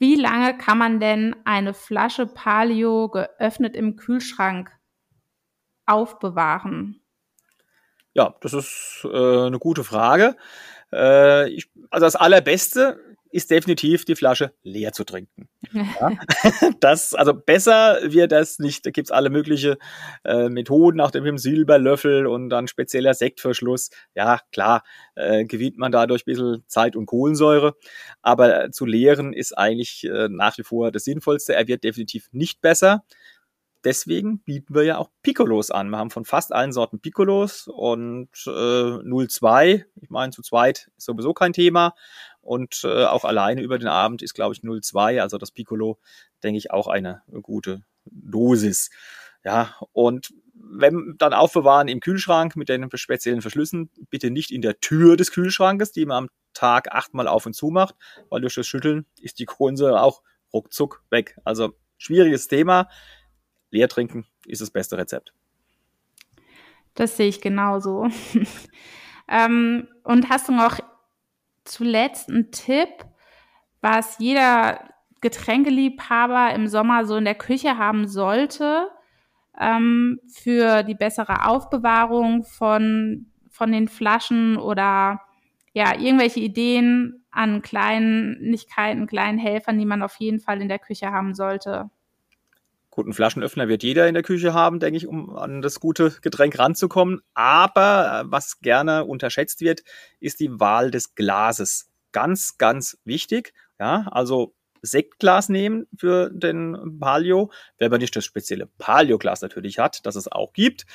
Wie 0.00 0.14
lange 0.14 0.56
kann 0.56 0.78
man 0.78 0.98
denn 0.98 1.36
eine 1.44 1.74
Flasche 1.74 2.26
Palio 2.26 3.10
geöffnet 3.10 3.76
im 3.76 3.96
Kühlschrank 3.96 4.70
aufbewahren? 5.84 7.02
Ja, 8.14 8.34
das 8.40 8.54
ist 8.54 9.04
äh, 9.04 9.46
eine 9.46 9.58
gute 9.58 9.84
Frage. 9.84 10.36
Äh, 10.90 11.50
ich, 11.50 11.70
also 11.90 12.06
das 12.06 12.16
Allerbeste 12.16 13.09
ist 13.30 13.50
definitiv 13.50 14.04
die 14.04 14.16
Flasche 14.16 14.52
leer 14.62 14.92
zu 14.92 15.04
trinken. 15.04 15.48
Ja? 16.00 16.12
das, 16.80 17.14
also 17.14 17.32
besser 17.32 18.00
wird 18.02 18.32
das 18.32 18.58
nicht. 18.58 18.84
Da 18.84 18.90
gibt's 18.90 19.12
alle 19.12 19.30
mögliche 19.30 19.78
äh, 20.24 20.48
Methoden, 20.48 21.00
auch 21.00 21.12
dem 21.12 21.38
Silberlöffel 21.38 22.26
und 22.26 22.48
dann 22.48 22.66
spezieller 22.66 23.14
Sektverschluss. 23.14 23.90
Ja, 24.16 24.40
klar, 24.50 24.82
äh, 25.14 25.44
gewinnt 25.44 25.78
man 25.78 25.92
dadurch 25.92 26.22
ein 26.22 26.32
bisschen 26.32 26.64
Zeit 26.66 26.96
und 26.96 27.06
Kohlensäure. 27.06 27.76
Aber 28.20 28.72
zu 28.72 28.84
leeren 28.84 29.32
ist 29.32 29.56
eigentlich 29.56 30.04
äh, 30.04 30.28
nach 30.28 30.58
wie 30.58 30.64
vor 30.64 30.90
das 30.90 31.04
Sinnvollste. 31.04 31.54
Er 31.54 31.68
wird 31.68 31.84
definitiv 31.84 32.28
nicht 32.32 32.60
besser 32.60 33.04
deswegen 33.84 34.40
bieten 34.40 34.74
wir 34.74 34.82
ja 34.82 34.98
auch 34.98 35.10
Piccolos 35.22 35.70
an. 35.70 35.90
Wir 35.90 35.98
haben 35.98 36.10
von 36.10 36.24
fast 36.24 36.52
allen 36.52 36.72
Sorten 36.72 37.00
Piccolos 37.00 37.68
und 37.68 38.28
äh, 38.46 38.50
0,2, 38.50 39.84
ich 40.00 40.10
meine 40.10 40.32
zu 40.32 40.42
zweit 40.42 40.90
ist 40.96 41.06
sowieso 41.06 41.32
kein 41.32 41.52
Thema 41.52 41.94
und 42.40 42.82
äh, 42.84 43.04
auch 43.04 43.24
alleine 43.24 43.62
über 43.62 43.78
den 43.78 43.88
Abend 43.88 44.22
ist 44.22 44.34
glaube 44.34 44.54
ich 44.54 44.60
0,2, 44.60 45.20
also 45.20 45.38
das 45.38 45.50
Piccolo 45.50 45.98
denke 46.42 46.58
ich 46.58 46.70
auch 46.70 46.86
eine 46.88 47.22
gute 47.42 47.82
Dosis. 48.04 48.90
Ja, 49.44 49.74
und 49.92 50.30
wenn 50.54 51.14
dann 51.18 51.32
aufbewahren 51.32 51.88
im 51.88 52.00
Kühlschrank 52.00 52.56
mit 52.56 52.68
den 52.68 52.88
speziellen 52.94 53.40
Verschlüssen, 53.40 53.90
bitte 54.10 54.30
nicht 54.30 54.50
in 54.50 54.62
der 54.62 54.80
Tür 54.80 55.16
des 55.16 55.32
Kühlschrankes, 55.32 55.92
die 55.92 56.04
man 56.04 56.24
am 56.24 56.30
Tag 56.52 56.92
achtmal 56.92 57.28
auf 57.28 57.46
und 57.46 57.54
zu 57.54 57.70
macht, 57.70 57.94
weil 58.28 58.40
durch 58.40 58.54
das 58.54 58.66
Schütteln 58.66 59.06
ist 59.20 59.38
die 59.38 59.46
Kohlensäure 59.46 60.02
auch 60.02 60.22
ruckzuck 60.52 61.02
weg. 61.10 61.38
Also 61.44 61.74
schwieriges 61.96 62.48
Thema 62.48 62.88
leer 63.70 63.88
trinken 63.88 64.26
ist 64.46 64.60
das 64.60 64.70
beste 64.70 64.98
Rezept. 64.98 65.32
Das 66.94 67.16
sehe 67.16 67.28
ich 67.28 67.40
genauso. 67.40 68.08
ähm, 69.28 69.88
und 70.02 70.28
hast 70.28 70.48
du 70.48 70.52
noch 70.52 70.80
zuletzt 71.70 72.28
einen 72.28 72.50
Tipp, 72.50 72.88
was 73.80 74.18
jeder 74.18 74.80
Getränkeliebhaber 75.20 76.54
im 76.54 76.66
Sommer 76.66 77.04
so 77.04 77.16
in 77.16 77.24
der 77.24 77.34
Küche 77.34 77.78
haben 77.78 78.08
sollte 78.08 78.88
ähm, 79.58 80.18
für 80.32 80.82
die 80.82 80.94
bessere 80.94 81.46
Aufbewahrung 81.46 82.44
von, 82.44 83.26
von 83.50 83.72
den 83.72 83.88
Flaschen 83.88 84.56
oder 84.56 85.20
ja, 85.72 85.98
irgendwelche 85.98 86.40
Ideen 86.40 87.24
an 87.30 87.62
Kleinigkeiten, 87.62 89.06
kleinen 89.06 89.38
Helfern, 89.38 89.78
die 89.78 89.86
man 89.86 90.02
auf 90.02 90.16
jeden 90.16 90.40
Fall 90.40 90.60
in 90.60 90.68
der 90.68 90.78
Küche 90.78 91.12
haben 91.12 91.34
sollte? 91.34 91.90
Guten 92.90 93.12
Flaschenöffner 93.12 93.68
wird 93.68 93.84
jeder 93.84 94.08
in 94.08 94.14
der 94.14 94.24
Küche 94.24 94.52
haben, 94.52 94.80
denke 94.80 94.96
ich, 94.96 95.06
um 95.06 95.36
an 95.36 95.62
das 95.62 95.78
gute 95.78 96.10
Getränk 96.22 96.58
ranzukommen. 96.58 97.20
Aber 97.34 98.22
äh, 98.24 98.30
was 98.30 98.60
gerne 98.60 99.04
unterschätzt 99.04 99.60
wird, 99.60 99.82
ist 100.18 100.40
die 100.40 100.58
Wahl 100.58 100.90
des 100.90 101.14
Glases. 101.14 101.88
Ganz, 102.12 102.58
ganz 102.58 102.98
wichtig. 103.04 103.54
Ja, 103.78 104.08
also 104.10 104.54
Sektglas 104.82 105.48
nehmen 105.48 105.86
für 105.96 106.30
den 106.30 106.98
Palio, 106.98 107.50
wenn 107.78 107.90
man 107.90 108.00
nicht 108.00 108.14
das 108.16 108.24
spezielle 108.24 108.66
Palio-Glas 108.66 109.42
natürlich 109.42 109.78
hat, 109.78 110.04
das 110.06 110.16
es 110.16 110.30
auch 110.30 110.52
gibt. 110.52 110.86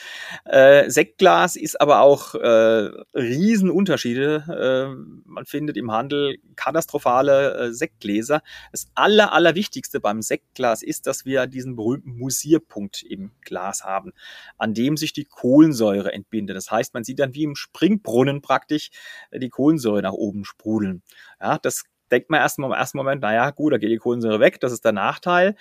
Äh, 0.45 0.89
Sektglas 0.89 1.55
ist 1.55 1.79
aber 1.79 2.01
auch 2.01 2.35
äh, 2.35 2.89
Riesenunterschiede. 3.13 4.95
Äh, 4.95 5.23
man 5.25 5.45
findet 5.45 5.77
im 5.77 5.91
Handel 5.91 6.37
katastrophale 6.55 7.55
äh, 7.55 7.73
Sektgläser. 7.73 8.41
Das 8.71 8.87
aller, 8.95 9.33
allerwichtigste 9.33 9.99
beim 9.99 10.21
Sektglas 10.21 10.83
ist, 10.83 11.07
dass 11.07 11.25
wir 11.25 11.47
diesen 11.47 11.75
berühmten 11.75 12.17
Musierpunkt 12.17 13.03
im 13.03 13.31
Glas 13.41 13.83
haben, 13.83 14.13
an 14.57 14.73
dem 14.73 14.97
sich 14.97 15.13
die 15.13 15.25
Kohlensäure 15.25 16.11
entbindet. 16.11 16.55
Das 16.55 16.71
heißt, 16.71 16.93
man 16.93 17.03
sieht 17.03 17.19
dann 17.19 17.33
wie 17.33 17.43
im 17.43 17.55
Springbrunnen 17.55 18.41
praktisch 18.41 18.89
äh, 19.31 19.39
die 19.39 19.49
Kohlensäure 19.49 20.01
nach 20.01 20.13
oben 20.13 20.45
sprudeln. 20.45 21.01
Ja, 21.39 21.57
das 21.57 21.83
denkt 22.11 22.29
man 22.29 22.39
erstmal 22.39 22.69
im 22.69 22.75
ersten 22.75 22.97
Moment, 22.97 23.21
naja, 23.21 23.49
gut, 23.51 23.73
da 23.73 23.77
geht 23.77 23.91
die 23.91 23.97
Kohlensäure 23.97 24.39
weg, 24.39 24.59
das 24.59 24.71
ist 24.71 24.85
der 24.85 24.91
Nachteil. 24.91 25.55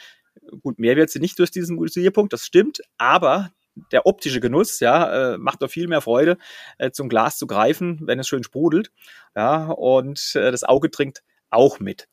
Gut, 0.63 0.79
mehr 0.79 0.97
wird 0.97 1.11
sie 1.11 1.21
nicht 1.21 1.39
durch 1.39 1.51
diesen 1.51 1.83
Isolierpunkt, 1.83 2.33
das 2.33 2.45
stimmt, 2.45 2.81
aber 2.99 3.51
der 3.93 4.07
optische 4.07 4.41
Genuss, 4.41 4.81
ja, 4.81 5.35
äh, 5.35 5.39
macht 5.39 5.63
doch 5.63 5.71
viel 5.71 5.89
mehr 5.89 6.01
Freude, 6.01 6.39
äh, 6.79 6.91
zum 6.91 7.09
Glas 7.09 7.39
zu 7.39 7.47
greifen, 7.47 8.01
wenn 8.05 8.19
es 8.19 8.29
schön 8.29 8.45
sprudelt, 8.45 8.91
ja, 9.35 9.67
und 9.67 10.35
äh, 10.35 10.51
das 10.51 10.65
Auge 10.65 10.91
trinkt 10.91 11.23
auch 11.51 11.81
mit. 11.81 12.09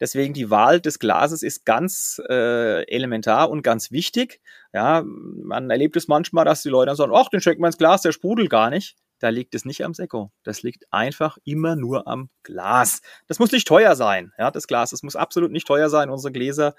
Deswegen 0.00 0.34
die 0.34 0.50
Wahl 0.50 0.80
des 0.80 0.98
Glases 0.98 1.42
ist 1.42 1.64
ganz 1.64 2.20
äh, 2.28 2.82
elementar 2.88 3.50
und 3.50 3.62
ganz 3.62 3.90
wichtig. 3.90 4.40
Ja, 4.72 5.02
man 5.04 5.70
erlebt 5.70 5.96
es 5.96 6.08
manchmal, 6.08 6.44
dass 6.44 6.62
die 6.62 6.68
Leute 6.68 6.86
dann 6.86 6.96
sagen, 6.96 7.12
ach, 7.14 7.28
den 7.28 7.40
schenken 7.40 7.62
wir 7.62 7.68
ins 7.68 7.78
Glas, 7.78 8.02
der 8.02 8.12
sprudelt 8.12 8.50
gar 8.50 8.70
nicht 8.70 8.96
da 9.18 9.28
liegt 9.28 9.54
es 9.54 9.64
nicht 9.64 9.84
am 9.84 9.94
Sekko. 9.94 10.32
Das 10.42 10.62
liegt 10.62 10.92
einfach 10.92 11.38
immer 11.44 11.76
nur 11.76 12.06
am 12.06 12.30
Glas. 12.42 13.00
Das 13.26 13.38
muss 13.38 13.52
nicht 13.52 13.66
teuer 13.66 13.96
sein, 13.96 14.32
ja, 14.38 14.50
das 14.50 14.66
Glas. 14.66 14.90
Das 14.90 15.02
muss 15.02 15.16
absolut 15.16 15.50
nicht 15.50 15.66
teuer 15.66 15.88
sein. 15.88 16.10
Unsere 16.10 16.32
Gläser 16.32 16.74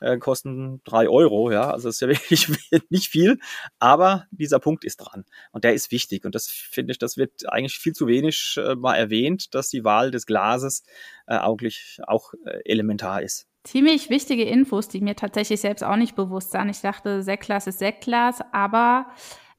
äh, 0.00 0.18
kosten 0.18 0.80
drei 0.84 1.08
Euro, 1.08 1.50
ja, 1.50 1.70
also 1.70 1.88
das 1.88 1.96
ist 1.96 2.00
ja 2.00 2.08
wirklich 2.08 2.48
nicht 2.88 3.08
viel, 3.08 3.38
aber 3.78 4.26
dieser 4.30 4.58
Punkt 4.58 4.84
ist 4.84 4.96
dran 4.96 5.24
und 5.52 5.64
der 5.64 5.74
ist 5.74 5.90
wichtig 5.90 6.24
und 6.24 6.34
das 6.34 6.48
finde 6.48 6.92
ich, 6.92 6.98
das 6.98 7.16
wird 7.16 7.48
eigentlich 7.48 7.78
viel 7.78 7.92
zu 7.92 8.06
wenig 8.06 8.56
äh, 8.58 8.74
mal 8.74 8.96
erwähnt, 8.96 9.54
dass 9.54 9.68
die 9.68 9.84
Wahl 9.84 10.10
des 10.10 10.26
Glases 10.26 10.84
äh, 11.26 11.34
eigentlich 11.34 11.98
auch 12.06 12.32
äh, 12.44 12.60
elementar 12.64 13.22
ist. 13.22 13.46
Ziemlich 13.64 14.08
wichtige 14.08 14.44
Infos, 14.44 14.88
die 14.88 15.02
mir 15.02 15.16
tatsächlich 15.16 15.60
selbst 15.60 15.84
auch 15.84 15.96
nicht 15.96 16.16
bewusst 16.16 16.54
waren. 16.54 16.70
Ich 16.70 16.80
dachte, 16.80 17.22
Sektglas 17.22 17.66
ist 17.66 17.78
Sektglas, 17.78 18.40
aber 18.52 19.06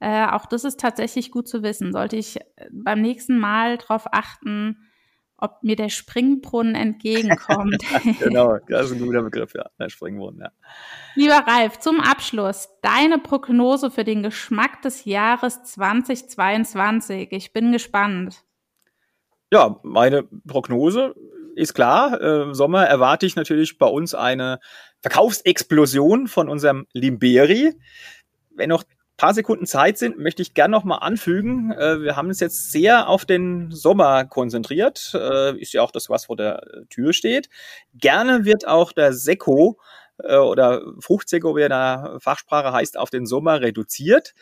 äh, 0.02 0.26
auch 0.26 0.48
das 0.48 0.64
ist 0.64 0.80
tatsächlich 0.80 1.32
gut 1.32 1.48
zu 1.48 1.62
wissen. 1.62 1.94
Sollte 1.94 2.18
ich 2.18 2.38
äh, 2.38 2.44
beim 2.72 3.02
nächsten 3.02 3.38
Mal 3.38 3.78
darauf 3.78 4.12
achten, 4.12 4.78
ob 5.38 5.62
mir 5.62 5.76
der 5.76 5.90
Springbrunnen 5.90 6.74
entgegenkommt. 6.74 7.84
genau, 8.20 8.58
das 8.68 8.88
ist 8.88 8.94
ein 8.94 9.06
guter 9.06 9.22
Begriff, 9.22 9.54
ja, 9.54 9.70
der 9.80 9.90
Springbrunnen, 9.90 10.42
ja. 10.42 10.52
Lieber 11.16 11.44
Ralf, 11.48 11.80
zum 11.80 12.00
Abschluss, 12.00 12.70
deine 12.82 13.20
Prognose 13.20 13.92
für 13.92 14.04
den 14.04 14.24
Geschmack 14.24 14.82
des 14.82 15.06
Jahres 15.06 15.62
2022. 15.64 17.32
Ich 17.32 17.54
bin 17.54 17.72
gespannt. 17.72 18.44
Ja, 19.52 19.80
meine 19.84 20.24
Prognose 20.48 21.14
ist 21.56 21.76
klar. 21.76 22.20
Äh, 22.22 22.56
Sommer 22.56 22.86
erwarte 22.86 23.28
ich 23.28 23.36
natürlich 23.36 23.78
bei 23.78 23.88
uns 23.88 24.16
eine 24.16 24.60
Verkaufsexplosion 25.02 26.28
von 26.28 26.50
unserem 26.50 26.88
Limberi. 26.94 27.74
Wenn 28.50 28.70
noch 28.70 28.84
paar 29.22 29.36
Sekunden 29.36 29.68
Zeit 29.68 30.00
sind, 30.00 30.18
möchte 30.18 30.42
ich 30.42 30.56
gerne 30.56 30.72
noch 30.72 30.84
mal 30.84 30.98
anfügen. 30.98 31.72
Äh, 31.74 32.02
wir 32.02 32.16
haben 32.16 32.30
uns 32.30 32.40
jetzt 32.40 32.72
sehr 32.72 33.08
auf 33.08 33.24
den 33.24 33.70
Sommer 33.70 34.26
konzentriert. 34.26 35.12
Äh, 35.14 35.60
ist 35.60 35.74
ja 35.74 35.84
auch 35.84 35.92
das, 35.92 36.10
was 36.10 36.26
vor 36.26 36.38
der 36.38 36.66
Tür 36.90 37.14
steht. 37.14 37.48
Gerne 37.94 38.46
wird 38.46 38.68
auch 38.68 38.92
der 38.92 39.14
Sekko 39.14 39.80
äh, 40.24 40.38
oder 40.38 40.82
Fruchtsekko, 41.02 41.56
wie 41.56 41.62
er 41.62 41.66
in 41.68 41.70
der 41.70 42.18
Fachsprache 42.20 42.74
heißt, 42.74 42.98
auf 42.98 43.12
den 43.12 43.28
Sommer 43.28 43.62
reduziert. 43.62 44.34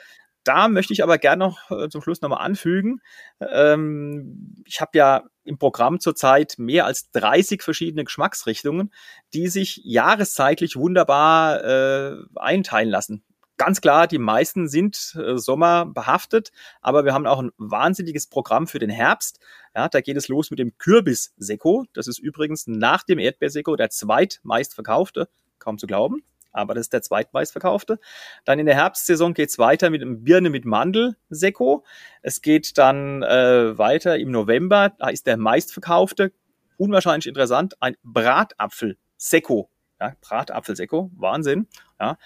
Da 0.45 0.69
möchte 0.69 0.93
ich 0.93 1.03
aber 1.03 1.17
gerne 1.17 1.43
noch 1.43 1.69
äh, 1.71 1.89
zum 1.89 2.01
Schluss 2.01 2.21
nochmal 2.21 2.45
anfügen. 2.45 3.01
Ähm, 3.41 4.63
ich 4.65 4.80
habe 4.80 4.91
ja 4.97 5.23
im 5.43 5.57
Programm 5.57 5.99
zurzeit 5.99 6.55
mehr 6.57 6.86
als 6.86 7.11
30 7.11 7.63
verschiedene 7.63 8.05
Geschmacksrichtungen, 8.05 8.93
die 9.34 9.49
sich 9.49 9.82
jahreszeitlich 9.84 10.77
wunderbar 10.77 11.65
äh, 11.65 12.15
einteilen 12.38 12.89
lassen 12.89 13.25
ganz 13.60 13.82
klar, 13.82 14.07
die 14.07 14.18
meisten 14.18 14.68
sind 14.68 15.16
äh, 15.16 15.38
Sommer 15.38 15.86
behaftet, 15.86 16.51
aber 16.82 17.05
wir 17.05 17.14
haben 17.14 17.28
auch 17.28 17.39
ein 17.39 17.51
wahnsinniges 17.57 18.26
Programm 18.26 18.66
für 18.66 18.80
den 18.80 18.89
Herbst. 18.89 19.39
Ja, 19.76 19.88
da 19.89 20.01
geht 20.01 20.18
es 20.18 20.30
los 20.30 20.49
mit 20.49 20.60
dem 20.60 20.76
Kürbis-Sekko. 20.78 21.86
Das 21.93 22.07
ist 22.07 22.18
übrigens 22.18 22.66
nach 22.66 23.03
dem 23.03 23.20
Erdbeersekko 23.20 23.76
der 23.76 23.91
zweitmeistverkaufte, 23.91 25.30
kaum 25.60 25.78
zu 25.78 25.86
glauben, 25.86 26.24
aber 26.51 26.74
das 26.74 26.84
ist 26.86 26.93
der 26.93 27.01
zweitmeistverkaufte. 27.01 27.99
Dann 28.45 28.60
in 28.60 28.66
der 28.66 28.76
Herbstsaison 28.76 29.34
geht's 29.34 29.60
weiter 29.60 29.89
mit 29.89 30.01
einem 30.01 30.24
Birne 30.24 30.49
mit 30.49 30.64
Mandel-Sekko. 30.66 31.84
Es 32.22 32.41
geht 32.41 32.78
dann 32.78 33.24
äh, 33.24 33.78
weiter 33.78 34.18
im 34.18 34.32
November, 34.32 34.93
da 34.97 35.10
ist 35.10 35.28
der 35.28 35.38
meistverkaufte, 35.38 36.32
unwahrscheinlich 36.78 37.28
interessant, 37.28 37.76
ein 37.82 37.97
Bratapfel-Sekko. 38.03 39.70
Ja, 40.01 40.14
Bratapfelsekko, 40.22 41.12
Wahnsinn. 41.18 41.68
Ja. 41.99 42.18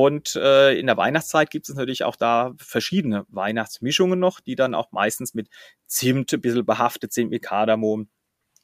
Und 0.00 0.36
äh, 0.36 0.78
in 0.78 0.86
der 0.86 0.96
Weihnachtszeit 0.96 1.50
gibt 1.50 1.68
es 1.68 1.74
natürlich 1.74 2.04
auch 2.04 2.14
da 2.14 2.54
verschiedene 2.56 3.26
Weihnachtsmischungen 3.30 4.16
noch, 4.16 4.38
die 4.38 4.54
dann 4.54 4.72
auch 4.76 4.92
meistens 4.92 5.34
mit 5.34 5.48
Zimt 5.88 6.32
ein 6.32 6.40
bisschen 6.40 6.64
behaftet 6.64 7.12
sind, 7.12 7.30
mit 7.30 7.42
Kardamom. 7.42 8.08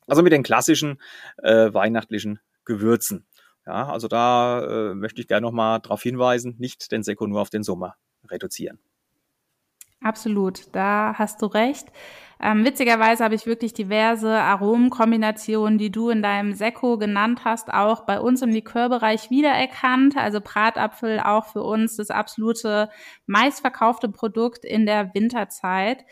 Also 0.07 0.23
mit 0.23 0.33
den 0.33 0.45
klassischen 0.45 1.03
äh, 1.43 1.75
weihnachtlichen 1.75 2.39
Gewürzen. 2.65 3.27
Ja, 3.67 3.89
also 3.89 4.07
da 4.07 4.93
äh, 4.93 4.95
möchte 4.95 5.21
ich 5.21 5.27
gerne 5.27 5.45
nochmal 5.45 5.81
darauf 5.81 6.05
hinweisen, 6.05 6.55
nicht 6.59 6.93
den 6.93 7.03
Sekko 7.03 7.27
nur 7.27 7.41
auf 7.41 7.51
den 7.51 7.65
Sommer 7.65 7.97
reduzieren. 8.31 8.79
Absolut, 10.01 10.75
da 10.75 11.15
hast 11.17 11.41
du 11.41 11.47
recht. 11.47 11.89
Ähm, 12.43 12.65
witzigerweise 12.65 13.25
habe 13.25 13.35
ich 13.35 13.47
wirklich 13.47 13.73
diverse 13.73 14.31
Aromenkombinationen, 14.31 15.79
die 15.79 15.91
du 15.91 16.11
in 16.11 16.23
deinem 16.23 16.53
Sekko 16.53 16.99
genannt 16.99 17.43
hast, 17.45 17.73
auch 17.73 18.05
bei 18.05 18.21
uns 18.21 18.43
im 18.43 18.51
Likörbereich 18.51 19.31
wiedererkannt. 19.31 20.17
Also 20.17 20.41
Bratapfel 20.43 21.21
auch 21.21 21.47
für 21.47 21.63
uns 21.63 21.97
das 21.97 22.11
absolute 22.11 22.91
meistverkaufte 23.27 24.11
Produkt 24.11 24.65
in 24.65 24.85
der 24.85 25.15
Winterzeit. 25.15 26.05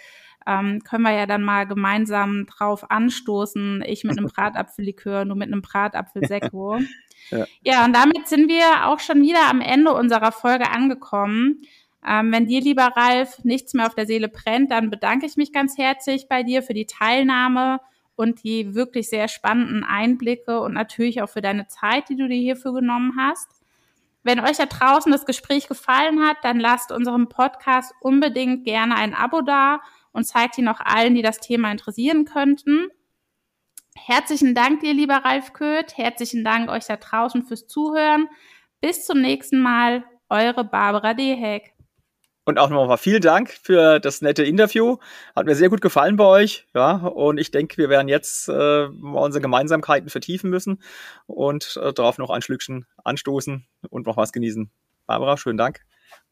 Ähm, 0.47 0.80
können 0.85 1.05
wir 1.05 1.12
ja 1.12 1.26
dann 1.26 1.43
mal 1.43 1.66
gemeinsam 1.66 2.47
drauf 2.47 2.91
anstoßen. 2.91 3.83
Ich 3.87 4.05
mit 4.05 4.16
einem 4.16 4.28
Bratapfellikör, 4.35 5.24
du 5.24 5.35
mit 5.35 5.49
einem 5.49 5.61
Bratapfelsekko. 5.61 6.78
ja. 7.30 7.47
ja, 7.62 7.85
und 7.85 7.95
damit 7.95 8.26
sind 8.28 8.49
wir 8.49 8.87
auch 8.87 9.01
schon 9.01 9.22
wieder 9.22 9.51
am 9.51 9.61
Ende 9.61 9.93
unserer 9.93 10.33
Folge 10.33 10.70
angekommen. 10.70 11.62
Ähm, 12.07 12.33
wenn 12.33 12.47
dir, 12.47 12.61
lieber 12.61 12.93
Ralf, 12.97 13.45
nichts 13.45 13.75
mehr 13.75 13.87
auf 13.87 13.95
der 13.95 14.07
Seele 14.07 14.29
brennt, 14.29 14.71
dann 14.71 14.91
bedanke 14.91 15.27
ich 15.27 15.37
mich 15.37 15.53
ganz 15.53 15.79
herzlich 15.79 16.29
bei 16.29 16.43
dir 16.43 16.63
für 16.63 16.75
die 16.75 16.87
Teilnahme 16.87 17.81
und 18.17 18.43
die 18.45 18.75
wirklich 18.75 19.09
sehr 19.09 19.29
spannenden 19.29 19.85
Einblicke 19.85 20.61
und 20.61 20.75
natürlich 20.75 21.23
auch 21.23 21.29
für 21.29 21.43
deine 21.43 21.69
Zeit, 21.69 22.09
die 22.09 22.17
du 22.17 22.29
dir 22.29 22.41
hierfür 22.41 22.75
genommen 22.75 23.15
hast. 23.19 23.49
Wenn 24.25 24.41
euch 24.41 24.57
da 24.57 24.67
draußen 24.67 25.11
das 25.11 25.27
Gespräch 25.27 25.69
gefallen 25.69 26.21
hat, 26.21 26.37
dann 26.43 26.61
lasst 26.61 26.93
unserem 26.93 27.29
Podcast 27.29 27.93
unbedingt 28.01 28.65
gerne 28.65 28.95
ein 28.95 29.15
Abo 29.15 29.41
da 29.41 29.81
und 30.13 30.25
zeigt 30.25 30.59
ihn 30.59 30.69
auch 30.69 30.81
allen, 30.81 31.15
die 31.15 31.23
das 31.23 31.39
Thema 31.39 31.73
interessieren 31.73 32.25
könnten. 32.25 32.89
Herzlichen 33.97 34.55
Dank 34.55 34.81
dir, 34.81 34.95
lieber 34.95 35.17
Ralf 35.17 35.53
Köth. 35.53 35.97
Herzlichen 35.97 36.45
Dank 36.45 36.71
euch 36.71 36.87
da 36.87 36.97
draußen 36.97 37.45
fürs 37.45 37.67
Zuhören. 37.67 38.29
Bis 38.81 39.05
zum 39.07 39.21
nächsten 39.21 39.61
Mal. 39.61 40.05
Eure 40.29 40.65
Barbara 40.65 41.15
Deheck. 41.15 41.75
Und 42.45 42.59
auch 42.59 42.70
nochmal 42.70 42.99
vielen 42.99 43.22
Dank 43.22 43.51
für 43.51 44.01
das 44.01 44.20
nette 44.20 44.43
Interview. 44.43 44.97
Hat 45.36 45.47
mir 45.47 45.55
sehr 45.55 45.68
gut 45.68 45.80
gefallen 45.80 46.16
bei 46.16 46.24
euch. 46.24 46.66
Ja, 46.74 46.97
und 46.97 47.38
ich 47.38 47.53
denke, 47.53 47.76
wir 47.76 47.88
werden 47.88 48.09
jetzt 48.09 48.49
äh, 48.49 48.86
unsere 48.86 49.40
Gemeinsamkeiten 49.40 50.11
vertiefen 50.11 50.51
müssen 50.51 50.82
und 51.26 51.78
äh, 51.80 51.93
darauf 51.93 52.18
noch 52.18 52.30
ein 52.30 52.43
Schlückchen 52.43 52.86
anstoßen 53.05 53.64
und 53.90 54.07
noch 54.07 54.16
was 54.16 54.32
genießen. 54.32 54.70
Barbara, 55.07 55.36
schönen 55.36 55.59
Dank. 55.59 55.82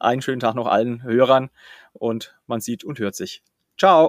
Einen 0.00 0.20
schönen 0.20 0.40
Tag 0.40 0.56
noch 0.56 0.66
allen 0.66 1.02
Hörern 1.04 1.50
und 1.92 2.36
man 2.46 2.60
sieht 2.60 2.82
und 2.82 2.98
hört 2.98 3.14
sich. 3.14 3.42
Ciao. 3.78 4.08